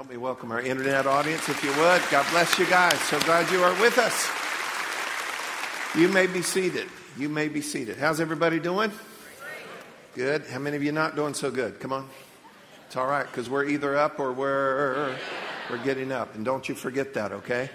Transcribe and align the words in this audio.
Help 0.00 0.08
me 0.08 0.16
welcome 0.16 0.50
our 0.50 0.62
internet 0.62 1.06
audience, 1.06 1.46
if 1.50 1.62
you 1.62 1.68
would. 1.72 2.00
God 2.10 2.26
bless 2.30 2.58
you 2.58 2.64
guys. 2.64 2.98
So 3.00 3.20
glad 3.20 3.52
you 3.52 3.62
are 3.62 3.78
with 3.82 3.98
us. 3.98 4.30
You 5.94 6.08
may 6.08 6.26
be 6.26 6.40
seated. 6.40 6.88
You 7.18 7.28
may 7.28 7.48
be 7.48 7.60
seated. 7.60 7.98
How's 7.98 8.18
everybody 8.18 8.58
doing? 8.58 8.90
Good. 10.14 10.46
How 10.46 10.58
many 10.58 10.78
of 10.78 10.82
you 10.82 10.90
not 10.90 11.16
doing 11.16 11.34
so 11.34 11.50
good? 11.50 11.80
Come 11.80 11.92
on. 11.92 12.08
It's 12.86 12.96
all 12.96 13.06
right 13.06 13.26
because 13.26 13.50
we're 13.50 13.66
either 13.66 13.94
up 13.94 14.18
or 14.18 14.32
we're 14.32 15.14
we're 15.68 15.84
getting 15.84 16.12
up, 16.12 16.34
and 16.34 16.46
don't 16.46 16.66
you 16.66 16.74
forget 16.74 17.12
that. 17.12 17.32
Okay. 17.32 17.68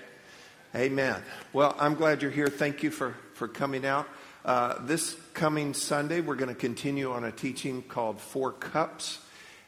Amen. 0.74 1.22
Well, 1.54 1.76
I'm 1.78 1.94
glad 1.94 2.24
you're 2.24 2.32
here. 2.32 2.48
Thank 2.48 2.82
you 2.82 2.90
for 2.90 3.14
for 3.36 3.48
coming 3.48 3.86
out. 3.86 4.10
Uh, 4.44 4.84
this 4.84 5.16
coming 5.36 5.76
Sunday, 5.76 6.22
we're 6.22 6.34
going 6.34 6.50
to 6.50 6.60
continue 6.60 7.12
on 7.12 7.24
a 7.24 7.32
teaching 7.32 7.84
called 7.84 8.20
Four 8.20 8.52
Cups, 8.52 9.20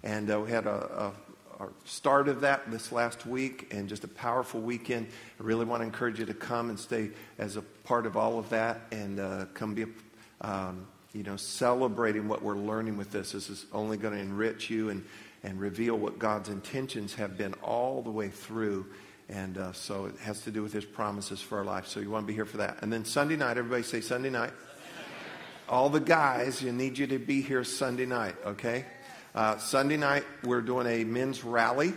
and 0.01 0.31
uh, 0.31 0.39
we 0.39 0.49
had 0.49 0.65
a, 0.65 0.71
a 0.71 1.26
our 1.59 1.71
start 1.85 2.27
of 2.27 2.41
that 2.41 2.69
this 2.69 2.91
last 2.91 3.25
week 3.25 3.73
and 3.73 3.89
just 3.89 4.03
a 4.03 4.07
powerful 4.07 4.61
weekend. 4.61 5.07
I 5.39 5.43
really 5.43 5.65
want 5.65 5.81
to 5.81 5.85
encourage 5.85 6.19
you 6.19 6.25
to 6.25 6.33
come 6.33 6.69
and 6.69 6.79
stay 6.79 7.09
as 7.39 7.57
a 7.57 7.61
part 7.61 8.05
of 8.05 8.15
all 8.15 8.37
of 8.37 8.49
that 8.49 8.81
and 8.91 9.19
uh, 9.19 9.45
come 9.55 9.73
be, 9.73 9.85
um, 10.41 10.85
you 11.13 11.23
know, 11.23 11.35
celebrating 11.35 12.27
what 12.27 12.43
we're 12.43 12.55
learning 12.55 12.95
with 12.95 13.11
this. 13.11 13.31
This 13.31 13.49
is 13.49 13.65
only 13.73 13.97
going 13.97 14.13
to 14.13 14.19
enrich 14.19 14.69
you 14.69 14.89
and, 14.89 15.03
and 15.43 15.59
reveal 15.59 15.97
what 15.97 16.19
God's 16.19 16.49
intentions 16.49 17.15
have 17.15 17.37
been 17.37 17.55
all 17.55 18.03
the 18.03 18.11
way 18.11 18.29
through. 18.29 18.85
And 19.27 19.57
uh, 19.57 19.73
so 19.73 20.05
it 20.05 20.15
has 20.19 20.41
to 20.41 20.51
do 20.51 20.61
with 20.61 20.73
his 20.73 20.85
promises 20.85 21.41
for 21.41 21.57
our 21.57 21.65
life. 21.65 21.87
So 21.87 21.99
you 21.99 22.11
want 22.11 22.23
to 22.23 22.27
be 22.27 22.35
here 22.35 22.45
for 22.45 22.57
that. 22.57 22.77
And 22.81 22.93
then 22.93 23.03
Sunday 23.03 23.35
night, 23.35 23.57
everybody 23.57 23.83
say 23.83 24.01
Sunday 24.01 24.29
night. 24.29 24.51
All 25.67 25.89
the 25.89 25.99
guys, 25.99 26.61
you 26.61 26.71
need 26.71 26.97
you 26.97 27.07
to 27.07 27.19
be 27.19 27.41
here 27.41 27.63
Sunday 27.63 28.05
night, 28.05 28.35
okay? 28.45 28.85
Uh, 29.37 29.55
Sunday 29.59 29.97
night, 29.97 30.23
we're 30.43 30.61
doing 30.61 30.87
a 30.87 31.03
men's 31.03 31.43
rally. 31.43 31.89
It 31.89 31.95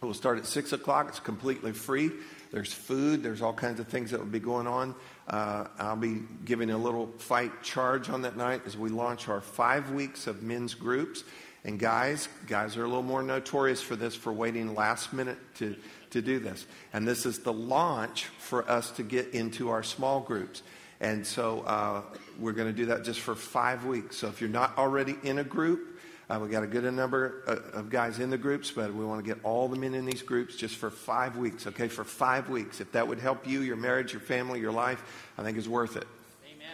will 0.00 0.14
start 0.14 0.38
at 0.38 0.46
6 0.46 0.72
o'clock. 0.74 1.08
It's 1.08 1.18
completely 1.18 1.72
free. 1.72 2.12
There's 2.52 2.72
food, 2.72 3.24
there's 3.24 3.42
all 3.42 3.52
kinds 3.52 3.80
of 3.80 3.88
things 3.88 4.12
that 4.12 4.20
will 4.20 4.28
be 4.28 4.38
going 4.38 4.68
on. 4.68 4.94
Uh, 5.26 5.66
I'll 5.76 5.96
be 5.96 6.20
giving 6.44 6.70
a 6.70 6.78
little 6.78 7.08
fight 7.18 7.64
charge 7.64 8.10
on 8.10 8.22
that 8.22 8.36
night 8.36 8.62
as 8.64 8.76
we 8.76 8.90
launch 8.90 9.28
our 9.28 9.40
five 9.40 9.90
weeks 9.90 10.28
of 10.28 10.44
men's 10.44 10.74
groups. 10.74 11.24
And 11.64 11.80
guys, 11.80 12.28
guys 12.46 12.76
are 12.76 12.84
a 12.84 12.86
little 12.86 13.02
more 13.02 13.24
notorious 13.24 13.82
for 13.82 13.96
this, 13.96 14.14
for 14.14 14.32
waiting 14.32 14.72
last 14.76 15.12
minute 15.12 15.38
to, 15.56 15.74
to 16.10 16.22
do 16.22 16.38
this. 16.38 16.64
And 16.92 17.08
this 17.08 17.26
is 17.26 17.40
the 17.40 17.52
launch 17.52 18.26
for 18.38 18.70
us 18.70 18.92
to 18.92 19.02
get 19.02 19.34
into 19.34 19.70
our 19.70 19.82
small 19.82 20.20
groups. 20.20 20.62
And 21.00 21.26
so 21.26 21.62
uh, 21.62 22.02
we're 22.38 22.52
going 22.52 22.68
to 22.68 22.72
do 22.72 22.86
that 22.86 23.02
just 23.02 23.18
for 23.18 23.34
five 23.34 23.84
weeks. 23.84 24.16
So 24.16 24.28
if 24.28 24.40
you're 24.40 24.48
not 24.48 24.78
already 24.78 25.16
in 25.24 25.38
a 25.38 25.44
group, 25.44 25.95
uh, 26.28 26.40
we 26.42 26.48
got 26.48 26.64
a 26.64 26.66
good 26.66 26.82
number 26.92 27.42
uh, 27.46 27.78
of 27.78 27.88
guys 27.88 28.18
in 28.18 28.30
the 28.30 28.38
groups, 28.38 28.72
but 28.72 28.92
we 28.92 29.04
want 29.04 29.24
to 29.24 29.34
get 29.34 29.42
all 29.44 29.68
the 29.68 29.76
men 29.76 29.94
in 29.94 30.04
these 30.04 30.22
groups 30.22 30.56
just 30.56 30.74
for 30.74 30.90
five 30.90 31.36
weeks, 31.36 31.68
okay? 31.68 31.86
For 31.86 32.02
five 32.02 32.48
weeks. 32.48 32.80
If 32.80 32.92
that 32.92 33.06
would 33.06 33.20
help 33.20 33.46
you, 33.46 33.60
your 33.60 33.76
marriage, 33.76 34.12
your 34.12 34.20
family, 34.20 34.58
your 34.58 34.72
life, 34.72 35.02
I 35.38 35.44
think 35.44 35.56
it's 35.56 35.68
worth 35.68 35.96
it. 35.96 36.06
Amen. 36.44 36.66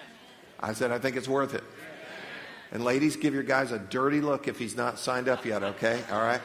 I 0.58 0.72
said, 0.72 0.90
I 0.90 0.98
think 0.98 1.16
it's 1.16 1.28
worth 1.28 1.54
it. 1.54 1.64
And 2.70 2.82
ladies, 2.82 3.16
give 3.16 3.34
your 3.34 3.42
guys 3.42 3.70
a 3.72 3.78
dirty 3.78 4.22
look 4.22 4.48
if 4.48 4.58
he's 4.58 4.74
not 4.74 4.98
signed 4.98 5.28
up 5.28 5.44
yet, 5.44 5.62
okay? 5.62 6.02
All 6.10 6.22
right? 6.22 6.40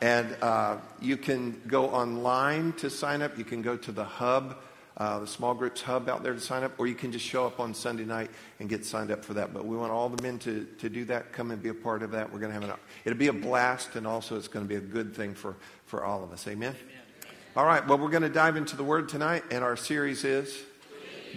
And 0.00 0.34
uh, 0.40 0.78
you 1.02 1.18
can 1.18 1.60
go 1.66 1.90
online 1.90 2.72
to 2.74 2.88
sign 2.88 3.20
up. 3.20 3.36
You 3.36 3.44
can 3.44 3.60
go 3.60 3.76
to 3.76 3.92
the 3.92 4.04
hub 4.04 4.56
uh, 4.98 5.20
the 5.20 5.26
small 5.26 5.54
groups 5.54 5.80
hub 5.80 6.08
out 6.08 6.24
there 6.24 6.34
to 6.34 6.40
sign 6.40 6.64
up, 6.64 6.72
or 6.76 6.88
you 6.88 6.94
can 6.94 7.12
just 7.12 7.24
show 7.24 7.46
up 7.46 7.60
on 7.60 7.72
Sunday 7.72 8.04
night 8.04 8.30
and 8.58 8.68
get 8.68 8.84
signed 8.84 9.12
up 9.12 9.24
for 9.24 9.34
that. 9.34 9.54
But 9.54 9.64
we 9.64 9.76
want 9.76 9.92
all 9.92 10.08
the 10.08 10.20
men 10.22 10.40
to, 10.40 10.66
to 10.80 10.88
do 10.88 11.04
that, 11.04 11.32
come 11.32 11.52
and 11.52 11.62
be 11.62 11.68
a 11.68 11.74
part 11.74 12.02
of 12.02 12.10
that. 12.10 12.32
We're 12.32 12.40
going 12.40 12.52
to 12.52 12.60
have 12.60 12.68
an, 12.68 12.76
it'll 13.04 13.18
be 13.18 13.28
a 13.28 13.32
blast, 13.32 13.94
and 13.94 14.08
also 14.08 14.36
it's 14.36 14.48
going 14.48 14.64
to 14.64 14.68
be 14.68 14.74
a 14.74 14.80
good 14.80 15.14
thing 15.14 15.34
for, 15.34 15.56
for 15.86 16.04
all 16.04 16.24
of 16.24 16.32
us. 16.32 16.48
Amen? 16.48 16.74
Amen. 16.74 16.94
All 17.56 17.64
right, 17.64 17.86
well, 17.86 17.96
we're 17.98 18.10
going 18.10 18.24
to 18.24 18.28
dive 18.28 18.56
into 18.56 18.76
the 18.76 18.84
Word 18.84 19.08
tonight, 19.08 19.44
and 19.52 19.62
our 19.62 19.76
series 19.76 20.24
is 20.24 20.52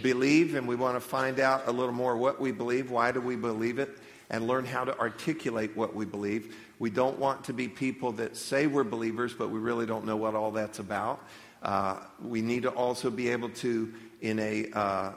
Believe. 0.02 0.04
believe, 0.04 0.56
and 0.56 0.67
we 0.67 0.76
want 0.76 0.95
to 0.95 1.00
find 1.00 1.39
out 1.39 1.67
a 1.67 1.72
little 1.72 1.94
more 1.94 2.17
what 2.17 2.42
we 2.42 2.52
believe, 2.52 2.89
why 2.89 3.11
do 3.11 3.22
we 3.22 3.36
believe 3.36 3.78
it, 3.78 3.95
and 4.32 4.48
learn 4.48 4.66
how 4.66 4.86
to 4.86 4.98
articulate 4.98 5.78
what 5.78 5.95
we 5.95 6.05
believe. 6.05 6.55
We 6.80 6.89
don't 6.89 7.20
want 7.20 7.43
to 7.43 7.54
be 7.54 7.67
people 7.67 8.11
that 8.14 8.36
say 8.36 8.66
we're 8.66 8.83
believers, 8.83 9.33
but 9.33 9.52
we 9.52 9.60
really 9.60 9.86
don't 9.86 10.05
know 10.05 10.16
what 10.16 10.33
all 10.33 10.49
that's 10.49 10.80
about. 10.80 11.23
Uh, 11.61 11.98
we 12.23 12.42
need 12.42 12.64
to 12.64 12.70
also 12.70 13.10
be 13.10 13.30
able 13.30 13.49
to, 13.49 13.94
in 14.22 14.39
a 14.39 14.70
uh, 14.73 15.11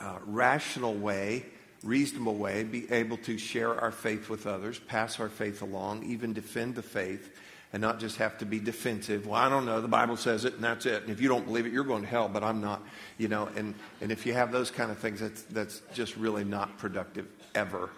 uh, 0.00 0.18
rational 0.26 0.94
way, 0.94 1.44
reasonable 1.82 2.34
way, 2.34 2.64
be 2.64 2.90
able 2.90 3.18
to 3.18 3.36
share 3.36 3.78
our 3.78 3.90
faith 3.90 4.30
with 4.30 4.46
others, 4.46 4.78
pass 4.78 5.20
our 5.20 5.28
faith 5.28 5.60
along, 5.62 6.04
even 6.04 6.32
defend 6.32 6.74
the 6.74 6.82
faith, 6.82 7.36
and 7.72 7.80
not 7.80 8.00
just 8.00 8.16
have 8.16 8.38
to 8.38 8.46
be 8.46 8.58
defensive. 8.58 9.26
Well, 9.26 9.34
I 9.34 9.48
don't 9.48 9.66
know. 9.66 9.80
The 9.80 9.88
Bible 9.88 10.16
says 10.16 10.44
it, 10.44 10.54
and 10.54 10.64
that's 10.64 10.86
it. 10.86 11.02
And 11.02 11.10
if 11.10 11.20
you 11.20 11.28
don't 11.28 11.44
believe 11.44 11.66
it, 11.66 11.72
you're 11.72 11.84
going 11.84 12.02
to 12.02 12.08
hell, 12.08 12.28
but 12.28 12.42
I'm 12.42 12.60
not. 12.60 12.82
You 13.18 13.28
know, 13.28 13.48
and, 13.56 13.74
and 14.00 14.10
if 14.10 14.24
you 14.24 14.32
have 14.32 14.52
those 14.52 14.70
kind 14.70 14.90
of 14.90 14.98
things, 14.98 15.20
that's, 15.20 15.42
that's 15.42 15.82
just 15.92 16.16
really 16.16 16.44
not 16.44 16.78
productive 16.78 17.26
ever. 17.54 17.90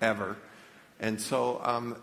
Ever. 0.00 0.36
And 1.00 1.20
so 1.20 1.60
um, 1.64 1.96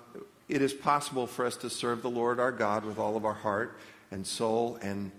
it 0.49 0.61
is 0.61 0.73
possible 0.73 1.27
for 1.27 1.45
us 1.45 1.57
to 1.57 1.69
serve 1.69 2.01
the 2.01 2.09
Lord 2.09 2.39
our 2.39 2.51
God 2.51 2.83
with 2.83 2.97
all 2.97 3.15
of 3.15 3.23
our 3.23 3.33
heart 3.33 3.77
and 4.11 4.25
soul 4.25 4.77
and 4.81 5.11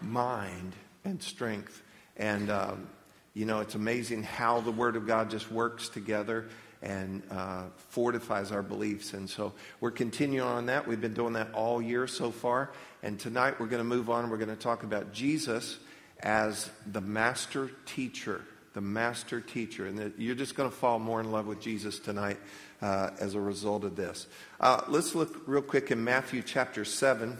mind 0.00 0.74
and 1.04 1.22
strength. 1.22 1.82
And, 2.16 2.50
um, 2.50 2.88
you 3.34 3.46
know, 3.46 3.60
it's 3.60 3.74
amazing 3.74 4.22
how 4.22 4.60
the 4.60 4.72
Word 4.72 4.96
of 4.96 5.06
God 5.06 5.30
just 5.30 5.50
works 5.50 5.88
together 5.88 6.48
and 6.82 7.22
uh, 7.30 7.64
fortifies 7.88 8.52
our 8.52 8.62
beliefs. 8.62 9.14
And 9.14 9.28
so 9.28 9.52
we're 9.80 9.90
continuing 9.90 10.46
on 10.46 10.66
that. 10.66 10.86
We've 10.86 11.00
been 11.00 11.14
doing 11.14 11.32
that 11.34 11.52
all 11.52 11.82
year 11.82 12.06
so 12.06 12.30
far. 12.30 12.70
And 13.02 13.18
tonight 13.18 13.58
we're 13.58 13.66
going 13.66 13.82
to 13.82 13.88
move 13.88 14.10
on. 14.10 14.30
We're 14.30 14.36
going 14.36 14.48
to 14.48 14.56
talk 14.56 14.82
about 14.82 15.12
Jesus 15.12 15.78
as 16.20 16.70
the 16.86 17.00
master 17.00 17.70
teacher. 17.86 18.42
The 18.74 18.80
master 18.80 19.40
teacher. 19.40 19.86
And 19.86 20.12
you're 20.18 20.36
just 20.36 20.54
going 20.54 20.70
to 20.70 20.76
fall 20.76 20.98
more 20.98 21.20
in 21.20 21.32
love 21.32 21.46
with 21.46 21.60
Jesus 21.60 21.98
tonight 21.98 22.38
uh, 22.80 23.10
as 23.18 23.34
a 23.34 23.40
result 23.40 23.82
of 23.82 23.96
this. 23.96 24.26
Uh, 24.60 24.82
let's 24.88 25.14
look 25.14 25.42
real 25.46 25.62
quick 25.62 25.90
in 25.90 26.04
Matthew 26.04 26.42
chapter 26.42 26.84
7 26.84 27.38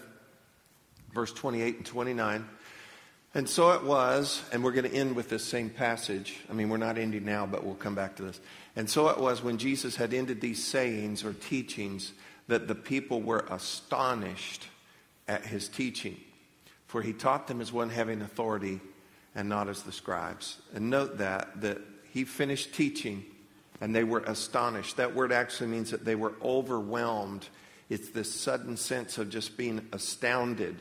verse 1.18 1.32
28 1.32 1.78
and 1.78 1.84
29. 1.84 2.48
And 3.34 3.48
so 3.48 3.72
it 3.72 3.82
was, 3.82 4.40
and 4.52 4.62
we're 4.62 4.70
going 4.70 4.88
to 4.88 4.94
end 4.94 5.16
with 5.16 5.28
this 5.28 5.42
same 5.42 5.68
passage. 5.68 6.36
I 6.48 6.52
mean, 6.52 6.68
we're 6.68 6.76
not 6.76 6.96
ending 6.96 7.24
now, 7.24 7.44
but 7.44 7.64
we'll 7.64 7.74
come 7.74 7.96
back 7.96 8.14
to 8.16 8.22
this. 8.22 8.38
And 8.76 8.88
so 8.88 9.08
it 9.08 9.18
was 9.18 9.42
when 9.42 9.58
Jesus 9.58 9.96
had 9.96 10.14
ended 10.14 10.40
these 10.40 10.62
sayings 10.62 11.24
or 11.24 11.32
teachings 11.32 12.12
that 12.46 12.68
the 12.68 12.76
people 12.76 13.20
were 13.20 13.44
astonished 13.50 14.68
at 15.26 15.44
his 15.44 15.68
teaching. 15.68 16.20
For 16.86 17.02
he 17.02 17.12
taught 17.12 17.48
them 17.48 17.60
as 17.60 17.72
one 17.72 17.90
having 17.90 18.22
authority 18.22 18.78
and 19.34 19.48
not 19.48 19.68
as 19.68 19.82
the 19.82 19.90
scribes. 19.90 20.58
And 20.72 20.88
note 20.88 21.18
that, 21.18 21.62
that 21.62 21.78
he 22.12 22.22
finished 22.22 22.74
teaching 22.74 23.24
and 23.80 23.92
they 23.92 24.04
were 24.04 24.20
astonished. 24.20 24.98
That 24.98 25.16
word 25.16 25.32
actually 25.32 25.70
means 25.70 25.90
that 25.90 26.04
they 26.04 26.14
were 26.14 26.34
overwhelmed. 26.40 27.48
It's 27.88 28.10
this 28.10 28.32
sudden 28.32 28.76
sense 28.76 29.18
of 29.18 29.30
just 29.30 29.56
being 29.56 29.84
astounded 29.92 30.76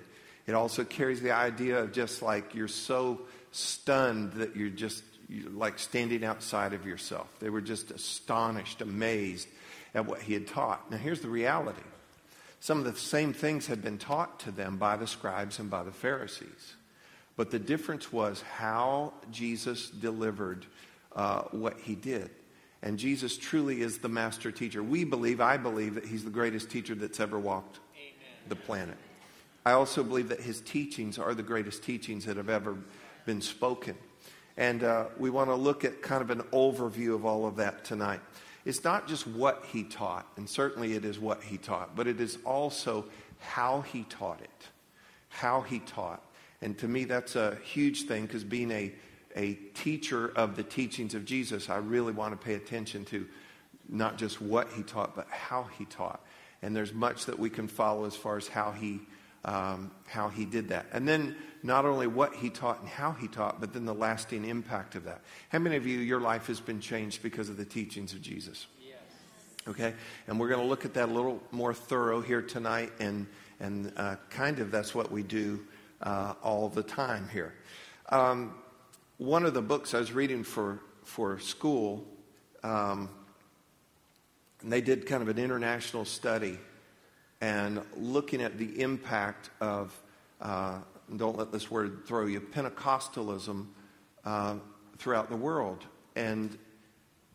it 0.47 0.55
also 0.55 0.83
carries 0.83 1.21
the 1.21 1.31
idea 1.31 1.77
of 1.79 1.91
just 1.91 2.21
like 2.21 2.55
you're 2.55 2.67
so 2.67 3.21
stunned 3.51 4.33
that 4.33 4.55
you're 4.55 4.69
just 4.69 5.03
you're 5.29 5.51
like 5.51 5.77
standing 5.77 6.23
outside 6.23 6.73
of 6.73 6.85
yourself. 6.85 7.27
They 7.39 7.49
were 7.49 7.61
just 7.61 7.91
astonished, 7.91 8.81
amazed 8.81 9.49
at 9.93 10.05
what 10.05 10.21
he 10.21 10.33
had 10.33 10.47
taught. 10.47 10.89
Now, 10.89 10.97
here's 10.97 11.19
the 11.19 11.27
reality 11.27 11.81
some 12.59 12.79
of 12.79 12.85
the 12.85 12.99
same 12.99 13.33
things 13.33 13.67
had 13.67 13.83
been 13.83 13.97
taught 13.97 14.39
to 14.41 14.51
them 14.51 14.77
by 14.77 14.97
the 14.97 15.05
scribes 15.05 15.59
and 15.59 15.69
by 15.69 15.83
the 15.83 15.91
Pharisees. 15.91 16.75
But 17.35 17.51
the 17.51 17.59
difference 17.59 18.11
was 18.11 18.41
how 18.41 19.13
Jesus 19.31 19.89
delivered 19.89 20.65
uh, 21.15 21.43
what 21.51 21.77
he 21.79 21.93
did. 21.93 22.31
And 22.81 22.97
Jesus 22.97 23.37
truly 23.37 23.81
is 23.81 23.99
the 23.99 24.09
master 24.09 24.51
teacher. 24.51 24.81
We 24.81 25.03
believe, 25.03 25.39
I 25.39 25.57
believe, 25.57 25.95
that 25.95 26.05
he's 26.05 26.23
the 26.23 26.31
greatest 26.31 26.69
teacher 26.69 26.95
that's 26.95 27.19
ever 27.19 27.37
walked 27.37 27.79
Amen. 27.95 28.49
the 28.49 28.55
planet. 28.55 28.97
I 29.67 29.73
also 29.73 30.01
believe 30.01 30.29
that 30.29 30.39
his 30.39 30.61
teachings 30.61 31.19
are 31.19 31.33
the 31.33 31.43
greatest 31.43 31.83
teachings 31.83 32.23
that 32.23 32.37
have 32.37 32.47
ever 32.47 32.77
been 33.25 33.41
spoken. 33.41 33.97
And 34.55 34.81
uh, 34.81 35.07
we 35.17 35.29
want 35.29 35.49
to 35.49 35.55
look 35.55 35.83
at 35.83 36.01
kind 36.01 36.21
of 36.21 36.29
an 36.29 36.39
overview 36.53 37.13
of 37.13 37.25
all 37.25 37.45
of 37.45 37.57
that 37.57 37.83
tonight. 37.83 38.21
It's 38.63 38.85
not 38.85 39.09
just 39.09 39.27
what 39.27 39.65
he 39.69 39.83
taught, 39.83 40.25
and 40.37 40.49
certainly 40.49 40.93
it 40.93 41.03
is 41.03 41.19
what 41.19 41.43
he 41.43 41.57
taught, 41.57 41.97
but 41.97 42.07
it 42.07 42.21
is 42.21 42.37
also 42.45 43.07
how 43.39 43.81
he 43.81 44.03
taught 44.03 44.39
it. 44.39 44.67
How 45.27 45.59
he 45.59 45.79
taught. 45.79 46.23
And 46.61 46.77
to 46.77 46.87
me, 46.87 47.03
that's 47.03 47.35
a 47.35 47.57
huge 47.61 48.03
thing 48.03 48.25
because 48.25 48.45
being 48.45 48.71
a, 48.71 48.93
a 49.35 49.55
teacher 49.73 50.31
of 50.37 50.55
the 50.55 50.63
teachings 50.63 51.13
of 51.13 51.25
Jesus, 51.25 51.69
I 51.69 51.75
really 51.75 52.13
want 52.13 52.31
to 52.31 52.37
pay 52.37 52.53
attention 52.53 53.03
to 53.05 53.27
not 53.89 54.17
just 54.17 54.41
what 54.41 54.69
he 54.69 54.83
taught, 54.83 55.13
but 55.13 55.27
how 55.29 55.63
he 55.77 55.83
taught. 55.83 56.21
And 56.61 56.73
there's 56.73 56.93
much 56.93 57.25
that 57.25 57.37
we 57.37 57.49
can 57.49 57.67
follow 57.67 58.05
as 58.05 58.15
far 58.15 58.37
as 58.37 58.47
how 58.47 58.71
he 58.71 59.01
um, 59.45 59.91
how 60.05 60.29
he 60.29 60.45
did 60.45 60.69
that. 60.69 60.85
And 60.91 61.07
then 61.07 61.35
not 61.63 61.85
only 61.85 62.07
what 62.07 62.35
he 62.35 62.49
taught 62.49 62.79
and 62.79 62.87
how 62.87 63.11
he 63.11 63.27
taught, 63.27 63.59
but 63.59 63.73
then 63.73 63.85
the 63.85 63.93
lasting 63.93 64.45
impact 64.45 64.95
of 64.95 65.05
that. 65.05 65.21
How 65.49 65.59
many 65.59 65.75
of 65.75 65.85
you, 65.85 65.99
your 65.99 66.21
life 66.21 66.47
has 66.47 66.59
been 66.59 66.79
changed 66.79 67.21
because 67.23 67.49
of 67.49 67.57
the 67.57 67.65
teachings 67.65 68.13
of 68.13 68.21
Jesus? 68.21 68.67
Yes. 68.81 68.97
Okay? 69.67 69.93
And 70.27 70.39
we're 70.39 70.49
going 70.49 70.61
to 70.61 70.67
look 70.67 70.85
at 70.85 70.93
that 70.93 71.09
a 71.09 71.11
little 71.11 71.41
more 71.51 71.73
thorough 71.73 72.21
here 72.21 72.41
tonight, 72.41 72.91
and, 72.99 73.27
and 73.59 73.91
uh, 73.97 74.15
kind 74.29 74.59
of 74.59 74.71
that's 74.71 74.93
what 74.93 75.11
we 75.11 75.23
do 75.23 75.65
uh, 76.01 76.33
all 76.43 76.69
the 76.69 76.83
time 76.83 77.27
here. 77.31 77.53
Um, 78.09 78.53
one 79.17 79.45
of 79.45 79.53
the 79.53 79.61
books 79.61 79.93
I 79.93 79.99
was 79.99 80.11
reading 80.11 80.43
for, 80.43 80.79
for 81.03 81.39
school, 81.39 82.05
um, 82.63 83.09
and 84.61 84.71
they 84.71 84.81
did 84.81 85.05
kind 85.05 85.21
of 85.21 85.27
an 85.29 85.37
international 85.37 86.05
study 86.05 86.59
and 87.41 87.81
looking 87.95 88.41
at 88.41 88.57
the 88.57 88.81
impact 88.81 89.49
of, 89.61 89.93
uh, 90.41 90.79
don't 91.15 91.37
let 91.37 91.51
this 91.51 91.69
word 91.69 92.05
throw 92.05 92.25
you, 92.25 92.41
Pentecostalism 92.41 93.67
uh, 94.25 94.55
throughout 94.97 95.29
the 95.29 95.35
world. 95.35 95.85
And 96.15 96.57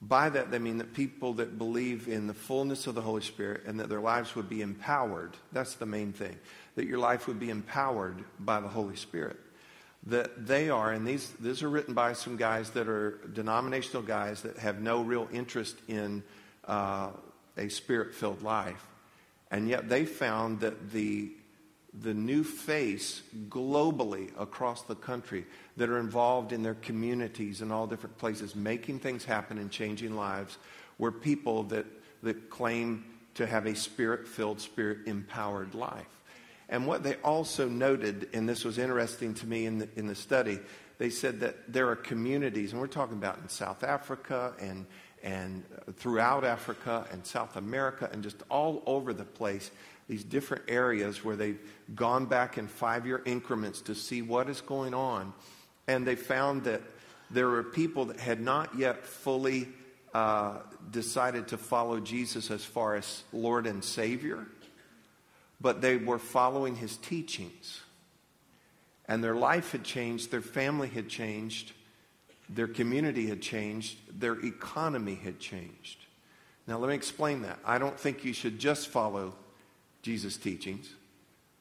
by 0.01 0.29
that, 0.31 0.51
they 0.51 0.59
mean 0.59 0.79
that 0.79 0.93
people 0.93 1.35
that 1.35 1.59
believe 1.59 2.09
in 2.09 2.27
the 2.27 2.35
fullness 2.35 2.89
of 2.89 2.97
the 2.97 3.01
Holy 3.01 3.23
Spirit 3.23 3.63
and 3.67 3.79
that 3.79 3.89
their 3.89 4.01
lives 4.01 4.35
would 4.35 4.49
be 4.49 4.61
empowered. 4.61 5.37
That's 5.53 5.75
the 5.75 5.87
main 5.87 6.13
thing. 6.13 6.37
That 6.75 6.87
your 6.87 6.99
life 6.99 7.29
would 7.29 7.39
be 7.39 7.51
empowered 7.51 8.25
by 8.41 8.61
the 8.61 8.69
Holy 8.69 8.97
Spirit. 8.97 9.39
That 10.07 10.49
they 10.49 10.69
are, 10.69 10.91
and 10.91 11.07
these, 11.07 11.31
these 11.39 11.63
are 11.63 11.71
written 11.71 11.95
by 11.95 12.15
some 12.15 12.37
guys 12.37 12.71
that 12.71 12.89
are 12.89 13.21
denominational 13.33 14.03
guys 14.03 14.43
that 14.43 14.59
have 14.59 14.81
no 14.81 15.03
real 15.03 15.29
interest 15.33 15.77
in 15.87 16.25
uh, 16.67 17.11
a 17.57 17.69
spirit 17.69 18.13
filled 18.13 18.43
life. 18.43 18.85
And 19.53 19.69
yet 19.69 19.89
they 19.89 20.05
found 20.05 20.61
that 20.61 20.91
the 20.91 21.31
the 22.01 22.15
new 22.15 22.43
face 22.43 23.23
globally 23.49 24.31
across 24.41 24.83
the 24.83 24.95
country 24.95 25.45
that 25.77 25.91
are 25.91 25.99
involved 25.99 26.53
in 26.53 26.63
their 26.63 26.75
communities 26.75 27.61
and 27.61 27.71
all 27.71 27.87
different 27.87 28.17
places, 28.17 28.57
making 28.57 28.99
things 28.99 29.25
happen 29.25 29.59
and 29.59 29.71
changing 29.71 30.17
lives, 30.17 30.57
were 30.99 31.13
people 31.13 31.65
that, 31.65 31.85
that 32.23 32.49
claim 32.49 33.05
to 33.35 33.47
have 33.47 33.67
a 33.67 33.75
spirit 33.75 34.27
filled, 34.27 34.61
spirit 34.61 35.01
empowered 35.07 35.75
life. 35.75 36.07
And 36.69 36.87
what 36.87 37.03
they 37.03 37.17
also 37.17 37.69
noted, 37.69 38.31
and 38.33 38.49
this 38.49 38.65
was 38.65 38.79
interesting 38.79 39.35
to 39.35 39.47
me 39.47 39.67
in 39.67 39.79
the, 39.79 39.89
in 39.95 40.07
the 40.07 40.15
study, 40.15 40.59
they 40.97 41.11
said 41.11 41.41
that 41.41 41.71
there 41.71 41.89
are 41.91 41.97
communities, 41.97 42.73
and 42.73 42.81
we're 42.81 42.87
talking 42.87 43.19
about 43.19 43.39
in 43.39 43.49
South 43.51 43.85
Africa 43.85 44.55
and, 44.59 44.87
and 45.23 45.65
throughout 45.97 46.45
Africa 46.45 47.07
and 47.13 47.25
South 47.25 47.57
America 47.57 48.09
and 48.13 48.23
just 48.23 48.43
all 48.49 48.83
over 48.87 49.13
the 49.13 49.25
place 49.25 49.71
these 50.09 50.25
different 50.25 50.65
areas 50.69 51.25
where 51.25 51.37
they've 51.37 51.61
gone 51.95 52.27
back 52.27 52.59
in 52.59 52.67
five 52.67 53.07
year 53.07 53.23
increments 53.25 53.81
to 53.83 53.95
see 53.95 54.21
what 54.21 54.49
is 54.49 54.61
going 54.61 54.95
on. 54.95 55.33
And 55.87 56.07
they 56.07 56.17
found 56.17 56.65
that 56.65 56.83
there 57.31 57.49
were 57.49 57.63
people 57.63 58.07
that 58.07 58.21
had 58.21 58.41
not 58.41 58.77
yet 58.77 59.07
fully 59.07 59.69
uh, 60.13 60.59
decided 60.91 61.49
to 61.49 61.57
follow 61.57 62.01
Jesus 62.01 62.51
as 62.51 62.65
far 62.65 62.97
as 62.97 63.23
Lord 63.33 63.67
and 63.67 63.83
Savior, 63.83 64.47
but 65.61 65.81
they 65.81 65.97
were 65.97 66.19
following 66.19 66.77
his 66.77 66.97
teachings. 66.99 67.81
And 69.09 69.25
their 69.25 69.35
life 69.35 69.73
had 69.73 69.85
changed, 69.85 70.31
their 70.31 70.43
family 70.43 70.89
had 70.89 71.09
changed, 71.09 71.73
their 72.49 72.69
community 72.69 73.27
had 73.27 73.41
changed, 73.41 73.97
their 74.19 74.39
economy 74.45 75.15
had 75.15 75.39
changed. 75.39 75.99
Now, 76.67 76.79
let 76.79 76.89
me 76.89 76.95
explain 76.95 77.43
that. 77.43 77.59
I 77.65 77.79
don't 77.79 77.99
think 77.99 78.25
you 78.25 78.33
should 78.33 78.59
just 78.59 78.89
follow 78.89 79.35
Jesus' 80.03 80.37
teachings 80.37 80.89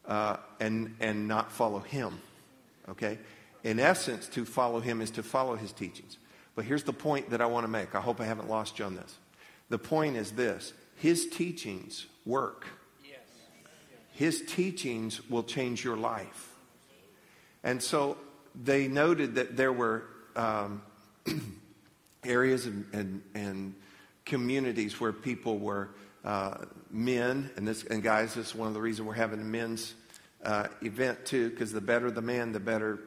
uh, 0.05 0.37
and, 0.59 0.95
and 0.99 1.27
not 1.27 1.51
follow 1.51 1.79
him. 1.79 2.19
Okay? 2.89 3.17
In 3.63 3.79
essence, 3.79 4.27
to 4.29 4.45
follow 4.45 4.79
him 4.79 5.01
is 5.01 5.11
to 5.11 5.23
follow 5.23 5.55
his 5.55 5.71
teachings. 5.71 6.17
But 6.55 6.65
here's 6.65 6.83
the 6.83 6.93
point 6.93 7.29
that 7.29 7.41
I 7.41 7.45
want 7.45 7.63
to 7.63 7.67
make. 7.67 7.95
I 7.95 8.01
hope 8.01 8.19
I 8.19 8.25
haven't 8.25 8.49
lost 8.49 8.79
you 8.79 8.85
on 8.85 8.95
this. 8.95 9.17
The 9.69 9.77
point 9.79 10.17
is 10.17 10.31
this 10.31 10.73
his 10.95 11.27
teachings 11.27 12.05
work, 12.25 12.65
his 14.13 14.43
teachings 14.47 15.27
will 15.29 15.43
change 15.43 15.83
your 15.83 15.97
life. 15.97 16.49
And 17.63 17.81
so 17.81 18.17
they 18.55 18.87
noted 18.87 19.35
that 19.35 19.55
there 19.55 19.71
were 19.71 20.03
um, 20.35 20.81
areas 22.23 22.65
and, 22.65 22.85
and, 22.93 23.21
and 23.33 23.75
communities 24.25 24.99
where 24.99 25.11
people 25.11 25.57
were 25.59 25.89
uh, 26.23 26.57
men, 26.91 27.49
and 27.55 27.67
this 27.67 27.83
and 27.83 28.03
guys, 28.03 28.35
this 28.35 28.47
is 28.47 28.55
one 28.55 28.67
of 28.67 28.73
the 28.73 28.81
reasons 28.81 29.07
we're 29.07 29.13
having 29.13 29.41
a 29.41 29.43
men's 29.43 29.95
uh, 30.43 30.67
event 30.81 31.25
too, 31.25 31.49
because 31.49 31.71
the 31.71 31.81
better 31.81 32.11
the 32.11 32.21
man, 32.21 32.51
the 32.51 32.59
better 32.59 32.99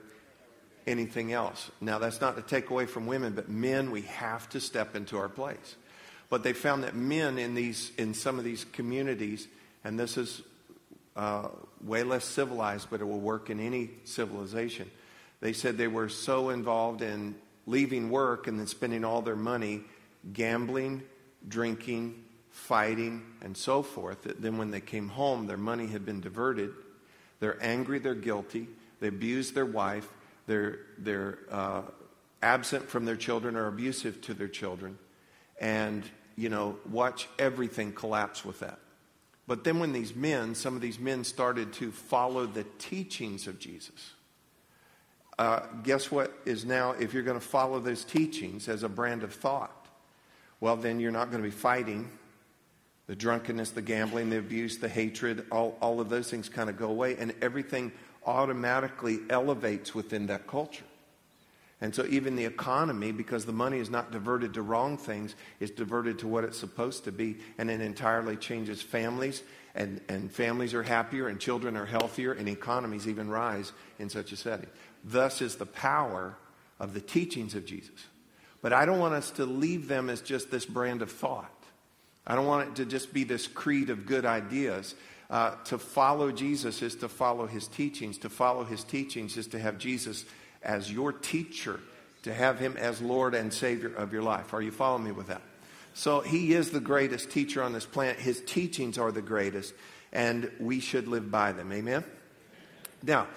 anything 0.86 1.32
else. 1.32 1.70
Now, 1.80 1.98
that's 1.98 2.20
not 2.20 2.36
to 2.36 2.42
take 2.42 2.70
away 2.70 2.86
from 2.86 3.06
women, 3.06 3.32
but 3.32 3.48
men, 3.48 3.90
we 3.90 4.02
have 4.02 4.48
to 4.50 4.60
step 4.60 4.96
into 4.96 5.16
our 5.16 5.28
place. 5.28 5.76
But 6.28 6.42
they 6.42 6.52
found 6.52 6.82
that 6.84 6.94
men 6.94 7.38
in 7.38 7.54
these 7.54 7.92
in 7.98 8.14
some 8.14 8.38
of 8.38 8.44
these 8.44 8.64
communities, 8.72 9.46
and 9.84 9.98
this 9.98 10.16
is 10.16 10.42
uh, 11.16 11.48
way 11.82 12.02
less 12.02 12.24
civilized, 12.24 12.88
but 12.90 13.00
it 13.00 13.04
will 13.04 13.20
work 13.20 13.50
in 13.50 13.60
any 13.60 13.90
civilization. 14.04 14.90
They 15.44 15.52
said 15.52 15.76
they 15.76 15.88
were 15.88 16.08
so 16.08 16.48
involved 16.48 17.02
in 17.02 17.34
leaving 17.66 18.08
work 18.08 18.46
and 18.46 18.58
then 18.58 18.66
spending 18.66 19.04
all 19.04 19.20
their 19.20 19.36
money 19.36 19.82
gambling, 20.32 21.02
drinking, 21.46 22.24
fighting, 22.48 23.20
and 23.42 23.54
so 23.54 23.82
forth. 23.82 24.22
That 24.22 24.40
then, 24.40 24.56
when 24.56 24.70
they 24.70 24.80
came 24.80 25.10
home, 25.10 25.46
their 25.46 25.58
money 25.58 25.86
had 25.86 26.06
been 26.06 26.22
diverted. 26.22 26.70
They're 27.40 27.62
angry, 27.62 27.98
they're 27.98 28.14
guilty, 28.14 28.68
they 29.00 29.08
abuse 29.08 29.52
their 29.52 29.66
wife, 29.66 30.08
they're, 30.46 30.78
they're 30.96 31.40
uh, 31.50 31.82
absent 32.42 32.88
from 32.88 33.04
their 33.04 33.16
children 33.16 33.54
or 33.54 33.66
abusive 33.66 34.22
to 34.22 34.32
their 34.32 34.48
children. 34.48 34.96
And, 35.60 36.04
you 36.36 36.48
know, 36.48 36.78
watch 36.88 37.28
everything 37.38 37.92
collapse 37.92 38.46
with 38.46 38.60
that. 38.60 38.78
But 39.46 39.62
then, 39.62 39.78
when 39.78 39.92
these 39.92 40.16
men, 40.16 40.54
some 40.54 40.74
of 40.74 40.80
these 40.80 40.98
men 40.98 41.22
started 41.22 41.74
to 41.74 41.90
follow 41.92 42.46
the 42.46 42.64
teachings 42.78 43.46
of 43.46 43.58
Jesus, 43.58 44.12
uh, 45.38 45.60
guess 45.82 46.10
what 46.10 46.32
is 46.44 46.64
now, 46.64 46.92
if 46.92 47.12
you're 47.12 47.22
going 47.22 47.38
to 47.38 47.46
follow 47.46 47.80
those 47.80 48.04
teachings 48.04 48.68
as 48.68 48.82
a 48.82 48.88
brand 48.88 49.22
of 49.22 49.34
thought, 49.34 49.88
well, 50.60 50.76
then 50.76 51.00
you're 51.00 51.10
not 51.10 51.30
going 51.30 51.42
to 51.42 51.48
be 51.48 51.54
fighting 51.54 52.08
the 53.06 53.16
drunkenness, 53.16 53.70
the 53.70 53.82
gambling, 53.82 54.30
the 54.30 54.38
abuse, 54.38 54.78
the 54.78 54.88
hatred, 54.88 55.44
all, 55.50 55.76
all 55.80 56.00
of 56.00 56.08
those 56.08 56.30
things 56.30 56.48
kind 56.48 56.70
of 56.70 56.78
go 56.78 56.88
away, 56.88 57.16
and 57.16 57.34
everything 57.42 57.92
automatically 58.24 59.18
elevates 59.28 59.94
within 59.94 60.26
that 60.28 60.46
culture. 60.46 60.84
And 61.80 61.94
so, 61.94 62.06
even 62.06 62.36
the 62.36 62.46
economy, 62.46 63.12
because 63.12 63.44
the 63.44 63.52
money 63.52 63.78
is 63.78 63.90
not 63.90 64.10
diverted 64.10 64.54
to 64.54 64.62
wrong 64.62 64.96
things, 64.96 65.34
is 65.60 65.70
diverted 65.70 66.18
to 66.20 66.28
what 66.28 66.44
it's 66.44 66.56
supposed 66.56 67.04
to 67.04 67.12
be, 67.12 67.36
and 67.58 67.70
it 67.70 67.82
entirely 67.82 68.36
changes 68.36 68.80
families, 68.80 69.42
and, 69.74 70.00
and 70.08 70.30
families 70.30 70.74
are 70.74 70.82
happier, 70.82 71.28
and 71.28 71.40
children 71.40 71.76
are 71.76 71.86
healthier, 71.86 72.32
and 72.32 72.48
economies 72.48 73.08
even 73.08 73.28
rise 73.28 73.72
in 73.98 74.08
such 74.08 74.32
a 74.32 74.36
setting. 74.36 74.68
Thus 75.04 75.42
is 75.42 75.56
the 75.56 75.66
power 75.66 76.36
of 76.78 76.94
the 76.94 77.00
teachings 77.00 77.54
of 77.54 77.66
Jesus. 77.66 78.06
But 78.62 78.72
I 78.72 78.86
don't 78.86 78.98
want 78.98 79.14
us 79.14 79.30
to 79.32 79.44
leave 79.44 79.88
them 79.88 80.08
as 80.08 80.20
just 80.20 80.50
this 80.50 80.64
brand 80.64 81.02
of 81.02 81.10
thought. 81.10 81.50
I 82.26 82.34
don't 82.34 82.46
want 82.46 82.68
it 82.70 82.76
to 82.76 82.86
just 82.86 83.12
be 83.12 83.24
this 83.24 83.46
creed 83.46 83.90
of 83.90 84.06
good 84.06 84.24
ideas. 84.24 84.94
Uh, 85.28 85.56
to 85.64 85.78
follow 85.78 86.30
Jesus 86.30 86.80
is 86.80 86.94
to 86.96 87.08
follow 87.08 87.46
his 87.46 87.68
teachings. 87.68 88.18
To 88.18 88.30
follow 88.30 88.64
his 88.64 88.84
teachings 88.84 89.36
is 89.36 89.48
to 89.48 89.58
have 89.58 89.78
Jesus 89.78 90.24
as 90.62 90.90
your 90.90 91.12
teacher, 91.12 91.80
to 92.22 92.32
have 92.32 92.58
him 92.58 92.76
as 92.78 93.02
Lord 93.02 93.34
and 93.34 93.52
Savior 93.52 93.94
of 93.94 94.12
your 94.12 94.22
life. 94.22 94.54
Are 94.54 94.62
you 94.62 94.70
following 94.70 95.04
me 95.04 95.12
with 95.12 95.26
that? 95.26 95.42
So 95.94 96.20
he 96.20 96.52
is 96.52 96.70
the 96.70 96.80
greatest 96.80 97.30
teacher 97.30 97.62
on 97.62 97.72
this 97.72 97.86
planet. 97.86 98.18
His 98.18 98.42
teachings 98.42 98.98
are 98.98 99.10
the 99.10 99.22
greatest, 99.22 99.72
and 100.12 100.50
we 100.60 100.80
should 100.80 101.08
live 101.08 101.30
by 101.30 101.52
them. 101.52 101.72
Amen? 101.72 102.04
Now, 103.02 103.28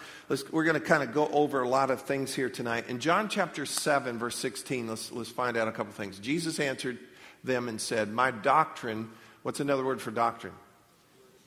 we're 0.52 0.64
going 0.64 0.80
to 0.80 0.86
kind 0.86 1.04
of 1.04 1.14
go 1.14 1.28
over 1.28 1.62
a 1.62 1.68
lot 1.68 1.92
of 1.92 2.02
things 2.02 2.34
here 2.34 2.50
tonight. 2.50 2.86
In 2.88 3.00
John 3.00 3.30
chapter 3.30 3.66
7, 3.66 4.18
verse 4.18 4.38
16, 4.38 4.88
let's, 4.88 5.12
let's 5.12 5.30
find 5.30 5.58
out 5.58 5.68
a 5.68 5.72
couple 5.72 5.92
things. 5.94 6.20
Jesus 6.20 6.60
answered, 6.60 6.98
them 7.44 7.68
and 7.68 7.80
said, 7.82 8.10
My 8.12 8.32
doctrine, 8.32 9.10
what's 9.44 9.60
another 9.60 9.84
word 9.84 10.02
for 10.02 10.12
doctrine? 10.12 10.54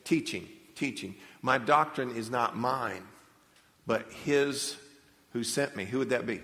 Teaching. 0.04 0.48
Teaching. 0.74 1.14
My 1.42 1.58
doctrine 1.58 2.16
is 2.16 2.30
not 2.30 2.56
mine, 2.56 3.02
but 3.86 4.10
his 4.24 4.76
who 5.32 5.44
sent 5.44 5.76
me. 5.76 5.84
Who 5.84 5.98
would 5.98 6.10
that 6.10 6.26
be? 6.26 6.40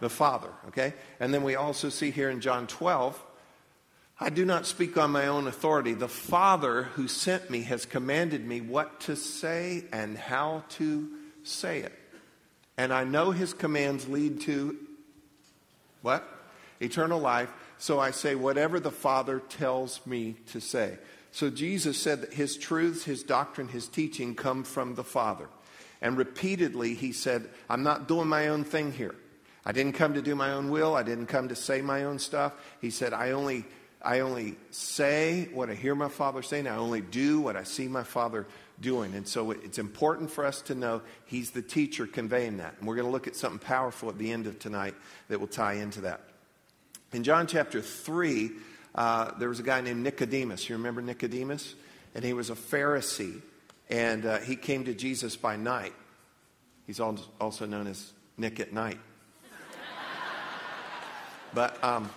The 0.00 0.08
Father, 0.08 0.50
okay? 0.68 0.94
And 1.20 1.34
then 1.34 1.42
we 1.42 1.56
also 1.56 1.88
see 1.88 2.10
here 2.10 2.30
in 2.30 2.40
John 2.40 2.66
12, 2.66 3.22
I 4.20 4.30
do 4.30 4.44
not 4.44 4.66
speak 4.66 4.96
on 4.96 5.12
my 5.12 5.28
own 5.28 5.46
authority. 5.46 5.94
The 5.94 6.08
Father 6.08 6.82
who 6.82 7.06
sent 7.06 7.50
me 7.50 7.62
has 7.62 7.86
commanded 7.86 8.44
me 8.44 8.60
what 8.60 9.00
to 9.02 9.14
say 9.14 9.84
and 9.92 10.18
how 10.18 10.64
to 10.70 11.08
say 11.44 11.80
it. 11.80 11.92
And 12.76 12.92
I 12.92 13.04
know 13.04 13.30
his 13.30 13.54
commands 13.54 14.08
lead 14.08 14.40
to 14.42 14.76
what? 16.02 16.28
Eternal 16.80 17.20
life. 17.20 17.52
So 17.78 18.00
I 18.00 18.10
say 18.10 18.34
whatever 18.34 18.80
the 18.80 18.90
Father 18.90 19.38
tells 19.38 20.04
me 20.04 20.36
to 20.46 20.60
say. 20.60 20.98
So 21.30 21.48
Jesus 21.48 21.96
said 21.96 22.22
that 22.22 22.34
his 22.34 22.56
truths, 22.56 23.04
his 23.04 23.22
doctrine, 23.22 23.68
his 23.68 23.86
teaching 23.86 24.34
come 24.34 24.64
from 24.64 24.96
the 24.96 25.04
Father. 25.04 25.48
And 26.02 26.16
repeatedly 26.16 26.94
he 26.94 27.12
said, 27.12 27.48
I'm 27.68 27.84
not 27.84 28.08
doing 28.08 28.28
my 28.28 28.48
own 28.48 28.64
thing 28.64 28.90
here. 28.90 29.14
I 29.64 29.72
didn't 29.72 29.92
come 29.92 30.14
to 30.14 30.22
do 30.22 30.34
my 30.34 30.52
own 30.52 30.70
will. 30.70 30.96
I 30.96 31.02
didn't 31.04 31.26
come 31.26 31.48
to 31.48 31.56
say 31.56 31.82
my 31.82 32.04
own 32.04 32.18
stuff. 32.18 32.52
He 32.80 32.90
said, 32.90 33.12
I 33.12 33.32
only 33.32 33.64
I 34.00 34.20
only 34.20 34.56
say 34.70 35.48
what 35.52 35.70
I 35.70 35.74
hear 35.74 35.94
my 35.94 36.08
Father 36.08 36.42
saying. 36.42 36.66
I 36.66 36.76
only 36.76 37.00
do 37.00 37.40
what 37.40 37.56
I 37.56 37.64
see 37.64 37.88
my 37.88 38.04
Father 38.04 38.46
doing. 38.80 39.14
And 39.14 39.26
so 39.26 39.50
it's 39.50 39.78
important 39.78 40.30
for 40.30 40.44
us 40.44 40.62
to 40.62 40.74
know 40.74 41.02
He's 41.26 41.50
the 41.50 41.62
teacher 41.62 42.06
conveying 42.06 42.58
that. 42.58 42.76
And 42.78 42.86
we're 42.86 42.94
going 42.94 43.06
to 43.06 43.12
look 43.12 43.26
at 43.26 43.34
something 43.34 43.58
powerful 43.58 44.08
at 44.08 44.18
the 44.18 44.30
end 44.30 44.46
of 44.46 44.58
tonight 44.58 44.94
that 45.28 45.40
will 45.40 45.48
tie 45.48 45.74
into 45.74 46.02
that. 46.02 46.20
In 47.12 47.24
John 47.24 47.46
chapter 47.46 47.80
3, 47.80 48.50
uh, 48.94 49.32
there 49.38 49.48
was 49.48 49.58
a 49.58 49.64
guy 49.64 49.80
named 49.80 50.02
Nicodemus. 50.02 50.68
You 50.68 50.76
remember 50.76 51.02
Nicodemus? 51.02 51.74
And 52.14 52.24
he 52.24 52.32
was 52.32 52.50
a 52.50 52.54
Pharisee. 52.54 53.42
And 53.90 54.26
uh, 54.26 54.38
he 54.38 54.56
came 54.56 54.84
to 54.84 54.94
Jesus 54.94 55.36
by 55.36 55.56
night. 55.56 55.94
He's 56.86 57.00
also 57.00 57.66
known 57.66 57.86
as 57.86 58.12
Nick 58.36 58.60
at 58.60 58.72
night. 58.72 58.98
but 61.54 61.82
um, 61.82 62.10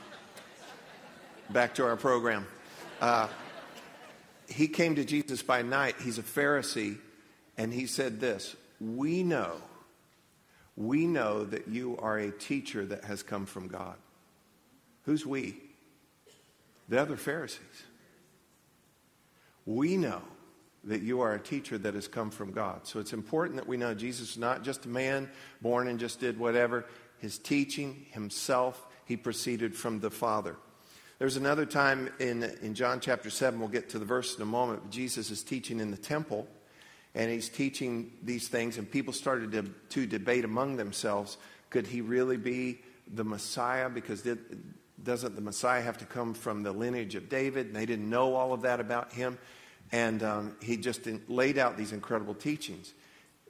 back 1.52 1.76
to 1.76 1.86
our 1.86 1.98
program. 1.98 2.48
Uh, 3.00 3.28
he 4.48 4.68
came 4.68 4.96
to 4.96 5.06
Jesus 5.06 5.42
by 5.42 5.62
night. 5.62 5.96
He's 6.02 6.18
a 6.18 6.24
Pharisee. 6.24 6.98
And 7.58 7.74
he 7.74 7.86
said 7.86 8.20
this 8.20 8.56
We 8.80 9.24
know, 9.24 9.54
we 10.76 11.06
know 11.06 11.44
that 11.46 11.68
you 11.68 11.98
are 11.98 12.18
a 12.18 12.32
teacher 12.32 12.86
that 12.86 13.04
has 13.06 13.24
come 13.24 13.46
from 13.46 13.68
God. 13.68 13.96
Who's 15.06 15.26
we? 15.26 15.58
The 16.90 17.02
other 17.02 17.18
Pharisees. 17.18 17.84
We 19.66 19.98
know 19.98 20.22
that 20.84 21.02
you 21.02 21.22
are 21.22 21.34
a 21.34 21.40
teacher 21.40 21.78
that 21.78 21.94
has 21.94 22.08
come 22.08 22.32
from 22.32 22.52
God. 22.52 22.88
So 22.88 23.00
it's 23.00 23.14
important 23.14 23.58
that 23.58 23.68
we 23.68 23.78
know 23.78 23.94
Jesus 23.94 24.32
is 24.32 24.38
not 24.38 24.64
just 24.64 24.86
a 24.86 24.90
man 24.90 25.30
born 25.62 25.88
and 25.88 26.00
just 26.00 26.20
did 26.20 26.40
whatever. 26.40 26.86
His 27.20 27.38
teaching, 27.38 28.08
himself, 28.12 28.88
he 29.06 29.16
proceeded 29.16 29.76
from 29.76 30.00
the 30.00 30.10
Father. 30.10 30.56
There's 31.22 31.38
another 31.38 31.68
time 31.68 32.10
in, 32.18 32.42
in 32.64 32.74
John 32.74 33.00
chapter 33.00 33.30
7, 33.30 33.60
we'll 33.60 33.70
get 33.70 33.90
to 33.90 34.00
the 34.00 34.06
verse 34.06 34.36
in 34.36 34.42
a 34.42 34.46
moment, 34.46 34.90
Jesus 34.90 35.30
is 35.30 35.44
teaching 35.44 35.80
in 35.80 35.92
the 35.92 35.98
temple, 35.98 36.48
and 37.14 37.30
he's 37.30 37.48
teaching 37.48 38.14
these 38.24 38.48
things, 38.48 38.80
and 38.80 38.90
people 38.90 39.14
started 39.14 39.52
to, 39.52 39.70
to 39.90 40.08
debate 40.08 40.46
among 40.46 40.78
themselves 40.78 41.38
could 41.70 41.86
he 41.86 42.02
really 42.02 42.38
be 42.38 42.80
the 43.14 43.24
Messiah? 43.24 43.88
Because 43.88 44.24
did, 44.24 44.40
doesn't 45.04 45.36
the 45.36 45.42
Messiah 45.42 45.84
have 45.84 46.00
to 46.00 46.06
come 46.06 46.34
from 46.34 46.64
the 46.64 46.72
lineage 46.72 47.14
of 47.14 47.30
David? 47.30 47.68
And 47.68 47.76
they 47.76 47.86
didn't 47.86 48.10
know 48.10 48.34
all 48.34 48.52
of 48.52 48.64
that 48.64 48.80
about 48.80 49.14
him. 49.14 49.38
And 49.92 50.24
um, 50.24 50.56
he 50.60 50.76
just 50.76 51.08
laid 51.30 51.60
out 51.60 51.78
these 51.78 51.92
incredible 51.92 52.34
teachings. 52.34 52.96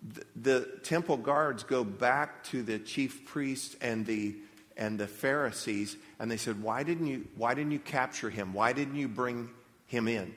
The, 0.03 0.25
the, 0.35 0.79
temple 0.83 1.15
guards 1.15 1.63
go 1.63 1.85
back 1.85 2.43
to 2.45 2.63
the 2.63 2.79
chief 2.79 3.23
priests 3.23 3.77
and 3.79 4.05
the, 4.05 4.35
and 4.77 4.99
the 4.99 5.07
Pharisees, 5.07 5.97
and 6.19 6.29
they 6.29 6.37
said, 6.37 6.61
why 6.61 6.83
didn't, 6.83 7.07
you, 7.07 7.27
why 7.35 7.53
didn't 7.53 7.71
you 7.71 7.79
capture 7.79 8.29
him? 8.29 8.53
Why 8.53 8.73
didn't 8.73 8.95
you 8.95 9.07
bring 9.07 9.49
him 9.87 10.07
in? 10.07 10.33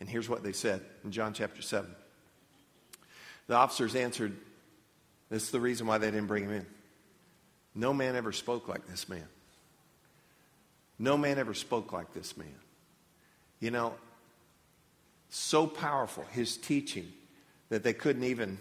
And 0.00 0.08
here's 0.08 0.28
what 0.28 0.42
they 0.42 0.52
said 0.52 0.82
in 1.04 1.12
John 1.12 1.32
chapter 1.32 1.62
7. 1.62 1.88
The 3.46 3.54
officers 3.54 3.94
answered, 3.94 4.36
This 5.30 5.44
is 5.44 5.50
the 5.50 5.60
reason 5.60 5.86
why 5.86 5.98
they 5.98 6.10
didn't 6.10 6.26
bring 6.26 6.44
him 6.44 6.52
in. 6.52 6.66
No 7.74 7.92
man 7.92 8.16
ever 8.16 8.32
spoke 8.32 8.68
like 8.68 8.86
this 8.86 9.08
man. 9.08 9.26
No 10.98 11.16
man 11.16 11.38
ever 11.38 11.54
spoke 11.54 11.92
like 11.92 12.12
this 12.12 12.36
man. 12.36 12.54
You 13.60 13.70
know, 13.70 13.94
so 15.28 15.66
powerful 15.66 16.24
his 16.30 16.56
teaching 16.56 17.12
that 17.68 17.82
they 17.82 17.92
couldn't 17.92 18.24
even 18.24 18.58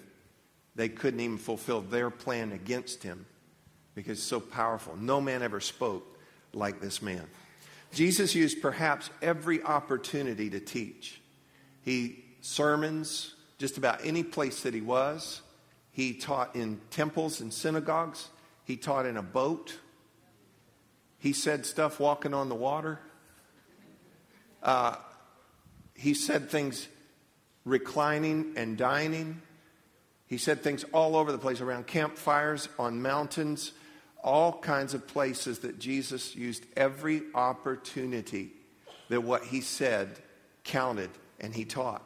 they 0.75 0.87
couldn't 0.87 1.19
even 1.19 1.37
fulfill 1.37 1.81
their 1.81 2.09
plan 2.09 2.51
against 2.53 3.03
him 3.03 3.25
because 4.01 4.17
it's 4.17 4.27
so 4.27 4.39
powerful. 4.39 4.95
No 4.97 5.21
man 5.21 5.41
ever 5.41 5.59
spoke 5.59 6.17
like 6.53 6.81
this 6.81 7.01
man. 7.01 7.27
Jesus 7.93 8.33
used 8.33 8.61
perhaps 8.61 9.09
every 9.21 9.61
opportunity 9.63 10.49
to 10.49 10.59
teach. 10.59 11.21
He 11.83 12.23
sermons 12.41 13.35
just 13.57 13.77
about 13.77 13.99
any 14.03 14.23
place 14.23 14.63
that 14.63 14.73
he 14.73 14.81
was. 14.81 15.41
He 15.91 16.13
taught 16.13 16.55
in 16.55 16.79
temples 16.89 17.41
and 17.41 17.53
synagogues. 17.53 18.29
He 18.63 18.77
taught 18.77 19.05
in 19.05 19.17
a 19.17 19.21
boat. 19.21 19.77
He 21.19 21.33
said 21.33 21.65
stuff 21.65 21.99
walking 21.99 22.33
on 22.33 22.49
the 22.49 22.55
water. 22.55 22.99
Uh, 24.63 24.95
he 25.93 26.13
said 26.13 26.49
things 26.49 26.87
reclining 27.65 28.53
and 28.55 28.77
dining. 28.77 29.41
He 30.27 30.37
said 30.37 30.63
things 30.63 30.85
all 30.93 31.17
over 31.17 31.31
the 31.31 31.37
place 31.37 31.59
around 31.59 31.87
campfires, 31.87 32.69
on 32.79 33.01
mountains, 33.01 33.73
all 34.23 34.53
kinds 34.59 34.93
of 34.93 35.07
places 35.07 35.59
that 35.59 35.79
Jesus 35.79 36.35
used 36.35 36.65
every 36.75 37.23
opportunity 37.33 38.51
that 39.09 39.21
what 39.21 39.43
he 39.43 39.61
said 39.61 40.19
counted 40.63 41.09
and 41.39 41.53
he 41.53 41.65
taught. 41.65 42.03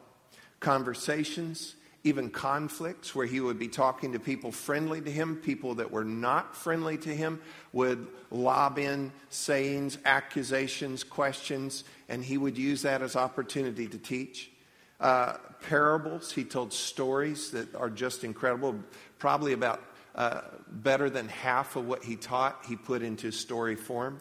Conversations, 0.60 1.76
even 2.04 2.30
conflicts 2.30 3.14
where 3.14 3.26
he 3.26 3.40
would 3.40 3.58
be 3.58 3.68
talking 3.68 4.12
to 4.12 4.18
people 4.18 4.50
friendly 4.50 5.00
to 5.00 5.10
him, 5.10 5.36
people 5.36 5.74
that 5.74 5.90
were 5.90 6.04
not 6.04 6.56
friendly 6.56 6.96
to 6.98 7.14
him, 7.14 7.40
would 7.72 8.06
lob 8.30 8.78
in 8.78 9.12
sayings, 9.28 9.98
accusations, 10.04 11.04
questions, 11.04 11.84
and 12.08 12.24
he 12.24 12.38
would 12.38 12.56
use 12.56 12.82
that 12.82 13.02
as 13.02 13.16
opportunity 13.16 13.86
to 13.86 13.98
teach. 13.98 14.50
Uh, 14.98 15.34
parables, 15.68 16.32
he 16.32 16.44
told 16.44 16.72
stories 16.72 17.50
that 17.50 17.74
are 17.74 17.90
just 17.90 18.24
incredible. 18.24 18.74
Probably 19.18 19.52
about 19.52 19.82
uh, 20.16 20.40
better 20.68 21.10
than 21.10 21.28
half 21.28 21.76
of 21.76 21.86
what 21.86 22.02
he 22.02 22.16
taught, 22.16 22.64
he 22.66 22.74
put 22.74 23.02
into 23.02 23.30
story 23.30 23.76
form. 23.76 24.20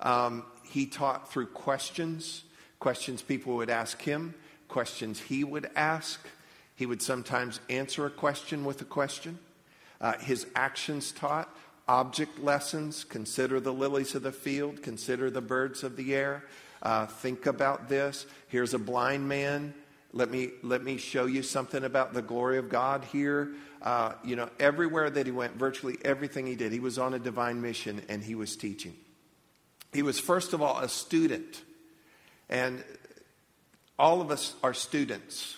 Um, 0.00 0.44
he 0.62 0.86
taught 0.86 1.32
through 1.32 1.46
questions, 1.46 2.44
questions 2.78 3.20
people 3.20 3.56
would 3.56 3.70
ask 3.70 4.00
him, 4.00 4.34
questions 4.68 5.18
he 5.18 5.42
would 5.42 5.68
ask. 5.74 6.24
He 6.76 6.86
would 6.86 7.02
sometimes 7.02 7.58
answer 7.68 8.06
a 8.06 8.10
question 8.10 8.64
with 8.64 8.80
a 8.80 8.84
question. 8.84 9.40
Uh, 10.00 10.16
his 10.18 10.46
actions 10.54 11.10
taught 11.10 11.52
object 11.88 12.38
lessons 12.38 13.02
consider 13.02 13.58
the 13.58 13.72
lilies 13.72 14.14
of 14.14 14.22
the 14.22 14.30
field, 14.30 14.82
consider 14.82 15.30
the 15.30 15.40
birds 15.40 15.82
of 15.82 15.96
the 15.96 16.14
air. 16.14 16.44
Uh, 16.82 17.06
think 17.06 17.46
about 17.46 17.88
this. 17.88 18.26
Here's 18.46 18.74
a 18.74 18.78
blind 18.78 19.28
man. 19.28 19.74
Let 20.12 20.30
me, 20.30 20.50
let 20.62 20.84
me 20.84 20.96
show 20.96 21.26
you 21.26 21.42
something 21.42 21.82
about 21.82 22.14
the 22.14 22.22
glory 22.22 22.58
of 22.58 22.68
God 22.68 23.04
here. 23.04 23.54
Uh, 23.80 24.12
you 24.24 24.36
know, 24.36 24.48
everywhere 24.58 25.08
that 25.08 25.26
he 25.26 25.32
went, 25.32 25.54
virtually 25.54 25.96
everything 26.04 26.46
he 26.46 26.56
did, 26.56 26.72
he 26.72 26.80
was 26.80 26.98
on 26.98 27.14
a 27.14 27.18
divine 27.18 27.60
mission 27.62 28.02
and 28.08 28.22
he 28.22 28.34
was 28.34 28.56
teaching. 28.56 28.94
He 29.92 30.02
was, 30.02 30.18
first 30.18 30.52
of 30.52 30.60
all, 30.60 30.78
a 30.78 30.88
student. 30.88 31.62
And 32.48 32.82
all 33.98 34.20
of 34.20 34.30
us 34.30 34.54
are 34.62 34.74
students. 34.74 35.56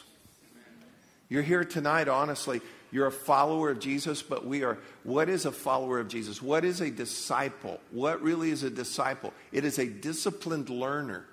You're 1.28 1.42
here 1.42 1.64
tonight, 1.64 2.08
honestly. 2.08 2.60
You're 2.92 3.06
a 3.06 3.12
follower 3.12 3.70
of 3.70 3.78
Jesus, 3.78 4.20
but 4.20 4.44
we 4.44 4.64
are. 4.64 4.78
What 5.04 5.28
is 5.28 5.46
a 5.46 5.52
follower 5.52 6.00
of 6.00 6.08
Jesus? 6.08 6.42
What 6.42 6.64
is 6.64 6.80
a 6.80 6.90
disciple? 6.90 7.80
What 7.92 8.20
really 8.20 8.50
is 8.50 8.64
a 8.64 8.70
disciple? 8.70 9.32
It 9.52 9.64
is 9.64 9.78
a 9.78 9.86
disciplined 9.86 10.68
learner. 10.68 11.24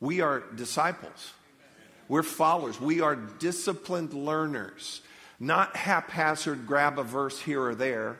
We 0.00 0.20
are 0.20 0.42
disciples. 0.54 1.32
We're 2.08 2.22
followers. 2.22 2.80
We 2.80 3.00
are 3.00 3.14
disciplined 3.14 4.14
learners, 4.14 5.02
not 5.40 5.76
haphazard 5.76 6.66
grab 6.66 6.98
a 6.98 7.02
verse 7.02 7.40
here 7.40 7.62
or 7.62 7.74
there. 7.74 8.18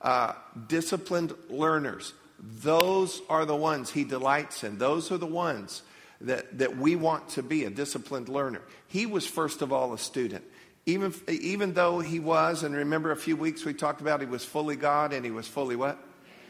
Uh, 0.00 0.32
disciplined 0.68 1.34
learners. 1.48 2.12
Those 2.38 3.20
are 3.28 3.44
the 3.44 3.56
ones 3.56 3.90
he 3.90 4.04
delights 4.04 4.62
in. 4.62 4.78
Those 4.78 5.10
are 5.10 5.18
the 5.18 5.26
ones 5.26 5.82
that, 6.20 6.58
that 6.58 6.76
we 6.76 6.96
want 6.96 7.30
to 7.30 7.42
be 7.42 7.64
a 7.64 7.70
disciplined 7.70 8.28
learner. 8.28 8.62
He 8.86 9.06
was, 9.06 9.26
first 9.26 9.60
of 9.62 9.72
all, 9.72 9.92
a 9.92 9.98
student. 9.98 10.44
Even, 10.86 11.12
even 11.28 11.74
though 11.74 11.98
he 11.98 12.18
was, 12.20 12.62
and 12.62 12.74
remember 12.74 13.10
a 13.10 13.16
few 13.16 13.36
weeks 13.36 13.64
we 13.64 13.74
talked 13.74 14.00
about 14.00 14.20
he 14.20 14.26
was 14.26 14.44
fully 14.44 14.76
God 14.76 15.12
and 15.12 15.24
he 15.24 15.30
was 15.30 15.46
fully 15.46 15.76
what? 15.76 15.98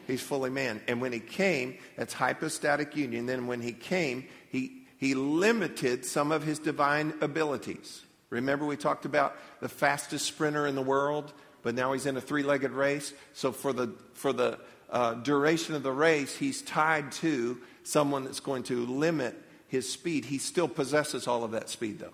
He's 0.07 0.23
fully 0.23 0.50
man. 0.50 0.81
And 0.88 1.00
when 1.00 1.12
he 1.12 1.21
came, 1.21 1.79
that's 1.97 2.15
hypostatic 2.15 2.97
union. 2.97 3.27
Then 3.27 3.47
when 3.47 3.61
he 3.61 3.73
came, 3.73 4.27
he, 4.50 4.85
he 4.97 5.15
limited 5.15 6.05
some 6.05 6.33
of 6.33 6.45
his 6.45 6.59
divine 6.59 7.15
abilities. 7.21 8.03
Remember, 8.30 8.66
we 8.66 8.76
talked 8.76 9.04
about 9.04 9.37
the 9.61 9.68
fastest 9.68 10.26
sprinter 10.26 10.66
in 10.66 10.75
the 10.75 10.82
world, 10.82 11.32
but 11.62 11.75
now 11.75 11.92
he's 11.92 12.06
in 12.06 12.16
a 12.16 12.20
three 12.20 12.42
legged 12.42 12.73
race. 12.73 13.12
So, 13.32 13.52
for 13.52 13.73
the, 13.73 13.94
for 14.14 14.32
the 14.32 14.58
uh, 14.90 15.14
duration 15.14 15.75
of 15.75 15.82
the 15.82 15.92
race, 15.92 16.37
he's 16.37 16.62
tied 16.62 17.12
to 17.12 17.58
someone 17.82 18.25
that's 18.25 18.40
going 18.40 18.64
to 18.64 18.85
limit 18.87 19.35
his 19.68 19.90
speed. 19.90 20.26
He 20.26 20.38
still 20.38 20.68
possesses 20.68 21.26
all 21.26 21.44
of 21.44 21.52
that 21.52 21.68
speed, 21.68 21.99
though. 22.00 22.12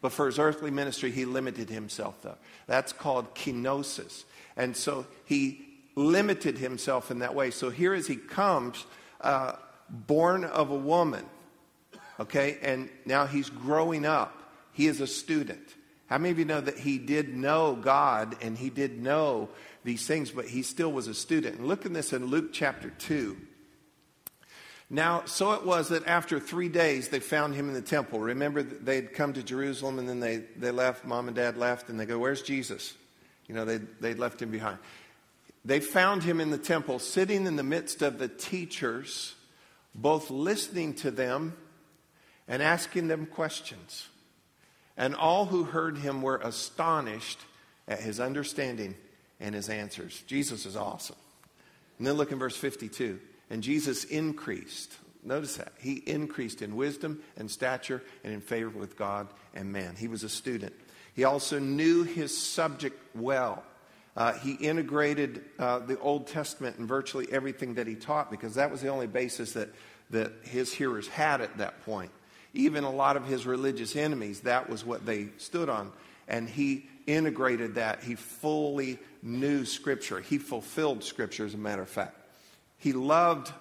But 0.00 0.12
for 0.12 0.26
his 0.26 0.38
earthly 0.38 0.70
ministry, 0.70 1.10
he 1.10 1.24
limited 1.24 1.68
himself, 1.68 2.22
though. 2.22 2.36
That's 2.66 2.92
called 2.92 3.34
kenosis. 3.34 4.24
And 4.56 4.76
so 4.76 5.06
he 5.24 5.66
limited 5.94 6.58
himself 6.58 7.10
in 7.10 7.20
that 7.20 7.34
way. 7.34 7.50
So 7.50 7.70
here 7.70 7.94
as 7.94 8.06
he 8.06 8.16
comes, 8.16 8.84
uh, 9.20 9.52
born 9.88 10.44
of 10.44 10.70
a 10.70 10.76
woman, 10.76 11.24
okay, 12.20 12.58
and 12.62 12.88
now 13.04 13.26
he's 13.26 13.50
growing 13.50 14.04
up. 14.04 14.35
He 14.76 14.88
is 14.88 15.00
a 15.00 15.06
student. 15.06 15.74
How 16.04 16.18
many 16.18 16.32
of 16.32 16.38
you 16.38 16.44
know 16.44 16.60
that 16.60 16.78
he 16.78 16.98
did 16.98 17.34
know 17.34 17.74
God 17.74 18.36
and 18.42 18.58
he 18.58 18.68
did 18.68 19.02
know 19.02 19.48
these 19.84 20.06
things, 20.06 20.30
but 20.30 20.44
he 20.44 20.62
still 20.62 20.92
was 20.92 21.08
a 21.08 21.14
student? 21.14 21.56
And 21.56 21.66
look 21.66 21.86
at 21.86 21.94
this 21.94 22.12
in 22.12 22.26
Luke 22.26 22.52
chapter 22.52 22.90
2. 22.90 23.38
Now, 24.90 25.22
so 25.24 25.54
it 25.54 25.64
was 25.64 25.88
that 25.88 26.06
after 26.06 26.38
three 26.38 26.68
days, 26.68 27.08
they 27.08 27.20
found 27.20 27.54
him 27.54 27.68
in 27.68 27.74
the 27.74 27.80
temple. 27.80 28.20
Remember, 28.20 28.62
they'd 28.62 29.14
come 29.14 29.32
to 29.32 29.42
Jerusalem 29.42 29.98
and 29.98 30.06
then 30.06 30.20
they, 30.20 30.44
they 30.58 30.72
left, 30.72 31.06
mom 31.06 31.26
and 31.26 31.34
dad 31.34 31.56
left, 31.56 31.88
and 31.88 31.98
they 31.98 32.04
go, 32.04 32.18
Where's 32.18 32.42
Jesus? 32.42 32.92
You 33.48 33.54
know, 33.54 33.64
they'd, 33.64 33.86
they'd 33.98 34.18
left 34.18 34.42
him 34.42 34.50
behind. 34.50 34.76
They 35.64 35.80
found 35.80 36.22
him 36.22 36.38
in 36.38 36.50
the 36.50 36.58
temple, 36.58 36.98
sitting 36.98 37.46
in 37.46 37.56
the 37.56 37.62
midst 37.62 38.02
of 38.02 38.18
the 38.18 38.28
teachers, 38.28 39.34
both 39.94 40.28
listening 40.28 40.92
to 40.96 41.10
them 41.10 41.56
and 42.46 42.62
asking 42.62 43.08
them 43.08 43.24
questions. 43.24 44.08
And 44.96 45.14
all 45.14 45.46
who 45.46 45.64
heard 45.64 45.98
him 45.98 46.22
were 46.22 46.36
astonished 46.36 47.40
at 47.86 48.00
his 48.00 48.18
understanding 48.20 48.94
and 49.40 49.54
his 49.54 49.68
answers. 49.68 50.22
Jesus 50.26 50.66
is 50.66 50.76
awesome. 50.76 51.16
And 51.98 52.06
then 52.06 52.14
look 52.14 52.32
in 52.32 52.38
verse 52.38 52.56
52. 52.56 53.20
And 53.50 53.62
Jesus 53.62 54.04
increased. 54.04 54.94
Notice 55.22 55.56
that. 55.56 55.72
He 55.78 55.94
increased 55.94 56.62
in 56.62 56.76
wisdom 56.76 57.22
and 57.36 57.50
stature 57.50 58.02
and 58.24 58.32
in 58.32 58.40
favor 58.40 58.78
with 58.78 58.96
God 58.96 59.28
and 59.54 59.72
man. 59.72 59.96
He 59.96 60.08
was 60.08 60.22
a 60.22 60.28
student. 60.28 60.72
He 61.14 61.24
also 61.24 61.58
knew 61.58 62.02
his 62.02 62.36
subject 62.36 62.98
well. 63.14 63.62
Uh, 64.16 64.32
he 64.34 64.52
integrated 64.52 65.44
uh, 65.58 65.80
the 65.80 65.98
Old 65.98 66.26
Testament 66.26 66.78
in 66.78 66.86
virtually 66.86 67.26
everything 67.30 67.74
that 67.74 67.86
he 67.86 67.94
taught 67.94 68.30
because 68.30 68.54
that 68.54 68.70
was 68.70 68.80
the 68.80 68.88
only 68.88 69.06
basis 69.06 69.52
that, 69.52 69.68
that 70.10 70.32
his 70.42 70.72
hearers 70.72 71.06
had 71.08 71.40
at 71.40 71.58
that 71.58 71.84
point. 71.84 72.10
Even 72.56 72.84
a 72.84 72.90
lot 72.90 73.16
of 73.16 73.26
his 73.26 73.46
religious 73.46 73.94
enemies, 73.94 74.40
that 74.40 74.68
was 74.68 74.84
what 74.84 75.04
they 75.04 75.28
stood 75.36 75.68
on. 75.68 75.92
And 76.26 76.48
he 76.48 76.88
integrated 77.06 77.76
that. 77.76 78.02
He 78.02 78.14
fully 78.14 78.98
knew 79.22 79.64
Scripture. 79.64 80.20
He 80.20 80.38
fulfilled 80.38 81.04
Scripture, 81.04 81.44
as 81.44 81.54
a 81.54 81.58
matter 81.58 81.82
of 81.82 81.88
fact. 81.88 82.16
He 82.78 82.92
loved 82.92 83.52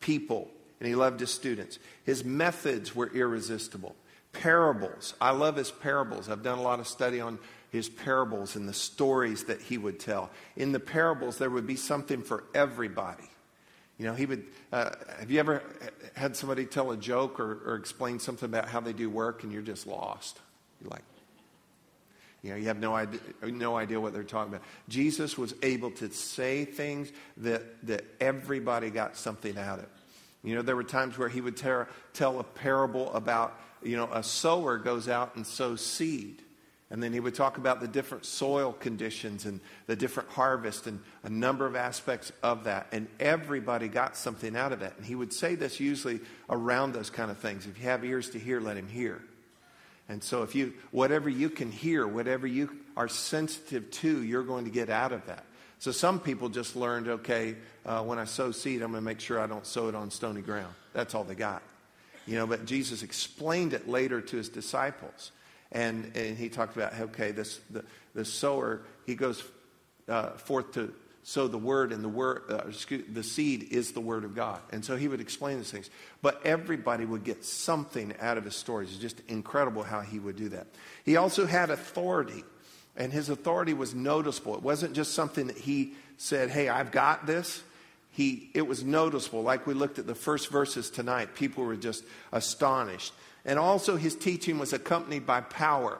people 0.00 0.48
and 0.80 0.88
he 0.88 0.94
loved 0.94 1.20
his 1.20 1.30
students. 1.30 1.78
His 2.04 2.24
methods 2.24 2.96
were 2.96 3.10
irresistible. 3.14 3.94
Parables. 4.32 5.14
I 5.20 5.30
love 5.30 5.56
his 5.56 5.70
parables. 5.70 6.28
I've 6.28 6.42
done 6.42 6.58
a 6.58 6.62
lot 6.62 6.80
of 6.80 6.88
study 6.88 7.20
on 7.20 7.38
his 7.70 7.88
parables 7.88 8.56
and 8.56 8.68
the 8.68 8.72
stories 8.72 9.44
that 9.44 9.60
he 9.60 9.76
would 9.78 10.00
tell. 10.00 10.30
In 10.56 10.72
the 10.72 10.80
parables, 10.80 11.38
there 11.38 11.50
would 11.50 11.66
be 11.66 11.76
something 11.76 12.22
for 12.22 12.44
everybody. 12.54 13.29
You 14.00 14.06
know, 14.06 14.14
he 14.14 14.24
would. 14.24 14.44
Uh, 14.72 14.92
have 15.18 15.30
you 15.30 15.40
ever 15.40 15.62
had 16.14 16.34
somebody 16.34 16.64
tell 16.64 16.90
a 16.90 16.96
joke 16.96 17.38
or, 17.38 17.60
or 17.66 17.74
explain 17.74 18.18
something 18.18 18.48
about 18.48 18.66
how 18.66 18.80
they 18.80 18.94
do 18.94 19.10
work 19.10 19.42
and 19.42 19.52
you're 19.52 19.60
just 19.60 19.86
lost? 19.86 20.40
You're 20.80 20.88
like, 20.88 21.02
you 22.42 22.48
know, 22.48 22.56
you 22.56 22.68
have 22.68 22.78
no 22.78 22.94
idea, 22.94 23.20
no 23.42 23.76
idea 23.76 24.00
what 24.00 24.14
they're 24.14 24.22
talking 24.24 24.54
about. 24.54 24.66
Jesus 24.88 25.36
was 25.36 25.54
able 25.62 25.90
to 25.90 26.10
say 26.10 26.64
things 26.64 27.12
that, 27.36 27.86
that 27.86 28.06
everybody 28.22 28.88
got 28.88 29.18
something 29.18 29.58
out 29.58 29.80
of. 29.80 29.86
You 30.42 30.54
know, 30.54 30.62
there 30.62 30.76
were 30.76 30.82
times 30.82 31.18
where 31.18 31.28
he 31.28 31.42
would 31.42 31.58
ter- 31.58 31.86
tell 32.14 32.40
a 32.40 32.44
parable 32.44 33.12
about, 33.12 33.60
you 33.82 33.98
know, 33.98 34.08
a 34.10 34.22
sower 34.22 34.78
goes 34.78 35.10
out 35.10 35.36
and 35.36 35.46
sows 35.46 35.84
seed. 35.84 36.40
And 36.90 37.00
then 37.00 37.12
he 37.12 37.20
would 37.20 37.36
talk 37.36 37.56
about 37.56 37.80
the 37.80 37.86
different 37.86 38.24
soil 38.24 38.72
conditions 38.72 39.46
and 39.46 39.60
the 39.86 39.94
different 39.94 40.28
harvest 40.30 40.88
and 40.88 41.00
a 41.22 41.30
number 41.30 41.64
of 41.64 41.76
aspects 41.76 42.32
of 42.42 42.64
that. 42.64 42.88
And 42.90 43.06
everybody 43.20 43.86
got 43.86 44.16
something 44.16 44.56
out 44.56 44.72
of 44.72 44.82
it. 44.82 44.92
And 44.96 45.06
he 45.06 45.14
would 45.14 45.32
say 45.32 45.54
this 45.54 45.78
usually 45.78 46.20
around 46.48 46.92
those 46.92 47.08
kind 47.08 47.30
of 47.30 47.38
things. 47.38 47.66
If 47.66 47.78
you 47.78 47.84
have 47.84 48.04
ears 48.04 48.30
to 48.30 48.40
hear, 48.40 48.60
let 48.60 48.76
him 48.76 48.88
hear. 48.88 49.22
And 50.08 50.24
so, 50.24 50.42
if 50.42 50.56
you, 50.56 50.74
whatever 50.90 51.28
you 51.28 51.48
can 51.48 51.70
hear, 51.70 52.04
whatever 52.04 52.44
you 52.44 52.76
are 52.96 53.06
sensitive 53.06 53.92
to, 53.92 54.24
you're 54.24 54.42
going 54.42 54.64
to 54.64 54.70
get 54.70 54.90
out 54.90 55.12
of 55.12 55.24
that. 55.26 55.44
So, 55.78 55.92
some 55.92 56.18
people 56.18 56.48
just 56.48 56.74
learned, 56.74 57.06
okay, 57.06 57.54
uh, 57.86 58.02
when 58.02 58.18
I 58.18 58.24
sow 58.24 58.50
seed, 58.50 58.82
I'm 58.82 58.90
going 58.90 59.02
to 59.02 59.06
make 59.06 59.20
sure 59.20 59.38
I 59.38 59.46
don't 59.46 59.64
sow 59.64 59.86
it 59.86 59.94
on 59.94 60.10
stony 60.10 60.42
ground. 60.42 60.74
That's 60.94 61.14
all 61.14 61.22
they 61.22 61.36
got. 61.36 61.62
You 62.26 62.34
know, 62.38 62.46
but 62.48 62.66
Jesus 62.66 63.04
explained 63.04 63.72
it 63.72 63.88
later 63.88 64.20
to 64.20 64.36
his 64.36 64.48
disciples. 64.48 65.30
And, 65.72 66.12
and 66.16 66.36
he 66.36 66.48
talked 66.48 66.76
about, 66.76 66.98
okay, 66.98 67.30
this, 67.30 67.60
the, 67.70 67.84
the 68.14 68.24
sower, 68.24 68.82
he 69.06 69.14
goes 69.14 69.44
uh, 70.08 70.30
forth 70.30 70.72
to 70.72 70.92
sow 71.22 71.46
the 71.46 71.58
word 71.58 71.92
and 71.92 72.02
the 72.02 72.08
word, 72.08 72.42
uh, 72.48 72.62
excuse, 72.68 73.04
the 73.12 73.22
seed 73.22 73.68
is 73.70 73.92
the 73.92 74.00
word 74.00 74.24
of 74.24 74.34
God. 74.34 74.60
And 74.72 74.84
so 74.84 74.96
he 74.96 75.06
would 75.06 75.20
explain 75.20 75.58
these 75.58 75.70
things. 75.70 75.90
But 76.22 76.44
everybody 76.44 77.04
would 77.04 77.24
get 77.24 77.44
something 77.44 78.14
out 78.20 78.38
of 78.38 78.44
his 78.44 78.56
stories. 78.56 78.90
It's 78.90 78.98
just 78.98 79.20
incredible 79.28 79.82
how 79.82 80.00
he 80.00 80.18
would 80.18 80.36
do 80.36 80.48
that. 80.50 80.66
He 81.04 81.16
also 81.16 81.46
had 81.46 81.70
authority, 81.70 82.42
and 82.96 83.12
his 83.12 83.28
authority 83.28 83.74
was 83.74 83.94
noticeable. 83.94 84.56
It 84.56 84.62
wasn't 84.62 84.94
just 84.94 85.14
something 85.14 85.46
that 85.46 85.58
he 85.58 85.94
said, 86.16 86.50
"Hey, 86.50 86.68
I've 86.68 86.90
got 86.90 87.26
this." 87.26 87.62
He, 88.12 88.50
it 88.54 88.66
was 88.66 88.82
noticeable. 88.82 89.42
Like 89.42 89.66
we 89.66 89.74
looked 89.74 90.00
at 90.00 90.06
the 90.06 90.16
first 90.16 90.50
verses 90.50 90.90
tonight, 90.90 91.34
people 91.34 91.64
were 91.64 91.76
just 91.76 92.04
astonished. 92.32 93.12
And 93.50 93.58
also, 93.58 93.96
his 93.96 94.14
teaching 94.14 94.60
was 94.60 94.72
accompanied 94.72 95.26
by 95.26 95.40
power. 95.40 95.98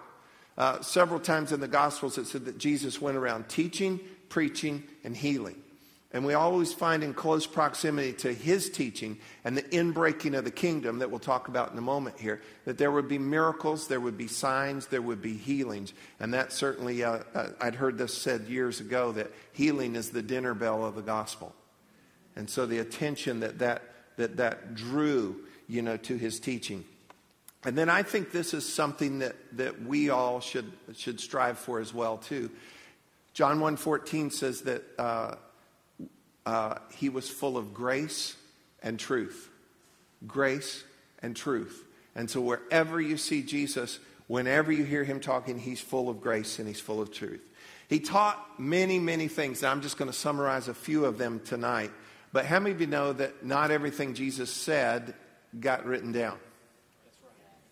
Uh, 0.56 0.80
several 0.82 1.18
times 1.18 1.50
in 1.50 1.58
the 1.58 1.66
Gospels, 1.66 2.16
it 2.16 2.28
said 2.28 2.44
that 2.44 2.58
Jesus 2.58 3.00
went 3.00 3.16
around 3.16 3.48
teaching, 3.48 3.98
preaching, 4.28 4.84
and 5.02 5.16
healing. 5.16 5.56
And 6.12 6.24
we 6.24 6.34
always 6.34 6.72
find 6.72 7.02
in 7.02 7.12
close 7.12 7.48
proximity 7.48 8.12
to 8.18 8.32
his 8.32 8.70
teaching 8.70 9.18
and 9.42 9.56
the 9.56 9.64
inbreaking 9.64 10.38
of 10.38 10.44
the 10.44 10.52
kingdom 10.52 11.00
that 11.00 11.10
we'll 11.10 11.18
talk 11.18 11.48
about 11.48 11.72
in 11.72 11.78
a 11.78 11.80
moment 11.80 12.20
here, 12.20 12.40
that 12.66 12.78
there 12.78 12.92
would 12.92 13.08
be 13.08 13.18
miracles, 13.18 13.88
there 13.88 13.98
would 13.98 14.16
be 14.16 14.28
signs, 14.28 14.86
there 14.86 15.02
would 15.02 15.20
be 15.20 15.36
healings. 15.36 15.92
And 16.20 16.32
that 16.34 16.52
certainly, 16.52 17.02
uh, 17.02 17.18
uh, 17.34 17.48
I'd 17.60 17.74
heard 17.74 17.98
this 17.98 18.16
said 18.16 18.42
years 18.42 18.78
ago 18.78 19.10
that 19.10 19.32
healing 19.54 19.96
is 19.96 20.10
the 20.10 20.22
dinner 20.22 20.54
bell 20.54 20.84
of 20.84 20.94
the 20.94 21.02
gospel. 21.02 21.52
And 22.36 22.48
so 22.48 22.64
the 22.64 22.78
attention 22.78 23.40
that 23.40 23.58
that, 23.58 23.82
that, 24.18 24.36
that 24.36 24.76
drew, 24.76 25.40
you 25.66 25.82
know, 25.82 25.96
to 25.96 26.16
his 26.16 26.38
teaching. 26.38 26.84
And 27.64 27.76
then 27.76 27.90
I 27.90 28.02
think 28.02 28.32
this 28.32 28.54
is 28.54 28.66
something 28.66 29.18
that, 29.18 29.36
that 29.56 29.82
we 29.82 30.08
all 30.08 30.40
should, 30.40 30.72
should 30.94 31.20
strive 31.20 31.58
for 31.58 31.78
as 31.78 31.92
well, 31.92 32.16
too. 32.16 32.50
John 33.34 33.60
1.14 33.60 34.32
says 34.32 34.62
that 34.62 34.82
uh, 34.98 35.34
uh, 36.46 36.78
he 36.94 37.08
was 37.08 37.28
full 37.28 37.56
of 37.56 37.74
grace 37.74 38.36
and 38.82 38.98
truth. 38.98 39.50
Grace 40.26 40.84
and 41.22 41.36
truth. 41.36 41.84
And 42.14 42.30
so 42.30 42.40
wherever 42.40 43.00
you 43.00 43.16
see 43.16 43.42
Jesus, 43.42 43.98
whenever 44.26 44.72
you 44.72 44.84
hear 44.84 45.04
him 45.04 45.20
talking, 45.20 45.58
he's 45.58 45.80
full 45.80 46.08
of 46.08 46.20
grace 46.20 46.58
and 46.58 46.66
he's 46.66 46.80
full 46.80 47.00
of 47.00 47.12
truth. 47.12 47.42
He 47.88 48.00
taught 48.00 48.58
many, 48.58 48.98
many 48.98 49.28
things. 49.28 49.62
I'm 49.62 49.82
just 49.82 49.98
going 49.98 50.10
to 50.10 50.16
summarize 50.16 50.68
a 50.68 50.74
few 50.74 51.04
of 51.04 51.18
them 51.18 51.40
tonight. 51.44 51.90
But 52.32 52.46
how 52.46 52.60
many 52.60 52.74
of 52.74 52.80
you 52.80 52.86
know 52.86 53.12
that 53.12 53.44
not 53.44 53.70
everything 53.70 54.14
Jesus 54.14 54.50
said 54.50 55.14
got 55.58 55.84
written 55.84 56.12
down? 56.12 56.38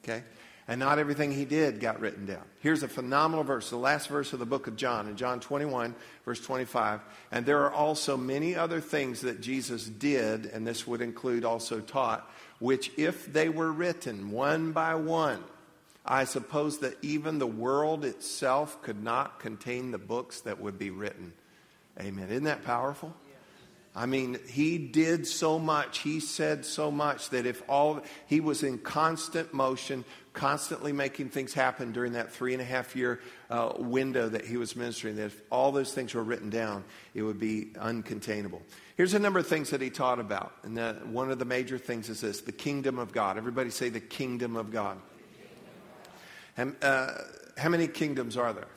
Okay? 0.09 0.23
and 0.69 0.79
not 0.79 0.99
everything 0.99 1.33
he 1.33 1.47
did 1.47 1.81
got 1.81 1.99
written 1.99 2.27
down. 2.27 2.45
Here's 2.61 2.83
a 2.83 2.89
phenomenal 2.89 3.43
verse, 3.43 3.71
the 3.71 3.79
last 3.79 4.09
verse 4.09 4.35
of 4.35 4.39
the 4.39 4.47
book 4.47 4.67
of 4.67 4.77
John, 4.77 5.09
in 5.09 5.17
John 5.17 5.41
21, 5.41 5.95
verse 6.27 6.41
25. 6.43 7.01
And 7.33 7.47
there 7.47 7.63
are 7.63 7.73
also 7.73 8.19
many 8.19 8.55
other 8.55 8.79
things 8.79 9.23
that 9.23 9.41
Jesus 9.41 9.87
did, 9.87 10.45
and 10.45 10.67
this 10.67 10.87
would 10.87 11.01
include 11.01 11.47
also 11.47 11.81
taught, 11.81 12.31
which 12.59 12.93
if 12.99 13.33
they 13.33 13.49
were 13.49 13.73
written 13.73 14.31
one 14.31 14.73
by 14.73 14.95
one, 14.95 15.43
I 16.05 16.25
suppose 16.25 16.81
that 16.81 16.97
even 17.01 17.39
the 17.39 17.47
world 17.47 18.05
itself 18.05 18.83
could 18.83 19.03
not 19.03 19.41
contain 19.41 19.91
the 19.91 19.99
books 19.99 20.43
that 20.43 20.61
would 20.61 20.79
be 20.79 20.91
written. 20.91 21.33
Amen. 21.99 22.29
Isn't 22.29 22.45
that 22.45 22.65
powerful? 22.65 23.17
I 23.95 24.07
mean, 24.07 24.39
he 24.49 24.79
did 24.79 25.27
so 25.27 25.59
much, 25.59 25.99
he 25.99 26.21
said 26.21 26.65
so 26.65 26.91
much 26.91 27.31
that 27.31 27.47
if 27.47 27.63
all, 27.69 28.03
he 28.27 28.41
was 28.41 28.63
in 28.63 28.79
constant 28.79 29.53
motion, 29.53 30.05
constantly 30.33 30.93
making 30.93 31.31
things 31.31 31.53
happen 31.53 31.91
during 31.91 32.13
that 32.13 32.31
three 32.31 32.53
and 32.53 32.63
a 32.63 32.65
half 32.65 32.95
year 32.95 33.21
uh, 33.51 33.73
window 33.77 34.29
that 34.29 34.45
he 34.45 34.57
was 34.57 34.77
ministering, 34.77 35.17
that 35.17 35.27
if 35.27 35.43
all 35.51 35.73
those 35.73 35.93
things 35.93 36.15
were 36.15 36.23
written 36.23 36.49
down, 36.49 36.85
it 37.15 37.23
would 37.23 37.41
be 37.41 37.73
uncontainable. 37.75 38.61
Here's 38.97 39.15
a 39.15 39.19
number 39.19 39.41
of 39.41 39.47
things 39.47 39.71
that 39.71 39.81
he 39.81 39.91
taught 39.91 40.21
about. 40.21 40.53
And 40.63 40.77
that 40.77 41.07
one 41.07 41.31
of 41.31 41.39
the 41.39 41.45
major 41.45 41.79
things 41.79 42.09
is 42.09 42.21
this 42.21 42.41
the 42.41 42.53
kingdom 42.53 42.99
of 42.99 43.13
God. 43.13 43.37
Everybody 43.37 43.71
say 43.71 43.89
the 43.89 44.01
kingdom 44.01 44.55
of 44.55 44.71
God. 44.71 44.99
And, 46.57 46.77
uh, 46.83 47.15
how 47.57 47.69
many 47.69 47.89
kingdoms 47.89 48.37
are 48.37 48.53
there? 48.53 48.69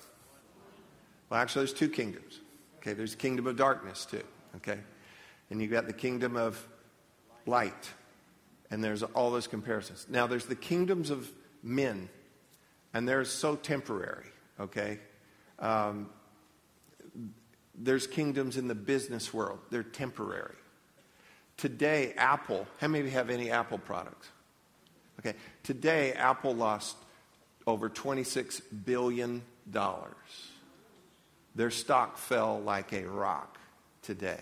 Well, 1.30 1.40
actually, 1.40 1.66
there's 1.66 1.78
two 1.78 1.90
kingdoms. 1.90 2.40
Okay, 2.78 2.94
there's 2.94 3.12
the 3.12 3.18
kingdom 3.18 3.48
of 3.48 3.56
darkness, 3.56 4.06
too. 4.06 4.24
Okay? 4.58 4.80
And 5.52 5.62
you've 5.62 5.72
got 5.72 5.86
the 5.86 5.94
kingdom 5.94 6.38
of 6.38 6.66
light. 7.46 7.90
And 8.72 8.84
there's 8.84 9.04
all 9.04 9.32
those 9.32 9.48
comparisons. 9.48 10.08
Now, 10.10 10.26
there's 10.26 10.46
the 10.46 10.56
kingdoms 10.56 11.10
of 11.10 11.30
men, 11.62 12.10
and 12.94 13.08
they're 13.08 13.26
so 13.26 13.58
temporary, 13.58 14.28
okay? 14.60 15.00
Um, 15.60 16.10
there's 17.76 18.08
kingdoms 18.08 18.56
in 18.56 18.70
the 18.70 18.76
business 18.76 19.34
world, 19.34 19.60
they're 19.70 19.84
temporary. 19.84 20.56
Today, 21.58 22.14
Apple, 22.18 22.66
how 22.80 22.88
many 22.88 23.02
of 23.02 23.06
you 23.08 23.12
have 23.12 23.30
any 23.30 23.52
Apple 23.52 23.78
products? 23.78 24.30
Okay, 25.20 25.38
today, 25.64 26.14
Apple 26.14 26.56
lost 26.56 26.96
over 27.68 27.90
$26 27.90 28.62
billion. 28.86 29.44
Their 31.54 31.70
stock 31.70 32.18
fell 32.18 32.62
like 32.62 32.94
a 32.94 33.04
rock 33.04 33.60
today. 34.02 34.40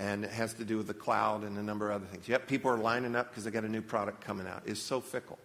And 0.00 0.24
it 0.24 0.30
has 0.30 0.54
to 0.54 0.64
do 0.64 0.78
with 0.78 0.86
the 0.86 0.94
cloud 0.94 1.44
and 1.44 1.58
a 1.58 1.62
number 1.62 1.90
of 1.90 1.96
other 1.96 2.06
things. 2.06 2.26
Yep, 2.26 2.48
people 2.48 2.70
are 2.70 2.78
lining 2.78 3.14
up 3.14 3.28
because 3.28 3.44
they 3.44 3.50
got 3.50 3.64
a 3.64 3.68
new 3.68 3.82
product 3.82 4.22
coming 4.22 4.46
out. 4.46 4.62
It's 4.64 4.80
so 4.80 4.98
fickle. 4.98 5.38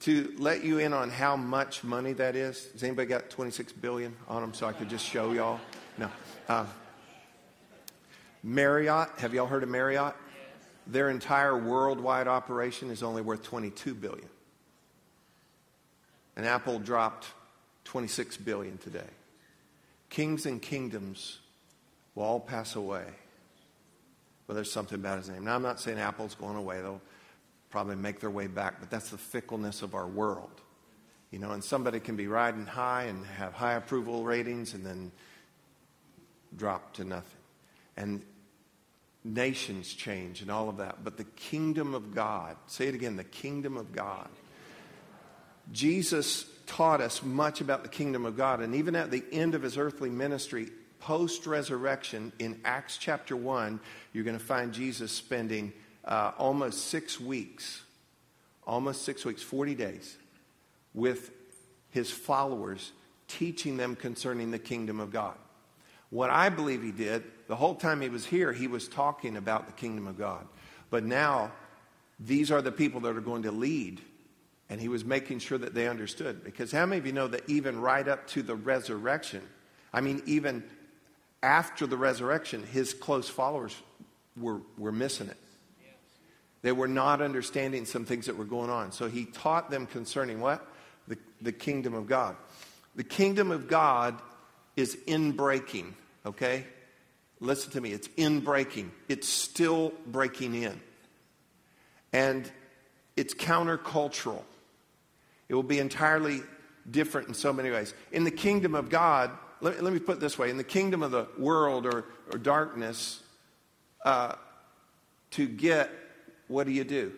To 0.00 0.34
let 0.38 0.64
you 0.64 0.78
in 0.78 0.94
on 0.94 1.10
how 1.10 1.36
much 1.36 1.84
money 1.84 2.14
that 2.14 2.34
is, 2.34 2.72
has 2.72 2.82
anybody 2.82 3.06
got 3.06 3.28
26 3.28 3.74
billion 3.74 4.16
on 4.28 4.40
them 4.40 4.54
so 4.54 4.66
I 4.66 4.72
could 4.72 4.88
just 4.88 5.04
show 5.04 5.32
y'all? 5.32 5.60
No. 5.98 6.08
Uh, 6.48 6.64
Marriott, 8.42 9.10
have 9.18 9.34
y'all 9.34 9.46
heard 9.46 9.62
of 9.62 9.68
Marriott? 9.68 10.14
Their 10.86 11.10
entire 11.10 11.56
worldwide 11.56 12.28
operation 12.28 12.90
is 12.90 13.02
only 13.02 13.20
worth 13.20 13.42
22 13.42 13.94
billion. 13.94 14.28
And 16.34 16.46
Apple 16.46 16.78
dropped 16.78 17.26
26 17.84 18.38
billion 18.38 18.78
today. 18.78 19.10
Kings 20.08 20.46
and 20.46 20.62
kingdoms 20.62 21.40
will 22.14 22.22
all 22.22 22.40
pass 22.40 22.74
away. 22.74 23.04
But 24.50 24.54
there's 24.54 24.72
something 24.72 24.98
about 24.98 25.18
his 25.18 25.28
name. 25.28 25.44
Now, 25.44 25.54
I'm 25.54 25.62
not 25.62 25.78
saying 25.78 26.00
Apple's 26.00 26.34
going 26.34 26.56
away. 26.56 26.80
They'll 26.80 27.00
probably 27.70 27.94
make 27.94 28.18
their 28.18 28.30
way 28.30 28.48
back, 28.48 28.80
but 28.80 28.90
that's 28.90 29.10
the 29.10 29.16
fickleness 29.16 29.82
of 29.82 29.94
our 29.94 30.08
world. 30.08 30.50
You 31.30 31.38
know, 31.38 31.52
and 31.52 31.62
somebody 31.62 32.00
can 32.00 32.16
be 32.16 32.26
riding 32.26 32.66
high 32.66 33.04
and 33.04 33.24
have 33.24 33.52
high 33.52 33.74
approval 33.74 34.24
ratings 34.24 34.74
and 34.74 34.84
then 34.84 35.12
drop 36.56 36.94
to 36.94 37.04
nothing. 37.04 37.30
And 37.96 38.22
nations 39.22 39.94
change 39.94 40.42
and 40.42 40.50
all 40.50 40.68
of 40.68 40.78
that. 40.78 41.04
But 41.04 41.16
the 41.16 41.22
kingdom 41.36 41.94
of 41.94 42.12
God, 42.12 42.56
say 42.66 42.88
it 42.88 42.94
again, 42.96 43.14
the 43.14 43.22
kingdom 43.22 43.76
of 43.76 43.92
God. 43.92 44.28
Jesus 45.70 46.44
taught 46.66 47.00
us 47.00 47.22
much 47.22 47.60
about 47.60 47.84
the 47.84 47.88
kingdom 47.88 48.26
of 48.26 48.36
God. 48.36 48.62
And 48.62 48.74
even 48.74 48.96
at 48.96 49.12
the 49.12 49.22
end 49.30 49.54
of 49.54 49.62
his 49.62 49.78
earthly 49.78 50.10
ministry, 50.10 50.70
post 51.00 51.46
resurrection, 51.46 52.32
in 52.38 52.60
Acts 52.64 52.96
chapter 52.98 53.36
1, 53.36 53.80
you're 54.12 54.24
going 54.24 54.38
to 54.38 54.44
find 54.44 54.72
Jesus 54.72 55.10
spending 55.10 55.72
uh, 56.04 56.32
almost 56.38 56.88
six 56.88 57.18
weeks, 57.18 57.82
almost 58.66 59.02
six 59.02 59.24
weeks, 59.24 59.42
40 59.42 59.74
days, 59.74 60.16
with 60.94 61.30
his 61.90 62.10
followers, 62.10 62.92
teaching 63.28 63.76
them 63.76 63.96
concerning 63.96 64.50
the 64.50 64.58
kingdom 64.58 65.00
of 65.00 65.10
God. 65.10 65.36
What 66.10 66.30
I 66.30 66.48
believe 66.48 66.82
he 66.82 66.90
did, 66.90 67.22
the 67.46 67.56
whole 67.56 67.74
time 67.74 68.00
he 68.00 68.08
was 68.08 68.26
here, 68.26 68.52
he 68.52 68.66
was 68.66 68.88
talking 68.88 69.36
about 69.36 69.66
the 69.66 69.72
kingdom 69.72 70.06
of 70.06 70.18
God. 70.18 70.46
But 70.90 71.04
now, 71.04 71.52
these 72.18 72.50
are 72.50 72.60
the 72.60 72.72
people 72.72 73.00
that 73.02 73.16
are 73.16 73.20
going 73.20 73.44
to 73.44 73.52
lead. 73.52 74.00
And 74.68 74.80
he 74.80 74.88
was 74.88 75.04
making 75.04 75.40
sure 75.40 75.58
that 75.58 75.74
they 75.74 75.88
understood. 75.88 76.44
Because 76.44 76.70
how 76.70 76.86
many 76.86 76.98
of 76.98 77.06
you 77.06 77.12
know 77.12 77.28
that 77.28 77.48
even 77.48 77.80
right 77.80 78.06
up 78.06 78.26
to 78.28 78.42
the 78.42 78.54
resurrection, 78.54 79.42
I 79.92 80.00
mean, 80.00 80.22
even 80.26 80.62
after 81.42 81.86
the 81.86 81.96
resurrection, 81.96 82.64
his 82.64 82.92
close 82.92 83.28
followers 83.28 83.74
were, 84.36 84.60
were 84.76 84.92
missing 84.92 85.28
it. 85.28 85.36
They 86.62 86.72
were 86.72 86.88
not 86.88 87.22
understanding 87.22 87.86
some 87.86 88.04
things 88.04 88.26
that 88.26 88.36
were 88.36 88.44
going 88.44 88.68
on. 88.68 88.92
So 88.92 89.08
he 89.08 89.24
taught 89.24 89.70
them 89.70 89.86
concerning 89.86 90.40
what? 90.40 90.66
The, 91.08 91.16
the 91.40 91.52
kingdom 91.52 91.94
of 91.94 92.06
God. 92.06 92.36
The 92.96 93.04
kingdom 93.04 93.50
of 93.50 93.66
God 93.66 94.20
is 94.76 94.98
in 95.06 95.32
breaking, 95.32 95.94
okay? 96.26 96.66
Listen 97.40 97.72
to 97.72 97.80
me, 97.80 97.92
it's 97.92 98.08
in 98.16 98.40
breaking. 98.40 98.92
It's 99.08 99.28
still 99.28 99.92
breaking 100.06 100.54
in. 100.54 100.78
And 102.12 102.50
it's 103.16 103.32
countercultural. 103.32 104.42
It 105.48 105.54
will 105.54 105.62
be 105.62 105.78
entirely 105.78 106.42
different 106.90 107.28
in 107.28 107.34
so 107.34 107.52
many 107.52 107.70
ways. 107.70 107.94
In 108.12 108.24
the 108.24 108.30
kingdom 108.30 108.74
of 108.74 108.90
God, 108.90 109.30
let, 109.60 109.82
let 109.82 109.92
me 109.92 109.98
put 109.98 110.16
it 110.16 110.20
this 110.20 110.38
way 110.38 110.50
in 110.50 110.56
the 110.56 110.64
kingdom 110.64 111.02
of 111.02 111.10
the 111.10 111.26
world 111.38 111.86
or, 111.86 112.04
or 112.32 112.38
darkness, 112.38 113.22
uh, 114.04 114.34
to 115.32 115.46
get, 115.46 115.90
what 116.48 116.66
do 116.66 116.72
you 116.72 116.84
do? 116.84 117.12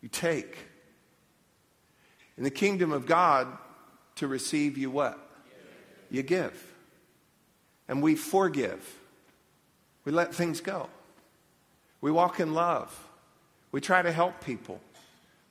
You 0.00 0.08
take. 0.08 0.56
In 2.36 2.44
the 2.44 2.50
kingdom 2.50 2.92
of 2.92 3.06
God, 3.06 3.48
to 4.16 4.28
receive, 4.28 4.78
you 4.78 4.90
what? 4.90 5.18
You 6.10 6.22
give. 6.22 6.72
And 7.88 8.02
we 8.02 8.14
forgive. 8.14 8.98
We 10.04 10.12
let 10.12 10.34
things 10.34 10.60
go. 10.60 10.88
We 12.00 12.10
walk 12.10 12.38
in 12.38 12.54
love. 12.54 12.96
We 13.72 13.80
try 13.80 14.02
to 14.02 14.12
help 14.12 14.44
people. 14.44 14.80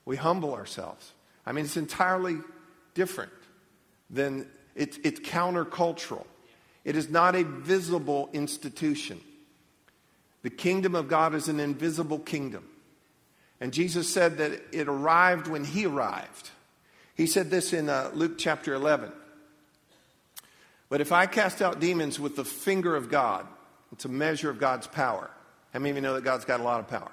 We 0.04 0.16
humble 0.16 0.54
ourselves. 0.54 1.12
I 1.44 1.52
mean, 1.52 1.64
it's 1.64 1.76
entirely 1.76 2.38
different 2.94 3.32
than 4.08 4.46
it's, 4.74 4.98
it's 5.04 5.20
countercultural. 5.20 6.24
It 6.84 6.96
is 6.96 7.08
not 7.08 7.34
a 7.34 7.44
visible 7.44 8.28
institution. 8.32 9.20
The 10.42 10.50
kingdom 10.50 10.94
of 10.94 11.08
God 11.08 11.34
is 11.34 11.48
an 11.48 11.60
invisible 11.60 12.18
kingdom. 12.18 12.64
And 13.60 13.72
Jesus 13.72 14.12
said 14.12 14.38
that 14.38 14.52
it 14.72 14.88
arrived 14.88 15.46
when 15.46 15.64
he 15.64 15.86
arrived. 15.86 16.50
He 17.14 17.26
said 17.26 17.50
this 17.50 17.72
in 17.72 17.88
uh, 17.88 18.10
Luke 18.12 18.36
chapter 18.36 18.74
11. 18.74 19.12
But 20.88 21.00
if 21.00 21.12
I 21.12 21.26
cast 21.26 21.62
out 21.62 21.80
demons 21.80 22.20
with 22.20 22.36
the 22.36 22.44
finger 22.44 22.94
of 22.94 23.10
God, 23.10 23.46
it's 23.92 24.04
a 24.04 24.08
measure 24.08 24.50
of 24.50 24.58
God's 24.58 24.86
power. 24.86 25.30
How 25.72 25.78
many 25.78 25.90
of 25.90 25.96
you 25.96 26.02
know 26.02 26.14
that 26.14 26.24
God's 26.24 26.44
got 26.44 26.60
a 26.60 26.62
lot 26.62 26.80
of 26.80 26.88
power? 26.88 27.10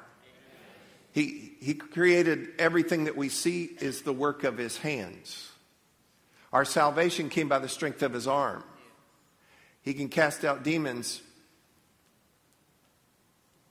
He, 1.14 1.54
he 1.62 1.74
created 1.74 2.50
everything 2.58 3.06
that 3.06 3.18
we 3.18 3.30
see 3.30 3.66
is 3.80 4.02
the 4.02 4.14
work 4.14 4.44
of 4.44 4.58
his 4.58 4.78
hands. 4.78 5.51
Our 6.54 6.66
salvation 6.66 7.30
came 7.30 7.48
by 7.48 7.60
the 7.60 7.70
strength 7.70 8.02
of 8.04 8.14
his 8.14 8.28
arm. 8.28 8.64
He 9.82 9.94
can 9.94 10.10
cast 10.10 10.44
out 10.44 10.64
demons 10.64 11.22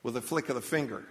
with 0.02 0.16
a 0.16 0.22
flick 0.22 0.48
of 0.48 0.54
the 0.54 0.62
finger. 0.62 1.04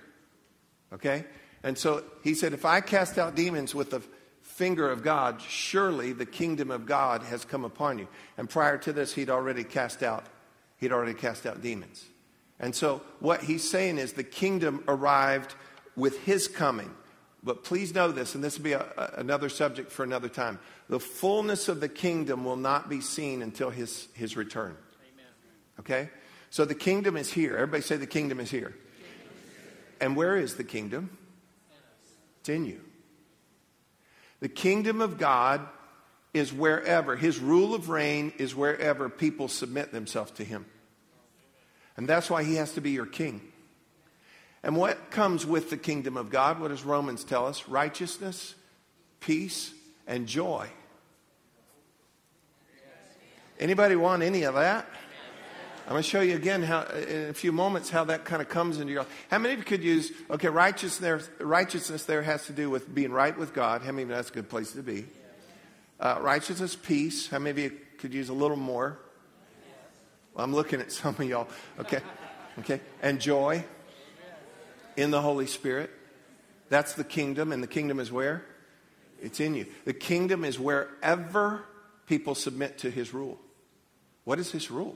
Okay? 0.91 1.25
And 1.63 1.77
so 1.77 2.03
he 2.23 2.33
said, 2.33 2.53
if 2.53 2.65
I 2.65 2.81
cast 2.81 3.17
out 3.17 3.35
demons 3.35 3.75
with 3.75 3.91
the 3.91 4.01
finger 4.41 4.89
of 4.89 5.03
God, 5.03 5.41
surely 5.41 6.11
the 6.11 6.25
kingdom 6.25 6.71
of 6.71 6.85
God 6.85 7.23
has 7.23 7.45
come 7.45 7.63
upon 7.63 7.99
you. 7.99 8.07
And 8.37 8.49
prior 8.49 8.77
to 8.79 8.91
this, 8.91 9.13
he'd 9.13 9.29
already 9.29 9.63
cast 9.63 10.03
out, 10.03 10.25
he'd 10.77 10.91
already 10.91 11.13
cast 11.13 11.45
out 11.45 11.61
demons. 11.61 12.05
And 12.59 12.75
so 12.75 13.01
what 13.19 13.43
he's 13.43 13.69
saying 13.69 13.99
is 13.99 14.13
the 14.13 14.23
kingdom 14.23 14.83
arrived 14.87 15.55
with 15.95 16.23
his 16.23 16.47
coming. 16.47 16.93
But 17.41 17.63
please 17.63 17.93
know 17.93 18.11
this, 18.11 18.35
and 18.35 18.43
this 18.43 18.57
will 18.57 18.65
be 18.65 18.73
a, 18.73 18.85
a, 18.97 19.19
another 19.19 19.49
subject 19.49 19.91
for 19.91 20.03
another 20.03 20.27
time. 20.27 20.59
The 20.89 20.99
fullness 20.99 21.69
of 21.69 21.79
the 21.79 21.87
kingdom 21.87 22.43
will 22.43 22.57
not 22.57 22.89
be 22.89 22.99
seen 22.99 23.41
until 23.41 23.69
his, 23.69 24.07
his 24.13 24.35
return. 24.35 24.75
Amen. 25.13 25.25
Okay? 25.79 26.09
So 26.49 26.65
the 26.65 26.75
kingdom 26.75 27.15
is 27.15 27.31
here. 27.31 27.53
Everybody 27.53 27.83
say 27.83 27.95
the 27.95 28.07
kingdom 28.07 28.39
is 28.39 28.51
here. 28.51 28.75
And 30.01 30.15
where 30.15 30.37
is 30.37 30.55
the 30.55 30.63
kingdom? 30.63 31.17
It's 32.39 32.49
in 32.49 32.65
you. 32.65 32.81
The 34.39 34.49
kingdom 34.49 35.01
of 35.01 35.17
God 35.17 35.67
is 36.33 36.53
wherever, 36.53 37.15
his 37.15 37.39
rule 37.39 37.73
of 37.73 37.89
reign 37.89 38.33
is 38.37 38.55
wherever 38.55 39.09
people 39.09 39.47
submit 39.47 39.91
themselves 39.91 40.31
to 40.31 40.43
him. 40.43 40.65
And 41.97 42.07
that's 42.07 42.29
why 42.29 42.43
he 42.43 42.55
has 42.55 42.73
to 42.73 42.81
be 42.81 42.91
your 42.91 43.05
king. 43.05 43.41
And 44.63 44.75
what 44.75 45.09
comes 45.09 45.45
with 45.45 45.69
the 45.69 45.77
kingdom 45.77 46.17
of 46.17 46.29
God? 46.29 46.59
What 46.59 46.69
does 46.69 46.83
Romans 46.83 47.23
tell 47.23 47.45
us? 47.45 47.67
Righteousness, 47.67 48.55
peace, 49.19 49.73
and 50.05 50.27
joy. 50.27 50.69
Anybody 53.59 53.95
want 53.95 54.23
any 54.23 54.43
of 54.43 54.55
that? 54.55 54.85
I'm 55.85 55.93
going 55.93 56.03
to 56.03 56.09
show 56.09 56.21
you 56.21 56.35
again 56.35 56.61
how, 56.61 56.83
in 56.83 57.29
a 57.29 57.33
few 57.33 57.51
moments 57.51 57.89
how 57.89 58.03
that 58.05 58.23
kind 58.23 58.41
of 58.41 58.49
comes 58.49 58.79
into 58.79 58.93
your 58.93 59.01
life. 59.01 59.25
How 59.31 59.39
many 59.39 59.55
of 59.55 59.59
you 59.59 59.65
could 59.65 59.83
use, 59.83 60.11
okay, 60.29 60.47
righteousness, 60.47 61.27
righteousness 61.39 62.03
there 62.03 62.21
has 62.21 62.45
to 62.45 62.53
do 62.53 62.69
with 62.69 62.93
being 62.93 63.11
right 63.11 63.35
with 63.35 63.55
God. 63.55 63.81
How 63.81 63.91
many 63.91 64.03
of 64.03 64.09
you 64.09 64.15
that's 64.15 64.29
a 64.29 64.33
good 64.33 64.49
place 64.49 64.73
to 64.73 64.83
be? 64.83 65.07
Uh, 65.99 66.19
righteousness, 66.21 66.75
peace. 66.75 67.27
How 67.27 67.39
many 67.39 67.49
of 67.49 67.57
you 67.57 67.77
could 67.97 68.13
use 68.13 68.29
a 68.29 68.33
little 68.33 68.55
more? 68.55 68.99
Well, 70.35 70.45
I'm 70.45 70.53
looking 70.53 70.79
at 70.79 70.91
some 70.91 71.15
of 71.17 71.23
y'all. 71.23 71.47
Okay. 71.79 72.01
Okay. 72.59 72.81
And 73.01 73.19
joy 73.19 73.65
in 74.99 75.11
the 75.11 75.21
Holy 75.21 75.47
Spirit. 75.47 75.89
That's 76.69 76.93
the 76.93 77.03
kingdom, 77.03 77.51
and 77.51 77.63
the 77.63 77.67
kingdom 77.67 77.99
is 77.99 78.11
where? 78.11 78.45
It's 79.21 79.39
in 79.39 79.55
you. 79.55 79.65
The 79.85 79.93
kingdom 79.93 80.45
is 80.45 80.59
wherever 80.59 81.65
people 82.05 82.35
submit 82.35 82.79
to 82.79 82.91
his 82.91 83.13
rule. 83.13 83.39
What 84.23 84.39
is 84.39 84.51
his 84.51 84.69
rule? 84.69 84.95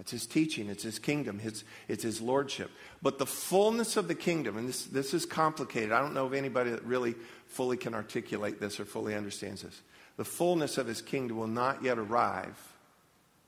It's 0.00 0.10
his 0.10 0.26
teaching, 0.26 0.68
it's 0.68 0.82
his 0.82 0.98
kingdom, 0.98 1.40
it's, 1.44 1.62
his 1.86 2.20
lordship. 2.20 2.70
But 3.02 3.18
the 3.18 3.26
fullness 3.26 3.96
of 3.96 4.08
the 4.08 4.16
kingdom, 4.16 4.56
and 4.56 4.68
this, 4.68 4.84
this 4.86 5.14
is 5.14 5.24
complicated. 5.24 5.92
I 5.92 6.00
don't 6.00 6.14
know 6.14 6.26
of 6.26 6.34
anybody 6.34 6.70
that 6.70 6.82
really 6.84 7.14
fully 7.46 7.76
can 7.76 7.94
articulate 7.94 8.58
this 8.58 8.80
or 8.80 8.84
fully 8.84 9.14
understands 9.14 9.62
this. 9.62 9.80
The 10.16 10.24
fullness 10.24 10.76
of 10.76 10.88
his 10.88 11.02
kingdom 11.02 11.36
will 11.36 11.46
not 11.46 11.84
yet 11.84 11.98
arrive 11.98 12.58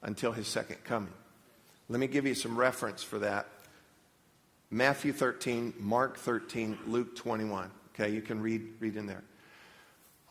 until 0.02 0.30
his 0.30 0.46
second 0.46 0.85
coming. 0.85 1.12
Let 1.88 1.98
me 1.98 2.07
give 2.07 2.24
you 2.24 2.35
some 2.35 2.57
reference 2.57 3.02
for 3.02 3.18
that. 3.18 3.48
Matthew 4.74 5.12
13, 5.12 5.74
Mark 5.78 6.18
13, 6.18 6.76
Luke 6.88 7.14
21. 7.14 7.70
Okay, 7.94 8.12
you 8.12 8.20
can 8.20 8.40
read, 8.42 8.60
read 8.80 8.96
in 8.96 9.06
there. 9.06 9.22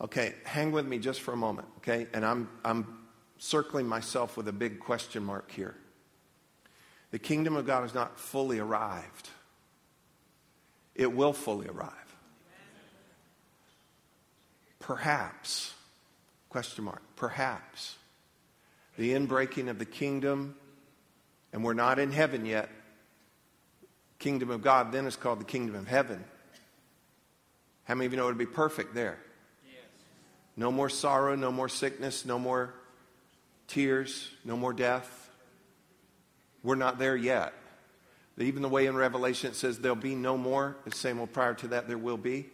Okay, 0.02 0.34
hang 0.44 0.70
with 0.70 0.86
me 0.86 0.98
just 0.98 1.22
for 1.22 1.32
a 1.32 1.36
moment, 1.36 1.66
okay? 1.78 2.06
And 2.12 2.26
I'm, 2.26 2.50
I'm 2.62 2.86
circling 3.38 3.86
myself 3.86 4.36
with 4.36 4.46
a 4.46 4.52
big 4.52 4.80
question 4.80 5.24
mark 5.24 5.50
here. 5.50 5.74
The 7.10 7.18
kingdom 7.18 7.56
of 7.56 7.66
God 7.66 7.84
has 7.84 7.94
not 7.94 8.20
fully 8.20 8.58
arrived. 8.58 9.30
It 10.94 11.10
will 11.10 11.32
fully 11.32 11.66
arrive. 11.66 11.90
Perhaps, 14.78 15.72
question 16.50 16.84
mark, 16.84 17.00
perhaps 17.16 17.96
the 18.98 19.12
inbreaking 19.12 19.70
of 19.70 19.78
the 19.78 19.86
kingdom, 19.86 20.54
and 21.54 21.64
we're 21.64 21.72
not 21.72 21.98
in 21.98 22.12
heaven 22.12 22.44
yet. 22.44 22.68
Kingdom 24.24 24.48
of 24.48 24.62
God 24.62 24.90
then 24.90 25.04
is 25.04 25.16
called 25.16 25.38
the 25.38 25.44
kingdom 25.44 25.74
of 25.74 25.86
heaven. 25.86 26.24
How 27.84 27.94
many 27.94 28.06
of 28.06 28.12
you 28.12 28.16
know 28.16 28.24
it 28.24 28.28
would 28.28 28.38
be 28.38 28.46
perfect 28.46 28.94
there? 28.94 29.18
Yes. 29.66 29.82
No 30.56 30.72
more 30.72 30.88
sorrow, 30.88 31.36
no 31.36 31.52
more 31.52 31.68
sickness, 31.68 32.24
no 32.24 32.38
more 32.38 32.72
tears, 33.68 34.30
no 34.42 34.56
more 34.56 34.72
death. 34.72 35.28
We're 36.62 36.74
not 36.74 36.98
there 36.98 37.14
yet. 37.14 37.52
Even 38.38 38.62
the 38.62 38.68
way 38.70 38.86
in 38.86 38.96
Revelation 38.96 39.50
it 39.50 39.56
says 39.56 39.80
there'll 39.80 39.94
be 39.94 40.14
no 40.14 40.38
more, 40.38 40.74
it's 40.86 40.98
saying, 40.98 41.18
well, 41.18 41.26
prior 41.26 41.52
to 41.52 41.68
that, 41.68 41.86
there 41.86 41.98
will 41.98 42.16
be. 42.16 42.46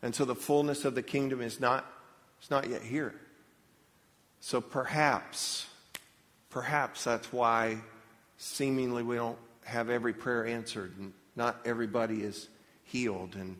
And 0.00 0.14
so 0.14 0.24
the 0.24 0.34
fullness 0.34 0.86
of 0.86 0.94
the 0.94 1.02
kingdom 1.02 1.42
is 1.42 1.60
not, 1.60 1.84
it's 2.40 2.50
not 2.50 2.70
yet 2.70 2.80
here. 2.80 3.14
So 4.40 4.62
perhaps, 4.62 5.66
perhaps 6.48 7.04
that's 7.04 7.30
why 7.30 7.82
seemingly 8.38 9.02
we 9.02 9.16
don't 9.16 9.36
have 9.70 9.88
every 9.88 10.12
prayer 10.12 10.46
answered 10.46 10.92
and 10.98 11.12
not 11.36 11.60
everybody 11.64 12.22
is 12.22 12.48
healed 12.84 13.36
and 13.36 13.56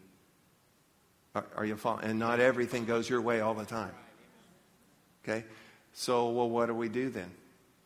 are, 1.35 1.46
are 1.57 1.64
you 1.64 1.77
following? 1.77 2.05
And 2.05 2.18
not 2.18 2.40
everything 2.40 2.85
goes 2.85 3.09
your 3.09 3.20
way 3.20 3.40
all 3.40 3.55
the 3.55 3.64
time. 3.64 3.92
Okay? 5.23 5.44
So, 5.92 6.31
well, 6.31 6.51
what 6.51 6.66
do 6.66 6.75
we 6.75 6.88
do 6.88 7.11
then? 7.11 7.31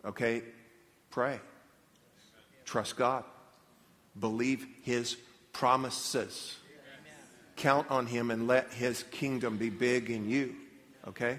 Okay? 0.04 0.42
Pray. 1.10 1.38
Trust 2.64 2.96
God. 2.96 3.24
Believe 4.18 4.66
His 4.82 5.16
promises. 5.52 6.56
Count 7.56 7.90
on 7.90 8.06
Him 8.06 8.30
and 8.30 8.46
let 8.46 8.72
His 8.72 9.02
kingdom 9.10 9.58
be 9.58 9.68
big 9.68 10.10
in 10.10 10.28
you. 10.28 10.54
Okay? 11.06 11.38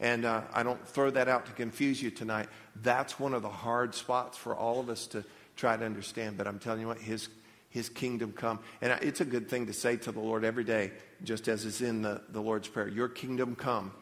And 0.00 0.26
uh, 0.26 0.42
I 0.52 0.62
don't 0.62 0.86
throw 0.86 1.10
that 1.10 1.28
out 1.28 1.46
to 1.46 1.52
confuse 1.52 2.02
you 2.02 2.10
tonight. 2.10 2.48
That's 2.82 3.18
one 3.18 3.32
of 3.32 3.40
the 3.42 3.48
hard 3.48 3.94
spots 3.94 4.36
for 4.36 4.54
all 4.54 4.80
of 4.80 4.90
us 4.90 5.06
to 5.08 5.24
try 5.56 5.76
to 5.76 5.84
understand. 5.84 6.36
But 6.36 6.46
I'm 6.46 6.58
telling 6.58 6.80
you 6.80 6.88
what, 6.88 6.98
His, 6.98 7.28
his 7.68 7.88
kingdom 7.88 8.32
come. 8.32 8.60
And 8.80 8.92
it's 9.02 9.20
a 9.20 9.24
good 9.24 9.48
thing 9.48 9.66
to 9.66 9.72
say 9.72 9.96
to 9.96 10.12
the 10.12 10.20
Lord 10.20 10.44
every 10.44 10.64
day, 10.64 10.92
just 11.22 11.48
as 11.48 11.64
is 11.64 11.80
in 11.80 12.02
the, 12.02 12.22
the 12.28 12.40
Lord's 12.40 12.68
Prayer 12.68 12.88
Your 12.88 13.08
kingdom 13.08 13.54
come, 13.54 13.92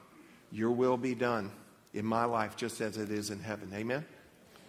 your 0.51 0.71
will 0.71 0.97
be 0.97 1.15
done 1.15 1.51
in 1.95 2.05
my 2.05 2.25
life 2.25 2.57
just 2.57 2.81
as 2.81 2.97
it 2.97 3.11
is 3.11 3.31
in 3.31 3.41
heaven. 3.41 3.71
Amen? 3.75 4.05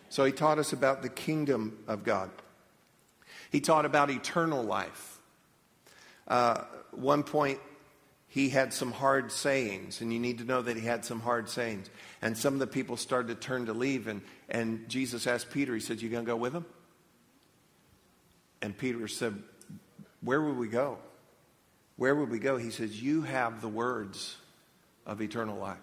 So 0.10 0.26
He 0.26 0.32
taught 0.32 0.60
us 0.60 0.74
about 0.74 1.02
the 1.02 1.10
kingdom 1.10 1.80
of 1.88 2.04
God, 2.04 2.30
He 3.52 3.62
taught 3.62 3.86
about 3.86 4.10
eternal 4.10 4.64
life. 4.64 5.20
Uh, 6.28 6.64
one 6.92 7.24
point, 7.24 7.60
he 8.34 8.50
had 8.50 8.74
some 8.74 8.92
hard 8.92 9.32
sayings, 9.32 10.02
and 10.02 10.12
you 10.12 10.18
need 10.18 10.40
to 10.40 10.44
know 10.44 10.60
that 10.60 10.76
he 10.76 10.82
had 10.84 11.06
some 11.06 11.20
hard 11.20 11.50
sayings. 11.50 11.88
And 12.20 12.36
some 12.36 12.56
of 12.56 12.60
the 12.60 12.66
people 12.66 12.98
started 12.98 13.28
to 13.28 13.36
turn 13.36 13.68
to 13.68 13.74
leave, 13.74 14.08
and, 14.08 14.24
and 14.50 14.90
Jesus 14.90 15.28
asked 15.28 15.52
Peter, 15.52 15.72
he 15.76 15.80
said, 15.80 16.02
You 16.02 16.10
gonna 16.10 16.24
go 16.24 16.36
with 16.36 16.52
him? 16.52 16.66
And 18.60 18.76
Peter 18.76 19.08
said, 19.08 19.38
Where 20.22 20.42
would 20.42 20.58
we 20.58 20.68
go? 20.68 20.98
Where 21.98 22.16
would 22.16 22.32
we 22.32 22.40
go? 22.40 22.58
He 22.58 22.72
says, 22.72 23.00
You 23.00 23.22
have 23.22 23.62
the 23.62 23.68
words 23.68 24.36
of 25.06 25.22
eternal 25.22 25.60
life. 25.60 25.78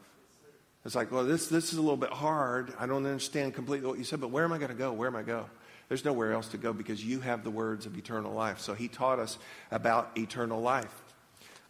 It's 0.84 0.96
like, 0.96 1.12
well, 1.12 1.24
this, 1.24 1.46
this 1.46 1.72
is 1.72 1.78
a 1.78 1.82
little 1.82 1.96
bit 1.96 2.10
hard. 2.10 2.74
I 2.80 2.86
don't 2.86 3.06
understand 3.06 3.54
completely 3.54 3.86
what 3.86 3.98
you 3.98 4.04
said, 4.04 4.20
but 4.20 4.32
where 4.32 4.42
am 4.42 4.52
I 4.52 4.58
going 4.58 4.72
to 4.72 4.76
go? 4.76 4.92
Where 4.92 5.06
am 5.06 5.14
I 5.14 5.22
go? 5.22 5.48
There's 5.88 6.04
nowhere 6.04 6.32
else 6.32 6.48
to 6.48 6.58
go 6.58 6.72
because 6.72 7.04
you 7.04 7.20
have 7.20 7.44
the 7.44 7.50
words 7.50 7.86
of 7.86 7.96
eternal 7.96 8.32
life. 8.32 8.58
So 8.58 8.74
he 8.74 8.88
taught 8.88 9.20
us 9.20 9.38
about 9.70 10.18
eternal 10.18 10.60
life. 10.60 11.02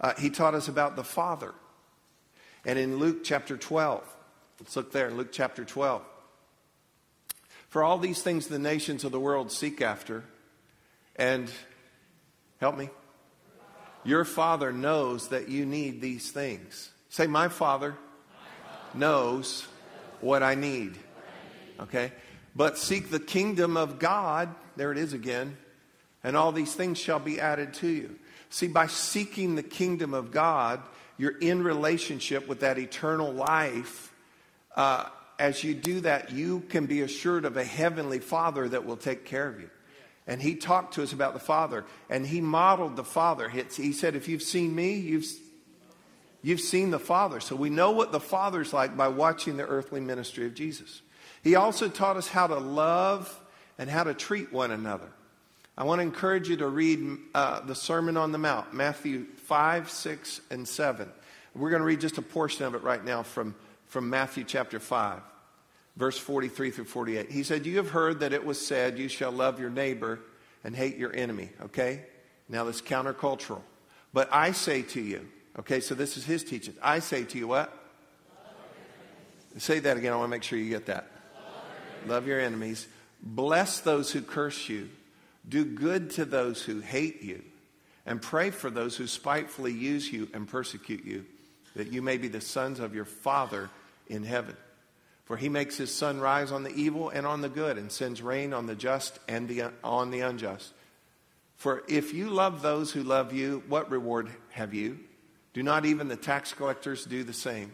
Uh, 0.01 0.15
he 0.19 0.31
taught 0.31 0.55
us 0.55 0.69
about 0.69 0.97
the 0.97 1.05
Father. 1.05 1.55
And 2.65 2.79
in 2.79 2.99
Luke 2.99 3.25
chapter 3.25 3.57
12, 3.57 4.03
let's 4.61 4.77
look 4.77 4.93
there 4.93 5.11
Luke 5.11 5.33
chapter 5.33 5.65
12. 5.65 6.03
For 7.69 7.83
all 7.83 7.99
these 7.99 8.23
things 8.23 8.49
the 8.49 8.59
nations 8.59 9.05
of 9.05 9.13
the 9.13 9.21
world 9.21 9.53
seek 9.53 9.81
after, 9.81 10.25
and 11.17 11.51
help 12.61 12.77
me, 12.77 12.91
your 14.05 14.25
Father 14.25 14.73
knows 14.73 15.29
that 15.29 15.49
you 15.49 15.67
need 15.67 16.01
these 16.01 16.31
things. 16.31 16.91
Say, 17.11 17.27
My 17.27 17.49
Father 17.49 17.97
knows 18.95 19.67
what 20.21 20.43
I 20.43 20.55
need. 20.55 20.97
Okay? 21.79 22.13
But 22.57 22.79
seek 22.79 23.11
the 23.11 23.21
kingdom 23.21 23.77
of 23.77 23.99
God, 23.99 24.55
there 24.77 24.91
it 24.91 24.99
is 24.99 25.13
again, 25.13 25.57
and 26.25 26.37
all 26.37 26.53
these 26.53 26.75
things 26.75 26.99
shall 26.99 27.21
be 27.21 27.41
added 27.41 27.75
to 27.75 27.89
you. 27.89 28.19
See, 28.51 28.67
by 28.67 28.89
seeking 28.89 29.55
the 29.55 29.63
kingdom 29.63 30.13
of 30.13 30.33
God, 30.33 30.83
you're 31.17 31.39
in 31.39 31.63
relationship 31.63 32.49
with 32.49 32.61
that 32.61 32.79
eternal 32.79 33.33
life. 33.33 34.13
Uh, 34.75 35.07
as 35.39 35.63
you 35.63 35.73
do 35.75 36.01
that, 36.01 36.33
you 36.33 36.61
can 36.69 36.87
be 36.87 37.01
assured 37.01 37.45
of 37.45 37.57
a 37.57 37.65
heavenly 37.65 38.19
Father 38.19 38.69
that 38.69 38.85
will 38.85 38.97
take 38.97 39.25
care 39.25 39.47
of 39.47 39.61
you. 39.61 39.71
And 40.27 40.43
he 40.43 40.57
talked 40.57 40.95
to 40.95 41.03
us 41.03 41.13
about 41.13 41.33
the 41.33 41.41
Father, 41.41 41.85
and 42.09 42.27
he 42.27 42.41
modeled 42.41 42.97
the 42.97 43.05
Father. 43.05 43.49
He 43.49 43.93
said, 43.93 44.17
If 44.17 44.29
you've 44.29 44.43
seen 44.43 44.75
me, 44.75 44.95
you've, 44.95 45.27
you've 46.43 46.61
seen 46.61 46.91
the 46.91 46.99
Father. 46.99 47.41
So 47.41 47.57
we 47.57 47.71
know 47.71 47.93
what 47.93 48.13
the 48.13 48.21
Father's 48.21 48.73
like 48.73 48.97
by 48.97 49.09
watching 49.09 49.57
the 49.57 49.67
earthly 49.67 50.01
ministry 50.01 50.47
of 50.47 50.55
Jesus. 50.55 51.03
He 51.43 51.55
also 51.55 51.89
taught 51.89 52.17
us 52.17 52.29
how 52.29 52.49
to 52.49 52.59
love 52.59 53.41
and 53.79 53.89
how 53.89 54.05
to 54.05 54.15
treat 54.15 54.53
one 54.53 54.71
another. 54.71 55.11
I 55.81 55.85
want 55.85 56.01
to 56.01 56.03
encourage 56.03 56.47
you 56.47 56.59
to 56.59 56.69
read 56.69 57.17
uh, 57.35 57.61
the 57.61 57.75
Sermon 57.75 58.19
on 58.19 58.33
the 58.33 58.39
Mount, 58.39 58.75
Matthew 58.75 59.25
5, 59.25 59.89
6, 59.89 60.41
and 60.51 60.69
7. 60.69 61.09
We're 61.55 61.71
going 61.71 61.81
to 61.81 61.87
read 61.87 62.03
just 62.03 62.19
a 62.19 62.23
portion 62.23 62.67
of 62.67 62.75
it 62.75 62.83
right 62.83 63.03
now 63.03 63.23
from, 63.23 63.55
from 63.87 64.11
Matthew 64.11 64.45
chapter 64.45 64.79
5, 64.79 65.23
verse 65.97 66.19
43 66.19 66.71
through 66.71 66.85
48. 66.85 67.31
He 67.31 67.43
said, 67.43 67.65
You 67.65 67.79
have 67.79 67.89
heard 67.89 68.21
that 68.21 68.35
it 68.35 68.45
was 68.45 68.61
said, 68.61 68.99
You 68.99 69.09
shall 69.09 69.33
love 69.33 69.59
your 69.59 69.71
neighbor 69.71 70.21
and 70.65 70.77
hate 70.77 70.99
your 70.99 71.17
enemy. 71.17 71.49
Okay? 71.63 72.05
Now 72.51 72.65
that's 72.65 72.83
countercultural. 72.83 73.63
But 74.13 74.29
I 74.31 74.53
say 74.53 74.83
to 74.83 75.01
you, 75.01 75.27
okay, 75.61 75.81
so 75.81 75.95
this 75.95 76.19
is 76.19 76.27
his 76.27 76.45
teaching. 76.45 76.75
I 76.83 76.99
say 76.99 77.25
to 77.25 77.39
you 77.39 77.49
what? 77.49 77.75
Say 79.57 79.79
that 79.79 79.97
again. 79.97 80.13
I 80.13 80.17
want 80.17 80.27
to 80.27 80.31
make 80.31 80.43
sure 80.43 80.59
you 80.59 80.69
get 80.69 80.85
that. 80.87 81.11
Love 82.07 82.27
your 82.27 82.39
enemies. 82.39 82.87
Bless 83.23 83.81
those 83.81 84.13
who 84.13 84.21
curse 84.21 84.69
you. 84.69 84.91
Do 85.49 85.65
good 85.65 86.11
to 86.11 86.25
those 86.25 86.63
who 86.63 86.81
hate 86.81 87.23
you, 87.23 87.43
and 88.07 88.21
pray 88.21 88.51
for 88.51 88.71
those 88.71 88.97
who 88.97 89.07
spitefully 89.07 89.73
use 89.73 90.13
you 90.13 90.29
and 90.35 90.47
persecute 90.47 91.05
you, 91.05 91.25
that 91.77 91.93
you 91.93 92.03
may 92.03 92.19
be 92.19 92.29
the 92.29 92.41
sons 92.41 92.81
of 92.81 92.95
your 92.95 93.05
Father 93.05 93.71
in 94.09 94.25
heaven. 94.25 94.57
For 95.25 95.37
he 95.37 95.49
makes 95.49 95.77
his 95.77 95.95
sun 95.95 96.21
rise 96.21 96.51
on 96.51 96.65
the 96.65 96.75
evil 96.75 97.09
and 97.09 97.27
on 97.27 97.41
the 97.41 97.49
good, 97.49 97.79
and 97.79 97.91
sends 97.91 98.21
rain 98.21 98.53
on 98.53 98.67
the 98.67 98.75
just 98.75 99.19
and 99.29 99.49
the, 99.49 99.71
on 99.85 100.11
the 100.11 100.21
unjust. 100.21 100.73
For 101.57 101.85
if 101.89 102.15
you 102.15 102.31
love 102.31 102.63
those 102.63 102.91
who 102.91 103.03
love 103.03 103.33
you, 103.33 103.63
what 103.69 103.91
reward 103.91 104.31
have 104.51 104.75
you? 104.75 104.99
Do 105.53 105.63
not 105.63 105.85
even 105.85 106.09
the 106.09 106.17
tax 106.17 106.53
collectors 106.53 107.05
do 107.05 107.23
the 107.23 107.33
same? 107.33 107.71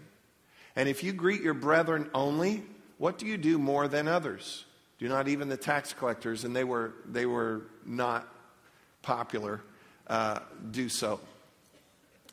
And 0.74 0.88
if 0.88 1.02
you 1.02 1.12
greet 1.12 1.40
your 1.40 1.54
brethren 1.54 2.10
only, 2.12 2.62
what 2.98 3.16
do 3.18 3.26
you 3.26 3.36
do 3.36 3.58
more 3.58 3.88
than 3.88 4.08
others? 4.08 4.64
Do 4.98 5.08
not 5.08 5.28
even 5.28 5.48
the 5.48 5.56
tax 5.56 5.92
collectors, 5.92 6.44
and 6.44 6.56
they 6.56 6.64
were, 6.64 6.94
they 7.10 7.26
were 7.26 7.62
not 7.84 8.26
popular, 9.02 9.60
uh, 10.06 10.40
do 10.70 10.88
so. 10.88 11.20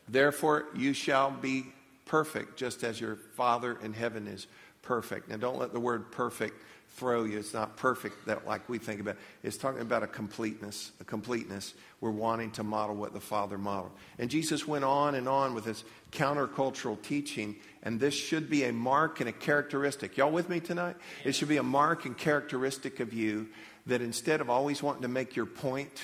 Therefore, 0.07 0.65
you 0.75 0.93
shall 0.93 1.31
be 1.31 1.65
perfect, 2.05 2.57
just 2.57 2.83
as 2.83 2.99
your 2.99 3.15
Father 3.15 3.77
in 3.83 3.93
heaven 3.93 4.27
is 4.27 4.47
perfect. 4.81 5.29
Now, 5.29 5.37
don't 5.37 5.59
let 5.59 5.73
the 5.73 5.79
word 5.79 6.11
perfect 6.11 6.61
throw 6.95 7.23
you. 7.23 7.39
It's 7.39 7.53
not 7.53 7.75
perfect 7.75 8.25
that 8.27 8.45
like 8.45 8.67
we 8.69 8.77
think 8.77 8.99
about. 9.01 9.17
It's 9.41 9.57
talking 9.57 9.81
about 9.81 10.03
a 10.03 10.07
completeness, 10.07 10.91
a 11.01 11.03
completeness. 11.03 11.73
We're 12.01 12.11
wanting 12.11 12.51
to 12.51 12.63
model 12.63 12.95
what 12.95 13.13
the 13.13 13.19
Father 13.19 13.57
modeled. 13.57 13.93
And 14.19 14.29
Jesus 14.29 14.67
went 14.67 14.85
on 14.85 15.15
and 15.15 15.27
on 15.27 15.55
with 15.55 15.65
his 15.65 15.83
countercultural 16.11 17.01
teaching, 17.01 17.55
and 17.83 17.99
this 17.99 18.13
should 18.13 18.49
be 18.49 18.63
a 18.63 18.73
mark 18.73 19.19
and 19.19 19.29
a 19.29 19.33
characteristic. 19.33 20.17
Y'all 20.17 20.31
with 20.31 20.49
me 20.49 20.61
tonight? 20.61 20.95
It 21.25 21.35
should 21.35 21.49
be 21.49 21.57
a 21.57 21.63
mark 21.63 22.05
and 22.05 22.17
characteristic 22.17 23.01
of 23.01 23.13
you 23.13 23.49
that 23.85 24.01
instead 24.01 24.39
of 24.39 24.49
always 24.49 24.81
wanting 24.81 25.01
to 25.01 25.09
make 25.09 25.35
your 25.35 25.45
point, 25.45 26.01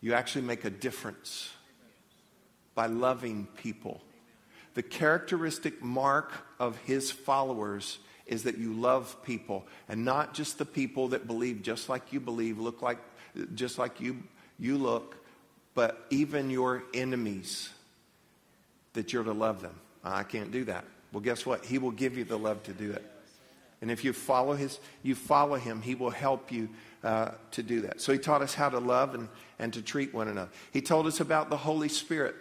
you 0.00 0.14
actually 0.14 0.42
make 0.42 0.64
a 0.64 0.70
difference 0.70 1.50
by 2.76 2.86
loving 2.86 3.48
people. 3.56 4.00
The 4.74 4.82
characteristic 4.82 5.82
mark 5.82 6.32
of 6.60 6.76
his 6.78 7.10
followers 7.10 7.98
is 8.26 8.44
that 8.44 8.56
you 8.56 8.72
love 8.72 9.16
people 9.24 9.66
and 9.88 10.04
not 10.04 10.32
just 10.32 10.58
the 10.58 10.64
people 10.64 11.08
that 11.08 11.26
believe 11.26 11.62
just 11.62 11.88
like 11.88 12.12
you 12.12 12.20
believe, 12.20 12.58
look 12.58 12.82
like 12.82 12.98
just 13.54 13.78
like 13.78 14.00
you 14.00 14.22
you 14.58 14.78
look, 14.78 15.16
but 15.74 16.06
even 16.10 16.50
your 16.50 16.84
enemies 16.94 17.68
that 18.92 19.12
you're 19.12 19.24
to 19.24 19.32
love 19.32 19.60
them. 19.60 19.74
I 20.04 20.22
can't 20.22 20.52
do 20.52 20.64
that. 20.64 20.84
Well, 21.12 21.20
guess 21.20 21.46
what? 21.46 21.64
He 21.64 21.78
will 21.78 21.92
give 21.92 22.18
you 22.18 22.24
the 22.24 22.38
love 22.38 22.62
to 22.64 22.72
do 22.72 22.92
it. 22.92 23.04
And 23.80 23.90
if 23.90 24.04
you 24.04 24.12
follow 24.12 24.54
his, 24.54 24.78
you 25.02 25.14
follow 25.14 25.56
him, 25.56 25.82
he 25.82 25.94
will 25.94 26.10
help 26.10 26.50
you 26.50 26.68
uh, 27.02 27.32
to 27.52 27.62
do 27.62 27.82
that. 27.82 28.00
So 28.00 28.12
he 28.12 28.18
taught 28.18 28.42
us 28.42 28.54
how 28.54 28.70
to 28.70 28.78
love 28.78 29.14
and, 29.14 29.28
and 29.58 29.72
to 29.74 29.82
treat 29.82 30.14
one 30.14 30.28
another. 30.28 30.50
He 30.72 30.80
told 30.80 31.06
us 31.06 31.20
about 31.20 31.50
the 31.50 31.56
Holy 31.56 31.88
Spirit. 31.88 32.34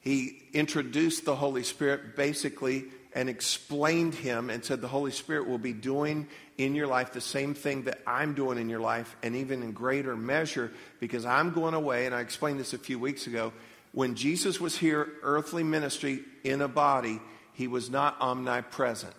He 0.00 0.42
introduced 0.52 1.24
the 1.24 1.34
Holy 1.34 1.64
Spirit 1.64 2.16
basically 2.16 2.84
and 3.12 3.28
explained 3.28 4.14
him 4.14 4.50
and 4.50 4.64
said 4.64 4.80
the 4.80 4.88
Holy 4.88 5.10
Spirit 5.10 5.48
will 5.48 5.58
be 5.58 5.72
doing 5.72 6.28
in 6.56 6.74
your 6.74 6.86
life 6.86 7.12
the 7.12 7.20
same 7.20 7.54
thing 7.54 7.82
that 7.82 8.00
I'm 8.06 8.34
doing 8.34 8.58
in 8.58 8.68
your 8.68 8.80
life 8.80 9.16
and 9.22 9.34
even 9.34 9.62
in 9.62 9.72
greater 9.72 10.16
measure 10.16 10.70
because 11.00 11.24
I'm 11.24 11.50
going 11.50 11.74
away. 11.74 12.06
And 12.06 12.14
I 12.14 12.20
explained 12.20 12.60
this 12.60 12.72
a 12.72 12.78
few 12.78 12.98
weeks 12.98 13.26
ago. 13.26 13.52
When 13.92 14.14
Jesus 14.14 14.60
was 14.60 14.76
here, 14.76 15.08
earthly 15.22 15.62
ministry 15.62 16.24
in 16.44 16.60
a 16.60 16.68
body, 16.68 17.20
he 17.52 17.66
was 17.66 17.90
not 17.90 18.20
omnipresent. 18.20 19.14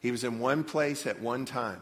He 0.00 0.10
was 0.10 0.24
in 0.24 0.38
one 0.38 0.64
place 0.64 1.06
at 1.06 1.20
one 1.20 1.44
time. 1.44 1.80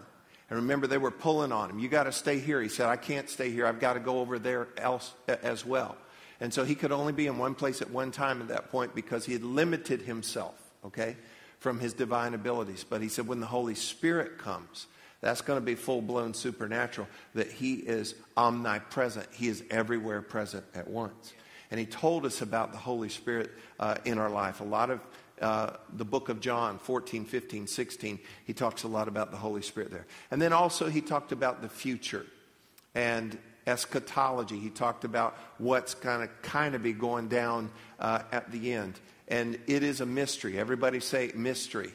And 0.48 0.58
remember, 0.58 0.86
they 0.86 0.98
were 0.98 1.10
pulling 1.10 1.52
on 1.52 1.70
him. 1.70 1.78
You 1.78 1.88
got 1.88 2.04
to 2.04 2.12
stay 2.12 2.38
here. 2.38 2.60
He 2.60 2.68
said, 2.68 2.86
I 2.86 2.96
can't 2.96 3.28
stay 3.28 3.50
here. 3.50 3.66
I've 3.66 3.80
got 3.80 3.94
to 3.94 4.00
go 4.00 4.20
over 4.20 4.38
there 4.38 4.68
else 4.76 5.12
as 5.28 5.64
well. 5.64 5.96
And 6.40 6.52
so 6.52 6.64
he 6.64 6.74
could 6.74 6.92
only 6.92 7.12
be 7.12 7.26
in 7.26 7.38
one 7.38 7.54
place 7.54 7.82
at 7.82 7.90
one 7.90 8.10
time 8.10 8.40
at 8.40 8.48
that 8.48 8.70
point 8.70 8.94
because 8.94 9.26
he 9.26 9.32
had 9.32 9.42
limited 9.42 10.02
himself, 10.02 10.54
okay? 10.86 11.16
from 11.60 11.78
his 11.78 11.92
divine 11.92 12.34
abilities. 12.34 12.84
But 12.88 13.02
he 13.02 13.08
said, 13.08 13.28
when 13.28 13.40
the 13.40 13.46
Holy 13.46 13.74
Spirit 13.74 14.38
comes, 14.38 14.86
that's 15.20 15.42
going 15.42 15.58
to 15.58 15.64
be 15.64 15.74
full 15.74 16.00
blown 16.00 16.34
supernatural, 16.34 17.06
that 17.34 17.52
he 17.52 17.74
is 17.74 18.14
omnipresent. 18.36 19.28
He 19.32 19.48
is 19.48 19.62
everywhere 19.70 20.22
present 20.22 20.64
at 20.74 20.88
once. 20.88 21.34
And 21.70 21.78
he 21.78 21.86
told 21.86 22.26
us 22.26 22.42
about 22.42 22.72
the 22.72 22.78
Holy 22.78 23.08
Spirit 23.08 23.50
uh, 23.78 23.96
in 24.04 24.18
our 24.18 24.30
life. 24.30 24.60
A 24.60 24.64
lot 24.64 24.90
of 24.90 25.00
uh, 25.40 25.70
the 25.96 26.04
book 26.04 26.28
of 26.28 26.40
John 26.40 26.78
14, 26.78 27.24
15, 27.24 27.66
16, 27.66 28.18
he 28.44 28.52
talks 28.52 28.82
a 28.82 28.88
lot 28.88 29.08
about 29.08 29.30
the 29.30 29.36
Holy 29.36 29.62
Spirit 29.62 29.90
there. 29.90 30.06
And 30.30 30.42
then 30.42 30.52
also 30.52 30.88
he 30.88 31.00
talked 31.00 31.32
about 31.32 31.62
the 31.62 31.68
future 31.68 32.26
and 32.94 33.38
eschatology. 33.66 34.58
He 34.58 34.68
talked 34.68 35.04
about 35.04 35.36
what's 35.58 35.94
going 35.94 36.26
to 36.26 36.34
kind 36.42 36.74
of 36.74 36.82
be 36.82 36.92
going 36.92 37.28
down 37.28 37.70
uh, 37.98 38.22
at 38.32 38.50
the 38.50 38.72
end 38.72 38.98
and 39.30 39.58
it 39.68 39.82
is 39.82 40.00
a 40.00 40.06
mystery. 40.06 40.58
Everybody 40.58 41.00
say 41.00 41.30
mystery. 41.34 41.92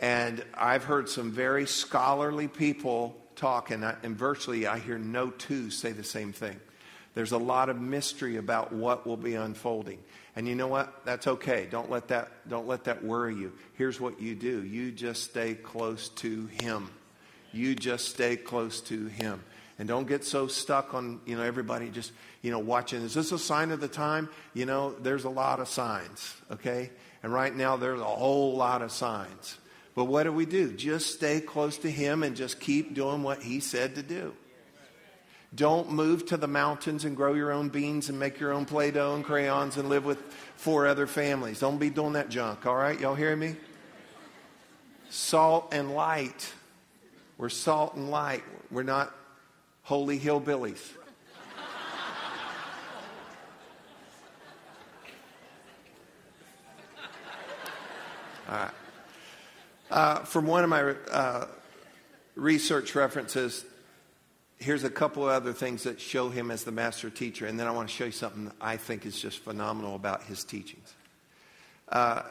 And 0.00 0.44
I've 0.54 0.84
heard 0.84 1.08
some 1.08 1.32
very 1.32 1.66
scholarly 1.66 2.48
people 2.48 3.16
talk, 3.34 3.70
and, 3.70 3.84
I, 3.84 3.96
and 4.02 4.16
virtually 4.16 4.66
I 4.66 4.78
hear 4.78 4.98
no 4.98 5.30
two 5.30 5.70
say 5.70 5.92
the 5.92 6.04
same 6.04 6.32
thing. 6.32 6.60
There's 7.14 7.32
a 7.32 7.38
lot 7.38 7.68
of 7.68 7.80
mystery 7.80 8.36
about 8.36 8.72
what 8.72 9.06
will 9.06 9.16
be 9.16 9.34
unfolding. 9.34 9.98
And 10.36 10.46
you 10.46 10.54
know 10.54 10.68
what? 10.68 11.04
That's 11.04 11.26
okay. 11.26 11.66
Don't 11.68 11.90
let 11.90 12.08
that, 12.08 12.48
don't 12.48 12.68
let 12.68 12.84
that 12.84 13.04
worry 13.04 13.34
you. 13.34 13.52
Here's 13.74 14.00
what 14.00 14.20
you 14.20 14.34
do 14.34 14.64
you 14.64 14.92
just 14.92 15.24
stay 15.24 15.54
close 15.54 16.08
to 16.10 16.46
Him. 16.60 16.90
You 17.52 17.74
just 17.74 18.08
stay 18.08 18.36
close 18.36 18.80
to 18.82 19.06
Him. 19.06 19.42
And 19.78 19.88
don't 19.88 20.06
get 20.06 20.24
so 20.24 20.46
stuck 20.46 20.92
on, 20.92 21.20
you 21.24 21.36
know, 21.36 21.42
everybody 21.42 21.88
just, 21.88 22.12
you 22.42 22.50
know, 22.50 22.58
watching. 22.58 23.02
Is 23.02 23.14
this 23.14 23.32
a 23.32 23.38
sign 23.38 23.70
of 23.70 23.80
the 23.80 23.88
time? 23.88 24.28
You 24.52 24.66
know, 24.66 24.92
there's 24.92 25.24
a 25.24 25.30
lot 25.30 25.58
of 25.58 25.68
signs, 25.68 26.36
okay? 26.50 26.90
And 27.22 27.32
right 27.32 27.54
now 27.54 27.76
there's 27.76 28.00
a 28.00 28.04
whole 28.04 28.56
lot 28.56 28.82
of 28.82 28.92
signs. 28.92 29.56
But 29.94 30.04
what 30.04 30.24
do 30.24 30.32
we 30.32 30.46
do? 30.46 30.74
Just 30.74 31.14
stay 31.14 31.40
close 31.40 31.78
to 31.78 31.90
Him 31.90 32.22
and 32.22 32.36
just 32.36 32.60
keep 32.60 32.94
doing 32.94 33.22
what 33.22 33.42
He 33.42 33.58
said 33.58 33.96
to 33.96 34.02
do. 34.02 34.34
Don't 35.54 35.90
move 35.90 36.26
to 36.26 36.36
the 36.36 36.46
mountains 36.46 37.04
and 37.04 37.16
grow 37.16 37.34
your 37.34 37.50
own 37.50 37.70
beans 37.70 38.08
and 38.08 38.18
make 38.18 38.38
your 38.38 38.52
own 38.52 38.66
Play 38.66 38.92
Doh 38.92 39.16
and 39.16 39.24
crayons 39.24 39.76
and 39.76 39.88
live 39.88 40.04
with 40.04 40.18
four 40.56 40.86
other 40.86 41.08
families. 41.08 41.58
Don't 41.58 41.78
be 41.78 41.90
doing 41.90 42.12
that 42.12 42.28
junk, 42.28 42.66
all 42.66 42.76
right? 42.76 42.98
Y'all 43.00 43.16
hear 43.16 43.34
me? 43.34 43.56
Salt 45.08 45.70
and 45.72 45.92
light. 45.92 46.52
We're 47.36 47.48
salt 47.48 47.96
and 47.96 48.10
light. 48.10 48.44
We're 48.70 48.84
not 48.84 49.12
holy 49.82 50.20
hillbillies. 50.20 50.80
All 58.48 58.56
right. 58.56 58.70
Uh, 59.90 60.18
from 60.20 60.46
one 60.46 60.62
of 60.62 60.70
my 60.70 60.94
uh, 61.10 61.46
research 62.36 62.94
references, 62.94 63.64
here's 64.60 64.84
a 64.84 64.90
couple 64.90 65.24
of 65.24 65.30
other 65.30 65.52
things 65.52 65.84
that 65.84 66.00
show 66.00 66.28
him 66.28 66.50
as 66.50 66.64
the 66.64 66.70
master 66.70 67.10
teacher, 67.10 67.46
and 67.46 67.58
then 67.58 67.66
I 67.66 67.70
want 67.70 67.88
to 67.88 67.94
show 67.94 68.04
you 68.04 68.12
something 68.12 68.52
I 68.60 68.76
think 68.76 69.06
is 69.06 69.18
just 69.18 69.38
phenomenal 69.38 69.96
about 69.96 70.22
his 70.24 70.44
teachings. 70.44 70.94
Uh, 71.88 72.22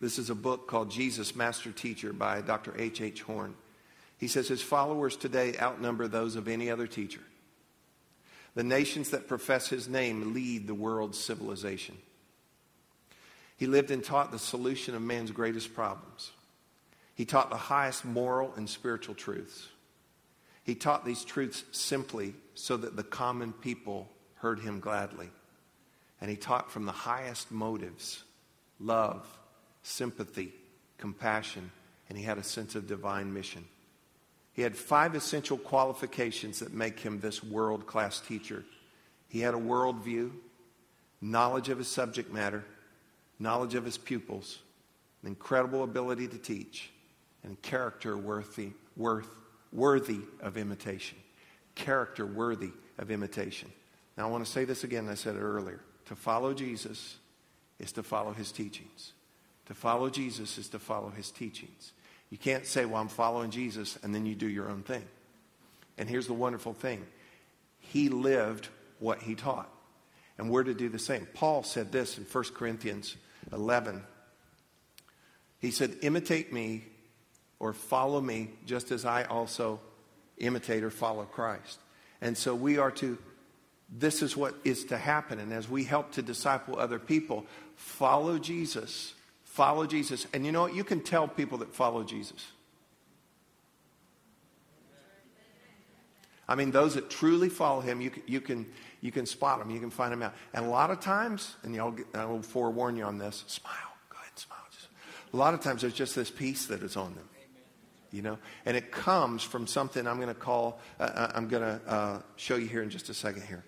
this 0.00 0.18
is 0.18 0.30
a 0.30 0.34
book 0.34 0.68
called 0.68 0.90
Jesus, 0.90 1.34
Master 1.34 1.72
Teacher 1.72 2.12
by 2.12 2.40
Dr. 2.40 2.74
H. 2.78 3.00
H. 3.00 3.22
Horne. 3.22 3.54
He 4.18 4.28
says 4.28 4.48
his 4.48 4.62
followers 4.62 5.16
today 5.16 5.54
outnumber 5.60 6.08
those 6.08 6.36
of 6.36 6.48
any 6.48 6.70
other 6.70 6.86
teacher. 6.86 7.20
The 8.54 8.64
nations 8.64 9.10
that 9.10 9.28
profess 9.28 9.68
his 9.68 9.88
name 9.88 10.32
lead 10.32 10.66
the 10.66 10.74
world's 10.74 11.18
civilization. 11.18 11.96
He 13.58 13.66
lived 13.66 13.90
and 13.90 14.04
taught 14.04 14.32
the 14.32 14.38
solution 14.38 14.94
of 14.94 15.02
man's 15.02 15.30
greatest 15.30 15.74
problems. 15.74 16.30
He 17.14 17.24
taught 17.24 17.50
the 17.50 17.56
highest 17.56 18.04
moral 18.04 18.52
and 18.56 18.68
spiritual 18.68 19.14
truths. 19.14 19.68
He 20.66 20.74
taught 20.74 21.04
these 21.04 21.24
truths 21.24 21.62
simply 21.70 22.34
so 22.54 22.76
that 22.76 22.96
the 22.96 23.04
common 23.04 23.52
people 23.52 24.10
heard 24.34 24.58
him 24.58 24.80
gladly. 24.80 25.30
And 26.20 26.28
he 26.28 26.36
taught 26.36 26.72
from 26.72 26.86
the 26.86 26.92
highest 26.92 27.52
motives 27.52 28.24
love, 28.80 29.24
sympathy, 29.84 30.52
compassion, 30.98 31.70
and 32.08 32.18
he 32.18 32.24
had 32.24 32.36
a 32.36 32.42
sense 32.42 32.74
of 32.74 32.88
divine 32.88 33.32
mission. 33.32 33.64
He 34.54 34.62
had 34.62 34.76
five 34.76 35.14
essential 35.14 35.56
qualifications 35.56 36.58
that 36.58 36.74
make 36.74 36.98
him 36.98 37.20
this 37.20 37.44
world 37.44 37.86
class 37.86 38.18
teacher. 38.18 38.64
He 39.28 39.40
had 39.40 39.54
a 39.54 39.58
worldview, 39.58 40.32
knowledge 41.20 41.68
of 41.68 41.78
his 41.78 41.88
subject 41.88 42.32
matter, 42.32 42.64
knowledge 43.38 43.76
of 43.76 43.84
his 43.84 43.98
pupils, 43.98 44.58
an 45.22 45.28
incredible 45.28 45.84
ability 45.84 46.26
to 46.26 46.38
teach, 46.38 46.90
and 47.44 47.60
character 47.62 48.16
worthy, 48.18 48.70
worth, 48.96 49.28
worthy 49.76 50.20
of 50.40 50.56
imitation. 50.56 51.18
Character 51.76 52.26
worthy 52.26 52.72
of 52.98 53.10
imitation. 53.10 53.70
Now, 54.16 54.26
I 54.26 54.30
want 54.30 54.44
to 54.44 54.50
say 54.50 54.64
this 54.64 54.82
again. 54.82 55.08
I 55.08 55.14
said 55.14 55.36
it 55.36 55.40
earlier. 55.40 55.80
To 56.06 56.16
follow 56.16 56.54
Jesus 56.54 57.16
is 57.78 57.92
to 57.92 58.02
follow 58.02 58.32
his 58.32 58.50
teachings. 58.50 59.12
To 59.66 59.74
follow 59.74 60.08
Jesus 60.08 60.58
is 60.58 60.68
to 60.70 60.78
follow 60.78 61.10
his 61.10 61.30
teachings. 61.30 61.92
You 62.30 62.38
can't 62.38 62.66
say, 62.66 62.86
Well, 62.86 63.00
I'm 63.00 63.08
following 63.08 63.50
Jesus, 63.50 63.98
and 64.02 64.14
then 64.14 64.26
you 64.26 64.34
do 64.34 64.48
your 64.48 64.70
own 64.70 64.82
thing. 64.82 65.04
And 65.98 66.08
here's 66.08 66.26
the 66.26 66.34
wonderful 66.34 66.72
thing 66.72 67.04
He 67.78 68.08
lived 68.08 68.68
what 68.98 69.20
he 69.20 69.34
taught. 69.34 69.70
And 70.38 70.50
we're 70.50 70.64
to 70.64 70.74
do 70.74 70.88
the 70.88 70.98
same. 70.98 71.26
Paul 71.34 71.62
said 71.62 71.92
this 71.92 72.18
in 72.18 72.24
1 72.24 72.44
Corinthians 72.54 73.16
11. 73.52 74.02
He 75.60 75.70
said, 75.70 75.96
Imitate 76.02 76.52
me 76.52 76.84
or 77.58 77.72
follow 77.72 78.20
me 78.20 78.50
just 78.66 78.90
as 78.90 79.04
I 79.04 79.24
also 79.24 79.80
imitate 80.38 80.84
or 80.84 80.90
follow 80.90 81.24
Christ. 81.24 81.78
And 82.20 82.36
so 82.36 82.54
we 82.54 82.78
are 82.78 82.90
to, 82.92 83.18
this 83.90 84.22
is 84.22 84.36
what 84.36 84.54
is 84.64 84.84
to 84.86 84.98
happen. 84.98 85.38
And 85.38 85.52
as 85.52 85.68
we 85.68 85.84
help 85.84 86.12
to 86.12 86.22
disciple 86.22 86.78
other 86.78 86.98
people, 86.98 87.46
follow 87.76 88.38
Jesus 88.38 89.14
Follow 89.56 89.86
Jesus. 89.86 90.26
And 90.34 90.44
you 90.44 90.52
know 90.52 90.60
what? 90.60 90.74
You 90.74 90.84
can 90.84 91.00
tell 91.00 91.26
people 91.26 91.56
that 91.58 91.74
follow 91.74 92.04
Jesus. 92.04 92.46
I 96.46 96.54
mean, 96.54 96.72
those 96.72 96.92
that 96.96 97.08
truly 97.08 97.48
follow 97.48 97.80
him, 97.80 98.02
you 98.02 98.10
can, 98.10 98.22
you 98.26 98.42
can, 98.42 98.66
you 99.00 99.10
can 99.10 99.24
spot 99.24 99.58
them. 99.58 99.70
You 99.70 99.80
can 99.80 99.88
find 99.88 100.12
them 100.12 100.22
out. 100.22 100.34
And 100.52 100.66
a 100.66 100.68
lot 100.68 100.90
of 100.90 101.00
times, 101.00 101.56
and 101.62 101.74
y'all 101.74 101.96
I 102.12 102.26
will 102.26 102.42
forewarn 102.42 102.96
you 102.96 103.04
on 103.04 103.16
this, 103.16 103.44
smile. 103.46 103.72
Go 104.10 104.18
ahead, 104.18 104.38
smile. 104.38 104.58
Just, 104.70 104.88
a 105.32 105.36
lot 105.38 105.54
of 105.54 105.60
times, 105.60 105.80
there's 105.80 105.94
just 105.94 106.14
this 106.14 106.30
peace 106.30 106.66
that 106.66 106.82
is 106.82 106.94
on 106.94 107.14
them. 107.14 107.26
You 108.16 108.22
know, 108.22 108.38
and 108.64 108.78
it 108.78 108.90
comes 108.90 109.42
from 109.42 109.66
something 109.66 110.06
I'm 110.06 110.16
going 110.16 110.28
to 110.28 110.34
call. 110.34 110.80
Uh, 110.98 111.02
uh 111.02 111.32
I'm 111.34 111.48
going 111.48 111.62
to 111.62 111.80
uh, 111.86 112.22
show 112.36 112.56
you 112.56 112.66
here 112.66 112.82
in 112.82 112.88
just 112.88 113.10
a 113.10 113.14
second. 113.14 113.42
Here, 113.42 113.62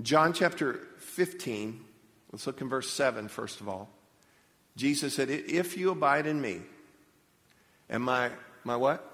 John 0.00 0.32
chapter 0.32 0.80
15. 0.96 1.84
Let's 2.32 2.46
look 2.46 2.62
in 2.62 2.70
verse 2.70 2.90
7 2.90 3.28
first 3.28 3.60
of 3.60 3.68
all. 3.68 3.90
Jesus 4.76 5.14
said, 5.14 5.28
If 5.28 5.76
you 5.76 5.90
abide 5.90 6.26
in 6.26 6.40
me, 6.40 6.62
and 7.90 8.02
my, 8.02 8.30
my 8.64 8.76
what? 8.76 9.04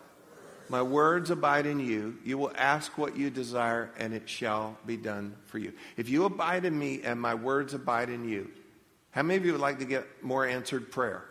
My 0.69 0.83
words 0.83 1.31
abide 1.31 1.67
in 1.67 1.81
you, 1.81 2.19
you 2.25 2.39
will 2.39 2.53
ask 2.57 2.97
what 2.97 3.17
you 3.17 3.31
desire, 3.31 3.91
and 3.99 4.15
it 4.15 4.29
shall 4.29 4.79
be 4.87 4.97
done 4.97 5.35
for 5.47 5.59
you. 5.59 5.73
If 5.97 6.09
you 6.09 6.25
abide 6.25 6.65
in 6.65 6.79
me 6.79 7.03
and 7.03 7.21
my 7.21 7.35
words 7.35 7.75
abide 7.75 8.11
in 8.11 8.29
you, 8.29 8.49
how 9.11 9.23
many 9.23 9.39
of 9.39 9.45
you 9.45 9.53
would 9.53 9.61
like 9.61 9.81
to 9.81 9.85
get 9.85 10.07
more 10.23 10.47
answered 10.47 10.93
prayer? 10.93 11.25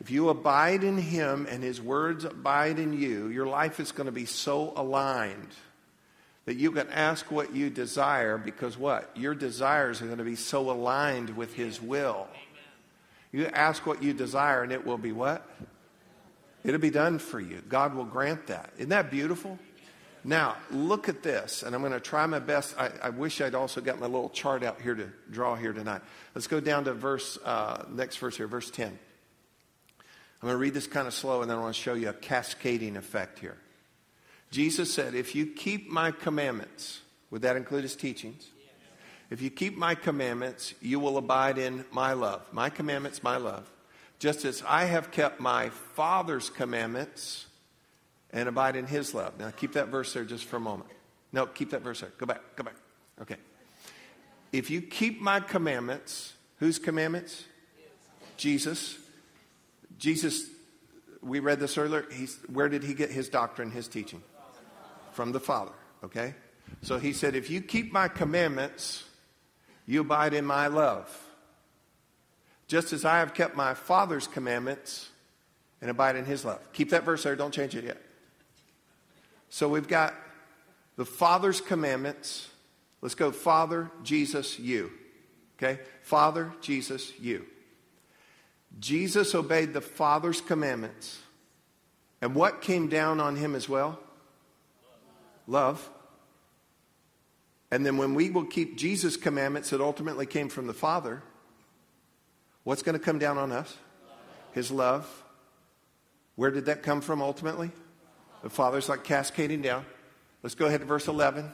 If 0.00 0.10
you 0.10 0.28
abide 0.28 0.84
in 0.84 0.98
him 0.98 1.46
and 1.48 1.62
his 1.62 1.80
words 1.80 2.24
abide 2.24 2.78
in 2.78 2.92
you, 2.92 3.28
your 3.28 3.46
life 3.46 3.80
is 3.80 3.92
going 3.92 4.06
to 4.06 4.12
be 4.12 4.26
so 4.26 4.72
aligned 4.76 5.54
that 6.44 6.54
you 6.54 6.70
can 6.70 6.88
ask 6.90 7.30
what 7.30 7.54
you 7.54 7.70
desire 7.70 8.38
because 8.38 8.78
what? 8.78 9.10
Your 9.16 9.34
desires 9.34 10.00
are 10.00 10.06
going 10.06 10.18
to 10.18 10.24
be 10.24 10.36
so 10.36 10.70
aligned 10.70 11.36
with 11.36 11.54
his 11.54 11.82
will. 11.82 12.28
You 13.32 13.46
ask 13.46 13.84
what 13.84 14.02
you 14.02 14.14
desire, 14.14 14.62
and 14.62 14.72
it 14.72 14.86
will 14.86 14.98
be 14.98 15.12
what? 15.12 15.48
It'll 16.64 16.80
be 16.80 16.90
done 16.90 17.18
for 17.18 17.40
you. 17.40 17.62
God 17.68 17.94
will 17.94 18.04
grant 18.04 18.46
that. 18.46 18.70
Isn't 18.76 18.90
that 18.90 19.10
beautiful? 19.10 19.58
Now, 20.24 20.56
look 20.70 21.08
at 21.08 21.22
this, 21.22 21.62
and 21.62 21.74
I'm 21.74 21.80
going 21.80 21.92
to 21.92 22.00
try 22.00 22.26
my 22.26 22.38
best. 22.38 22.74
I, 22.78 22.90
I, 23.02 23.10
wish 23.10 23.40
I'd 23.40 23.54
also 23.54 23.80
got 23.80 24.00
my 24.00 24.06
little 24.06 24.28
chart 24.30 24.64
out 24.64 24.80
here 24.80 24.94
to 24.94 25.08
draw 25.30 25.54
here 25.54 25.72
tonight. 25.72 26.00
Let's 26.34 26.48
go 26.48 26.58
down 26.58 26.84
to 26.84 26.94
verse, 26.94 27.38
uh, 27.44 27.84
next 27.88 28.16
verse 28.16 28.36
here, 28.36 28.48
verse 28.48 28.68
10. 28.70 28.98
I'm 30.42 30.48
going 30.48 30.54
to 30.54 30.58
read 30.58 30.74
this 30.74 30.86
kind 30.86 31.06
of 31.06 31.14
slow, 31.14 31.42
and 31.42 31.50
then 31.50 31.58
I 31.58 31.60
want 31.60 31.74
to 31.74 31.80
show 31.80 31.94
you 31.94 32.10
a 32.10 32.12
cascading 32.12 32.96
effect 32.96 33.38
here. 33.38 33.56
Jesus 34.50 34.92
said, 34.92 35.14
If 35.14 35.34
you 35.34 35.46
keep 35.46 35.88
my 35.88 36.10
commandments, 36.10 37.00
would 37.30 37.42
that 37.42 37.56
include 37.56 37.82
his 37.82 37.96
teachings? 37.96 38.48
If 39.30 39.42
you 39.42 39.50
keep 39.50 39.76
my 39.76 39.94
commandments, 39.94 40.74
you 40.80 41.00
will 41.00 41.18
abide 41.18 41.58
in 41.58 41.84
my 41.90 42.12
love. 42.12 42.46
My 42.52 42.70
commandments, 42.70 43.22
my 43.22 43.38
love. 43.38 43.68
Just 44.18 44.44
as 44.44 44.62
I 44.66 44.84
have 44.84 45.10
kept 45.10 45.40
my 45.40 45.70
Father's 45.70 46.48
commandments 46.48 47.46
and 48.30 48.48
abide 48.48 48.76
in 48.76 48.86
his 48.86 49.14
love. 49.14 49.38
Now, 49.38 49.50
keep 49.50 49.72
that 49.72 49.88
verse 49.88 50.12
there 50.12 50.24
just 50.24 50.44
for 50.44 50.56
a 50.56 50.60
moment. 50.60 50.90
No, 51.32 51.46
keep 51.46 51.70
that 51.70 51.82
verse 51.82 52.00
there. 52.00 52.12
Go 52.18 52.26
back, 52.26 52.40
go 52.54 52.62
back. 52.62 52.76
Okay. 53.20 53.36
If 54.52 54.70
you 54.70 54.80
keep 54.80 55.20
my 55.20 55.40
commandments, 55.40 56.34
whose 56.60 56.78
commandments? 56.78 57.44
Jesus. 58.36 58.96
Jesus, 59.98 60.48
we 61.22 61.40
read 61.40 61.60
this 61.60 61.78
earlier. 61.78 62.06
He's, 62.12 62.38
where 62.52 62.68
did 62.68 62.82
he 62.82 62.94
get 62.94 63.10
his 63.10 63.28
doctrine, 63.28 63.70
his 63.70 63.88
teaching? 63.88 64.22
From 65.12 65.32
the 65.32 65.40
Father, 65.40 65.72
okay? 66.04 66.34
So 66.82 66.98
he 66.98 67.12
said, 67.12 67.34
If 67.34 67.50
you 67.50 67.60
keep 67.60 67.92
my 67.92 68.08
commandments, 68.08 69.04
you 69.86 70.02
abide 70.02 70.34
in 70.34 70.44
my 70.44 70.66
love. 70.66 71.08
Just 72.68 72.92
as 72.92 73.04
I 73.04 73.20
have 73.20 73.32
kept 73.32 73.56
my 73.56 73.74
Father's 73.74 74.26
commandments 74.26 75.08
and 75.80 75.90
abide 75.90 76.16
in 76.16 76.24
his 76.24 76.44
love. 76.44 76.60
Keep 76.72 76.90
that 76.90 77.04
verse 77.04 77.22
there, 77.22 77.36
don't 77.36 77.54
change 77.54 77.74
it 77.76 77.84
yet. 77.84 78.02
So 79.48 79.68
we've 79.68 79.88
got 79.88 80.14
the 80.96 81.04
Father's 81.04 81.60
commandments. 81.60 82.48
Let's 83.00 83.14
go 83.14 83.30
Father, 83.30 83.90
Jesus, 84.02 84.58
you. 84.58 84.90
Okay? 85.56 85.80
Father, 86.02 86.52
Jesus, 86.60 87.12
you. 87.20 87.46
Jesus 88.78 89.34
obeyed 89.34 89.72
the 89.72 89.80
Father's 89.80 90.40
commandments. 90.40 91.18
And 92.20 92.34
what 92.34 92.62
came 92.62 92.88
down 92.88 93.20
on 93.20 93.36
him 93.36 93.54
as 93.54 93.68
well? 93.68 93.98
Love. 95.46 95.88
And 97.70 97.84
then 97.84 97.96
when 97.96 98.14
we 98.14 98.30
will 98.30 98.44
keep 98.44 98.76
Jesus' 98.76 99.16
commandments 99.16 99.70
that 99.70 99.80
ultimately 99.80 100.26
came 100.26 100.48
from 100.48 100.66
the 100.66 100.74
Father, 100.74 101.22
what's 102.64 102.82
going 102.82 102.98
to 102.98 103.04
come 103.04 103.18
down 103.18 103.38
on 103.38 103.52
us? 103.52 103.76
His 104.52 104.70
love. 104.70 105.06
Where 106.36 106.50
did 106.50 106.66
that 106.66 106.82
come 106.82 107.00
from 107.00 107.22
ultimately? 107.22 107.70
The 108.42 108.50
Father's 108.50 108.88
like 108.88 109.04
cascading 109.04 109.62
down. 109.62 109.84
Let's 110.42 110.54
go 110.54 110.66
ahead 110.66 110.80
to 110.80 110.86
verse 110.86 111.08
11. 111.08 111.52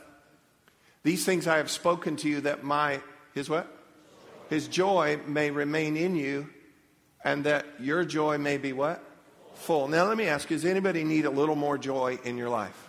These 1.03 1.25
things 1.25 1.47
I 1.47 1.57
have 1.57 1.71
spoken 1.71 2.17
to 2.17 2.29
you 2.29 2.43
that 2.43 2.63
my, 2.63 3.01
his 3.35 3.49
what? 3.49 3.67
His 4.51 4.69
joy 4.69 5.19
may 5.27 5.51
remain 5.51 5.97
in 5.97 6.15
you 6.15 6.49
and 7.25 7.45
that 7.45 7.67
your 7.79 8.05
joy 8.05 8.39
may 8.39 8.59
be 8.59 8.73
what? 8.73 9.03
Full. 9.55 9.89
Now 9.89 10.05
let 10.05 10.17
me 10.17 10.27
ask 10.27 10.51
you, 10.51 10.57
does 10.57 10.65
anybody 10.65 11.05
need 11.05 11.25
a 11.25 11.31
little 11.31 11.55
more 11.55 11.79
joy 11.79 12.19
in 12.25 12.37
your 12.37 12.49
life? 12.49 12.89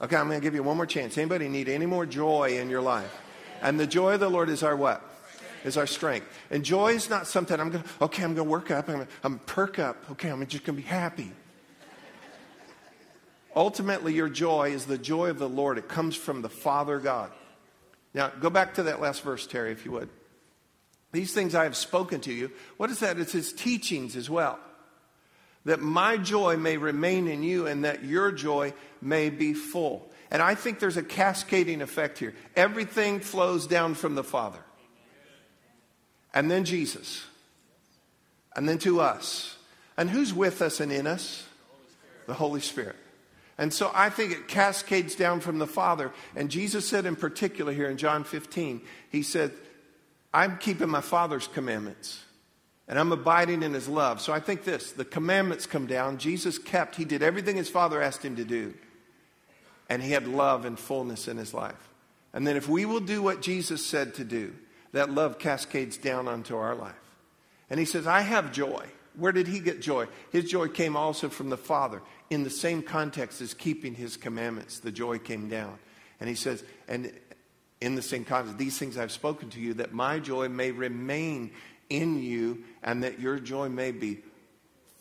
Okay, 0.00 0.16
I'm 0.16 0.26
going 0.26 0.40
to 0.40 0.44
give 0.44 0.54
you 0.54 0.62
one 0.62 0.76
more 0.76 0.86
chance. 0.86 1.16
Anybody 1.16 1.48
need 1.48 1.68
any 1.68 1.86
more 1.86 2.04
joy 2.04 2.58
in 2.58 2.68
your 2.68 2.82
life? 2.82 3.20
And 3.62 3.78
the 3.78 3.86
joy 3.86 4.14
of 4.14 4.20
the 4.20 4.28
Lord 4.28 4.48
is 4.48 4.62
our 4.64 4.76
what? 4.76 5.00
Is 5.64 5.76
our 5.76 5.86
strength. 5.86 6.26
And 6.50 6.64
joy 6.64 6.94
is 6.94 7.08
not 7.08 7.28
something 7.28 7.58
I'm 7.58 7.70
going 7.70 7.84
to, 7.84 7.90
okay, 8.02 8.24
I'm 8.24 8.34
going 8.34 8.48
to 8.48 8.50
work 8.50 8.72
up. 8.72 8.88
I'm 8.88 8.96
going 8.96 9.06
to 9.06 9.12
I'm 9.22 9.38
perk 9.38 9.78
up. 9.78 10.10
Okay, 10.10 10.28
I'm 10.28 10.44
just 10.46 10.64
going 10.64 10.76
to 10.76 10.82
be 10.82 10.88
happy. 10.88 11.30
Ultimately, 13.54 14.12
your 14.12 14.28
joy 14.28 14.70
is 14.70 14.86
the 14.86 14.98
joy 14.98 15.30
of 15.30 15.38
the 15.38 15.48
Lord. 15.48 15.78
It 15.78 15.88
comes 15.88 16.16
from 16.16 16.42
the 16.42 16.48
Father 16.48 16.98
God. 16.98 17.30
Now, 18.12 18.28
go 18.28 18.50
back 18.50 18.74
to 18.74 18.84
that 18.84 19.00
last 19.00 19.22
verse, 19.22 19.46
Terry, 19.46 19.70
if 19.70 19.84
you 19.84 19.92
would. 19.92 20.08
These 21.12 21.32
things 21.32 21.54
I 21.54 21.64
have 21.64 21.76
spoken 21.76 22.20
to 22.22 22.32
you. 22.32 22.50
What 22.78 22.90
is 22.90 23.00
that? 23.00 23.18
It's 23.18 23.32
his 23.32 23.52
teachings 23.52 24.16
as 24.16 24.28
well 24.28 24.58
that 25.64 25.80
my 25.80 26.16
joy 26.16 26.56
may 26.56 26.76
remain 26.76 27.28
in 27.28 27.42
you 27.42 27.66
and 27.66 27.84
that 27.84 28.04
your 28.04 28.32
joy 28.32 28.72
may 29.00 29.30
be 29.30 29.54
full. 29.54 30.10
And 30.30 30.42
I 30.42 30.54
think 30.54 30.80
there's 30.80 30.96
a 30.96 31.02
cascading 31.02 31.82
effect 31.82 32.18
here. 32.18 32.34
Everything 32.56 33.20
flows 33.20 33.66
down 33.66 33.94
from 33.94 34.14
the 34.14 34.24
Father, 34.24 34.58
and 36.32 36.50
then 36.50 36.64
Jesus, 36.64 37.24
and 38.56 38.68
then 38.68 38.78
to 38.78 39.00
us. 39.00 39.56
And 39.96 40.08
who's 40.08 40.32
with 40.32 40.62
us 40.62 40.80
and 40.80 40.90
in 40.90 41.06
us? 41.06 41.44
The 42.26 42.34
Holy 42.34 42.60
Spirit. 42.60 42.96
And 43.58 43.72
so 43.72 43.90
I 43.94 44.08
think 44.08 44.32
it 44.32 44.48
cascades 44.48 45.14
down 45.14 45.40
from 45.40 45.58
the 45.58 45.66
Father. 45.66 46.12
And 46.34 46.50
Jesus 46.50 46.88
said 46.88 47.04
in 47.04 47.14
particular 47.14 47.72
here 47.72 47.90
in 47.90 47.98
John 47.98 48.24
15, 48.24 48.80
He 49.10 49.22
said, 49.22 49.52
I'm 50.32 50.58
keeping 50.58 50.88
my 50.88 51.00
Father's 51.00 51.46
commandments 51.46 52.22
and 52.88 52.98
I'm 52.98 53.12
abiding 53.12 53.62
in 53.62 53.72
his 53.72 53.88
love. 53.88 54.20
So 54.20 54.32
I 54.32 54.40
think 54.40 54.64
this 54.64 54.92
the 54.92 55.04
commandments 55.04 55.66
come 55.66 55.86
down. 55.86 56.18
Jesus 56.18 56.58
kept, 56.58 56.96
he 56.96 57.04
did 57.04 57.22
everything 57.22 57.56
his 57.56 57.70
father 57.70 58.02
asked 58.02 58.24
him 58.24 58.36
to 58.36 58.44
do. 58.44 58.74
And 59.88 60.02
he 60.02 60.12
had 60.12 60.26
love 60.26 60.64
and 60.64 60.78
fullness 60.78 61.28
in 61.28 61.36
his 61.36 61.52
life. 61.54 61.90
And 62.32 62.46
then 62.46 62.56
if 62.56 62.68
we 62.68 62.84
will 62.84 63.00
do 63.00 63.22
what 63.22 63.42
Jesus 63.42 63.84
said 63.84 64.14
to 64.14 64.24
do, 64.24 64.54
that 64.92 65.10
love 65.10 65.38
cascades 65.38 65.96
down 65.96 66.28
onto 66.28 66.56
our 66.56 66.74
life. 66.74 66.94
And 67.70 67.78
he 67.78 67.86
says, 67.86 68.06
I 68.06 68.20
have 68.20 68.52
joy. 68.52 68.86
Where 69.16 69.32
did 69.32 69.46
he 69.46 69.60
get 69.60 69.82
joy? 69.82 70.06
His 70.30 70.50
joy 70.50 70.68
came 70.68 70.96
also 70.96 71.28
from 71.28 71.50
the 71.50 71.56
Father. 71.56 72.00
In 72.30 72.44
the 72.44 72.50
same 72.50 72.82
context 72.82 73.40
as 73.40 73.52
keeping 73.54 73.94
his 73.94 74.16
commandments, 74.16 74.80
the 74.80 74.92
joy 74.92 75.18
came 75.18 75.48
down. 75.48 75.78
And 76.20 76.28
he 76.28 76.34
says, 76.34 76.64
and 76.88 77.12
in 77.82 77.96
the 77.96 78.02
same 78.02 78.24
context, 78.24 78.58
these 78.58 78.78
things 78.78 78.96
I've 78.96 79.10
spoken 79.10 79.50
to 79.50 79.60
you, 79.60 79.74
that 79.74 79.92
my 79.92 80.20
joy 80.20 80.48
may 80.48 80.70
remain 80.70 81.50
in 81.90 82.22
you 82.22 82.62
and 82.82 83.02
that 83.02 83.18
your 83.18 83.40
joy 83.40 83.68
may 83.68 83.90
be 83.90 84.20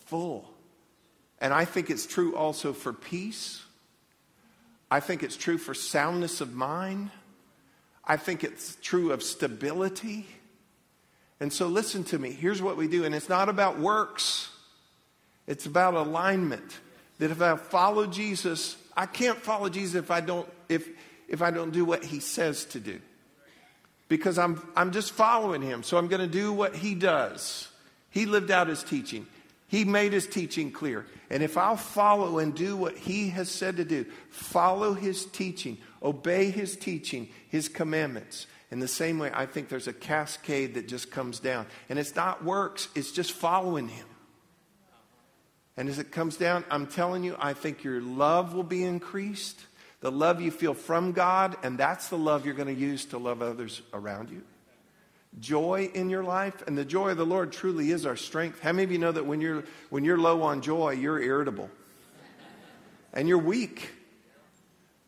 full. 0.07 0.49
And 1.39 1.53
I 1.53 1.63
think 1.63 1.91
it's 1.91 2.07
true 2.07 2.35
also 2.35 2.73
for 2.73 2.91
peace. 2.91 3.61
I 4.89 4.99
think 4.99 5.21
it's 5.21 5.37
true 5.37 5.59
for 5.59 5.75
soundness 5.75 6.41
of 6.41 6.53
mind. 6.53 7.11
I 8.03 8.17
think 8.17 8.43
it's 8.43 8.77
true 8.81 9.11
of 9.11 9.21
stability. 9.21 10.25
And 11.39 11.53
so, 11.53 11.67
listen 11.67 12.03
to 12.05 12.19
me. 12.19 12.31
Here's 12.31 12.61
what 12.61 12.77
we 12.77 12.87
do. 12.87 13.05
And 13.05 13.13
it's 13.13 13.29
not 13.29 13.47
about 13.47 13.79
works, 13.79 14.49
it's 15.47 15.67
about 15.67 15.93
alignment. 15.93 16.79
That 17.19 17.29
if 17.29 17.41
I 17.41 17.55
follow 17.55 18.07
Jesus, 18.07 18.75
I 18.97 19.05
can't 19.05 19.37
follow 19.37 19.69
Jesus 19.69 19.95
if 19.95 20.09
I 20.09 20.21
don't, 20.21 20.49
if, 20.67 20.89
if 21.31 21.41
I 21.41 21.49
don't 21.49 21.71
do 21.71 21.85
what 21.85 22.03
he 22.03 22.19
says 22.19 22.65
to 22.65 22.79
do 22.79 22.99
because 24.09 24.37
I'm, 24.37 24.61
I'm 24.75 24.91
just 24.91 25.13
following 25.13 25.61
him. 25.61 25.83
So 25.83 25.97
I'm 25.97 26.09
going 26.09 26.21
to 26.21 26.27
do 26.27 26.51
what 26.51 26.75
he 26.75 26.93
does. 26.93 27.69
He 28.09 28.25
lived 28.25 28.51
out 28.51 28.67
his 28.67 28.83
teaching, 28.83 29.25
he 29.67 29.85
made 29.85 30.11
his 30.11 30.27
teaching 30.27 30.71
clear. 30.71 31.07
And 31.29 31.41
if 31.41 31.57
I'll 31.57 31.77
follow 31.77 32.39
and 32.39 32.53
do 32.53 32.75
what 32.75 32.97
he 32.97 33.29
has 33.29 33.49
said 33.49 33.77
to 33.77 33.85
do, 33.85 34.05
follow 34.29 34.93
his 34.93 35.25
teaching, 35.25 35.77
obey 36.03 36.51
his 36.51 36.75
teaching, 36.75 37.29
his 37.47 37.69
commandments. 37.69 38.47
In 38.69 38.79
the 38.79 38.87
same 38.87 39.17
way, 39.17 39.31
I 39.33 39.45
think 39.45 39.69
there's 39.69 39.87
a 39.87 39.93
cascade 39.93 40.73
that 40.73 40.89
just 40.89 41.09
comes 41.09 41.39
down. 41.39 41.65
And 41.87 41.97
it's 41.97 42.15
not 42.15 42.43
works, 42.43 42.89
it's 42.95 43.13
just 43.13 43.31
following 43.31 43.87
him. 43.87 44.07
And 45.77 45.87
as 45.87 45.99
it 45.99 46.11
comes 46.11 46.35
down, 46.35 46.65
I'm 46.69 46.87
telling 46.87 47.23
you, 47.23 47.37
I 47.39 47.53
think 47.53 47.85
your 47.85 48.01
love 48.01 48.53
will 48.53 48.63
be 48.63 48.83
increased 48.83 49.61
the 50.01 50.11
love 50.11 50.41
you 50.41 50.51
feel 50.51 50.73
from 50.73 51.11
God, 51.13 51.55
and 51.63 51.77
that's 51.77 52.09
the 52.09 52.17
love 52.17 52.45
you're 52.45 52.55
going 52.55 52.73
to 52.73 52.79
use 52.79 53.05
to 53.05 53.17
love 53.17 53.41
others 53.41 53.81
around 53.93 54.29
you. 54.29 54.41
Joy 55.39 55.89
in 55.93 56.09
your 56.09 56.23
life, 56.23 56.63
and 56.67 56.77
the 56.77 56.83
joy 56.83 57.11
of 57.11 57.17
the 57.17 57.25
Lord 57.25 57.51
truly 57.51 57.91
is 57.91 58.05
our 58.05 58.17
strength. 58.17 58.59
How 58.59 58.73
many 58.73 58.83
of 58.83 58.91
you 58.91 58.97
know 58.97 59.11
that 59.11 59.25
when 59.25 59.39
you're, 59.39 59.63
when 59.89 60.03
you're 60.03 60.17
low 60.17 60.41
on 60.41 60.61
joy, 60.61 60.91
you're 60.91 61.21
irritable 61.21 61.69
and 63.13 63.29
you're 63.29 63.37
weak? 63.37 63.91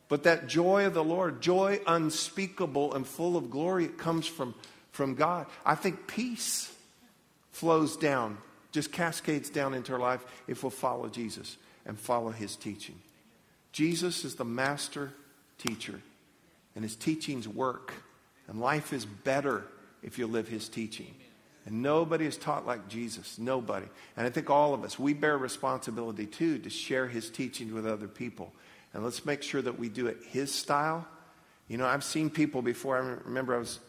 But 0.07 0.23
that 0.23 0.47
joy 0.47 0.85
of 0.85 0.93
the 0.93 1.03
Lord, 1.03 1.41
joy 1.41 1.81
unspeakable 1.87 2.93
and 2.93 3.05
full 3.05 3.35
of 3.35 3.49
glory, 3.49 3.85
it 3.85 3.97
comes 3.97 4.27
from, 4.27 4.53
from 4.91 5.15
God. 5.15 5.47
I 5.65 5.75
think 5.75 6.07
peace 6.07 6.71
flows 7.51 7.97
down, 7.97 8.37
just 8.71 8.91
cascades 8.91 9.49
down 9.49 9.73
into 9.73 9.91
our 9.91 9.99
life 9.99 10.23
if 10.47 10.63
we'll 10.63 10.69
follow 10.69 11.09
Jesus 11.09 11.57
and 11.85 11.99
follow 11.99 12.29
his 12.29 12.55
teaching. 12.55 12.95
Jesus 13.73 14.23
is 14.23 14.35
the 14.35 14.45
master 14.45 15.11
teacher, 15.57 15.99
and 16.75 16.83
his 16.83 16.95
teachings 16.95 17.47
work. 17.47 17.93
And 18.47 18.59
life 18.59 18.93
is 18.93 19.05
better 19.05 19.65
if 20.01 20.17
you 20.17 20.27
live 20.27 20.47
his 20.47 20.69
teaching. 20.69 21.15
And 21.65 21.81
nobody 21.81 22.25
is 22.25 22.37
taught 22.37 22.65
like 22.65 22.87
Jesus. 22.89 23.39
Nobody. 23.39 23.87
And 24.17 24.27
I 24.27 24.29
think 24.29 24.49
all 24.49 24.73
of 24.73 24.83
us, 24.83 24.99
we 24.99 25.13
bear 25.13 25.37
responsibility 25.37 26.25
too 26.25 26.59
to 26.59 26.69
share 26.69 27.07
his 27.07 27.29
teachings 27.29 27.71
with 27.71 27.87
other 27.87 28.07
people. 28.07 28.51
And 28.93 29.03
let's 29.03 29.25
make 29.25 29.41
sure 29.41 29.61
that 29.61 29.79
we 29.79 29.89
do 29.89 30.07
it 30.07 30.17
his 30.29 30.53
style. 30.53 31.07
You 31.69 31.77
know, 31.77 31.85
I've 31.85 32.03
seen 32.03 32.29
people 32.29 32.61
before. 32.61 32.97
I 32.97 32.99
remember 33.25 33.55
I 33.55 33.59
was 33.59 33.79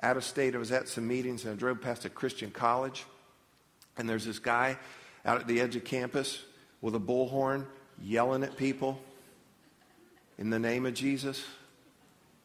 out 0.00 0.16
of 0.16 0.24
state. 0.24 0.54
I 0.54 0.58
was 0.58 0.70
at 0.70 0.88
some 0.88 1.08
meetings 1.08 1.44
and 1.44 1.52
I 1.52 1.56
drove 1.56 1.80
past 1.80 2.04
a 2.04 2.08
Christian 2.08 2.52
college. 2.52 3.04
And 3.98 4.08
there's 4.08 4.24
this 4.24 4.38
guy 4.38 4.78
out 5.26 5.40
at 5.40 5.48
the 5.48 5.60
edge 5.60 5.74
of 5.74 5.84
campus 5.84 6.40
with 6.80 6.94
a 6.94 7.00
bullhorn 7.00 7.66
yelling 8.00 8.44
at 8.44 8.56
people 8.56 9.00
in 10.38 10.50
the 10.50 10.58
name 10.58 10.86
of 10.86 10.94
Jesus 10.94 11.44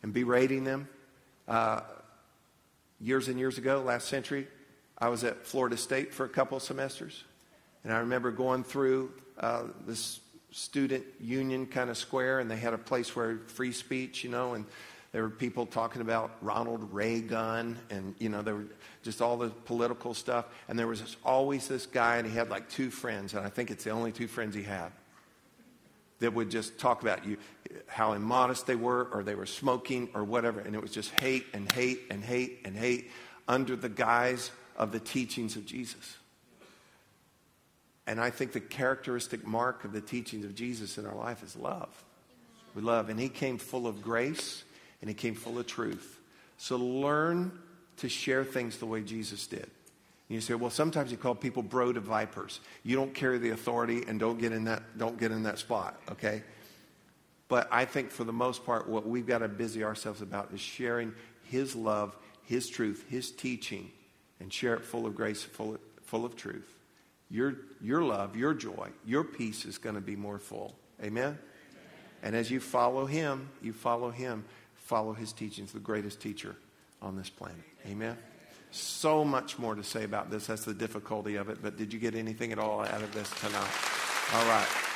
and 0.03 0.13
berating 0.13 0.63
them. 0.63 0.87
Uh, 1.47 1.81
years 3.01 3.27
and 3.27 3.39
years 3.39 3.57
ago, 3.57 3.81
last 3.81 4.07
century, 4.07 4.47
I 4.97 5.09
was 5.09 5.23
at 5.23 5.45
Florida 5.45 5.77
State 5.77 6.13
for 6.13 6.25
a 6.25 6.29
couple 6.29 6.59
semesters. 6.59 7.23
And 7.83 7.93
I 7.93 7.99
remember 7.99 8.31
going 8.31 8.63
through 8.63 9.11
uh, 9.39 9.63
this 9.87 10.19
student 10.51 11.05
union 11.19 11.65
kind 11.65 11.89
of 11.89 11.97
square, 11.97 12.39
and 12.39 12.51
they 12.51 12.57
had 12.57 12.73
a 12.73 12.77
place 12.77 13.15
where 13.15 13.37
free 13.47 13.71
speech, 13.71 14.23
you 14.23 14.29
know, 14.29 14.53
and 14.53 14.65
there 15.11 15.23
were 15.23 15.29
people 15.29 15.65
talking 15.65 16.01
about 16.01 16.31
Ronald 16.41 16.93
Reagan, 16.93 17.77
and 17.89 18.13
you 18.19 18.29
know, 18.29 18.41
there 18.41 18.55
were 18.55 18.67
just 19.01 19.21
all 19.21 19.37
the 19.37 19.49
political 19.49 20.13
stuff. 20.13 20.45
And 20.67 20.77
there 20.77 20.87
was 20.87 21.15
always 21.23 21.67
this 21.67 21.85
guy, 21.85 22.17
and 22.17 22.27
he 22.27 22.35
had 22.35 22.49
like 22.49 22.69
two 22.69 22.91
friends, 22.91 23.33
and 23.33 23.45
I 23.45 23.49
think 23.49 23.71
it's 23.71 23.83
the 23.83 23.89
only 23.91 24.11
two 24.11 24.27
friends 24.27 24.53
he 24.53 24.63
had 24.63 24.91
that 26.19 26.33
would 26.33 26.49
just 26.49 26.77
talk 26.77 27.01
about 27.01 27.25
you, 27.25 27.37
how 27.87 28.13
immodest 28.13 28.67
they 28.67 28.75
were, 28.75 29.09
or 29.13 29.23
they 29.23 29.35
were 29.35 29.45
smoking, 29.45 30.09
or 30.13 30.23
whatever. 30.23 30.59
And 30.59 30.75
it 30.75 30.81
was 30.81 30.91
just 30.91 31.11
hate 31.11 31.45
and 31.53 31.71
hate 31.71 32.01
and 32.09 32.23
hate 32.23 32.59
and 32.65 32.75
hate 32.75 33.09
under 33.47 33.75
the 33.75 33.89
guise 33.89 34.51
of 34.77 34.91
the 34.91 34.99
teachings 34.99 35.55
of 35.55 35.65
Jesus. 35.65 36.17
And 38.07 38.19
I 38.19 38.31
think 38.31 38.53
the 38.53 38.59
characteristic 38.59 39.45
mark 39.45 39.85
of 39.85 39.91
the 39.91 40.01
teachings 40.01 40.43
of 40.43 40.55
Jesus 40.55 40.97
in 40.97 41.05
our 41.05 41.15
life 41.15 41.43
is 41.43 41.55
love. 41.55 41.89
We 42.73 42.81
love. 42.81 43.09
And 43.09 43.19
he 43.19 43.29
came 43.29 43.57
full 43.57 43.87
of 43.87 44.01
grace 44.01 44.63
and 45.01 45.09
he 45.09 45.13
came 45.13 45.35
full 45.35 45.59
of 45.59 45.67
truth. 45.67 46.19
So 46.57 46.75
learn 46.77 47.51
to 47.97 48.09
share 48.09 48.43
things 48.43 48.77
the 48.77 48.85
way 48.85 49.01
Jesus 49.01 49.47
did. 49.47 49.69
You 50.29 50.39
say, 50.41 50.53
well, 50.53 50.69
sometimes 50.69 51.11
you 51.11 51.17
call 51.17 51.35
people 51.35 51.63
bro 51.63 51.91
to 51.91 51.99
vipers. 51.99 52.61
You 52.83 52.95
don't 52.95 53.13
carry 53.13 53.39
the 53.39 53.49
authority 53.49 54.03
and 54.07 54.19
don't 54.19 54.39
get 54.39 54.51
in 54.51 54.63
that, 54.65 54.97
don't 54.97 55.19
get 55.19 55.31
in 55.31 55.43
that 55.43 55.59
spot, 55.59 55.99
okay? 56.11 56.43
But 57.47 57.67
I 57.71 57.83
think 57.85 58.11
for 58.11 58.23
the 58.23 58.33
most 58.33 58.63
part, 58.63 58.87
what 58.87 59.07
we've 59.07 59.25
got 59.25 59.39
to 59.39 59.47
busy 59.47 59.83
ourselves 59.83 60.21
about 60.21 60.51
is 60.53 60.61
sharing 60.61 61.13
his 61.43 61.75
love, 61.75 62.15
his 62.43 62.69
truth, 62.69 63.05
his 63.09 63.31
teaching, 63.31 63.91
and 64.39 64.53
share 64.53 64.75
it 64.75 64.85
full 64.85 65.07
of 65.07 65.15
grace, 65.15 65.41
full 65.41 65.73
of, 65.73 65.81
full 66.03 66.25
of 66.25 66.35
truth 66.35 66.79
your, 67.29 67.55
your 67.81 68.01
love, 68.01 68.35
your 68.35 68.53
joy, 68.53 68.89
your 69.05 69.23
peace 69.23 69.65
is 69.65 69.77
going 69.77 69.95
to 69.95 70.01
be 70.01 70.15
more 70.15 70.39
full. 70.39 70.75
Amen? 71.03 71.37
And 72.23 72.35
as 72.35 72.51
you 72.51 72.59
follow 72.59 73.05
him, 73.05 73.49
you 73.61 73.71
follow 73.71 74.09
him, 74.09 74.43
follow 74.75 75.13
his 75.13 75.31
teachings, 75.31 75.71
the 75.71 75.79
greatest 75.79 76.19
teacher 76.19 76.55
on 77.01 77.15
this 77.15 77.29
planet. 77.29 77.63
Amen? 77.87 78.17
So 78.71 79.25
much 79.25 79.57
more 79.57 79.75
to 79.75 79.83
say 79.83 80.03
about 80.03 80.29
this. 80.29 80.47
That's 80.47 80.65
the 80.65 80.73
difficulty 80.73 81.35
of 81.35 81.49
it. 81.49 81.59
But 81.61 81.77
did 81.77 81.93
you 81.93 81.99
get 81.99 82.15
anything 82.15 82.51
at 82.51 82.59
all 82.59 82.81
out 82.81 83.01
of 83.01 83.13
this 83.13 83.29
tonight? 83.39 83.71
All 84.33 84.45
right. 84.45 84.88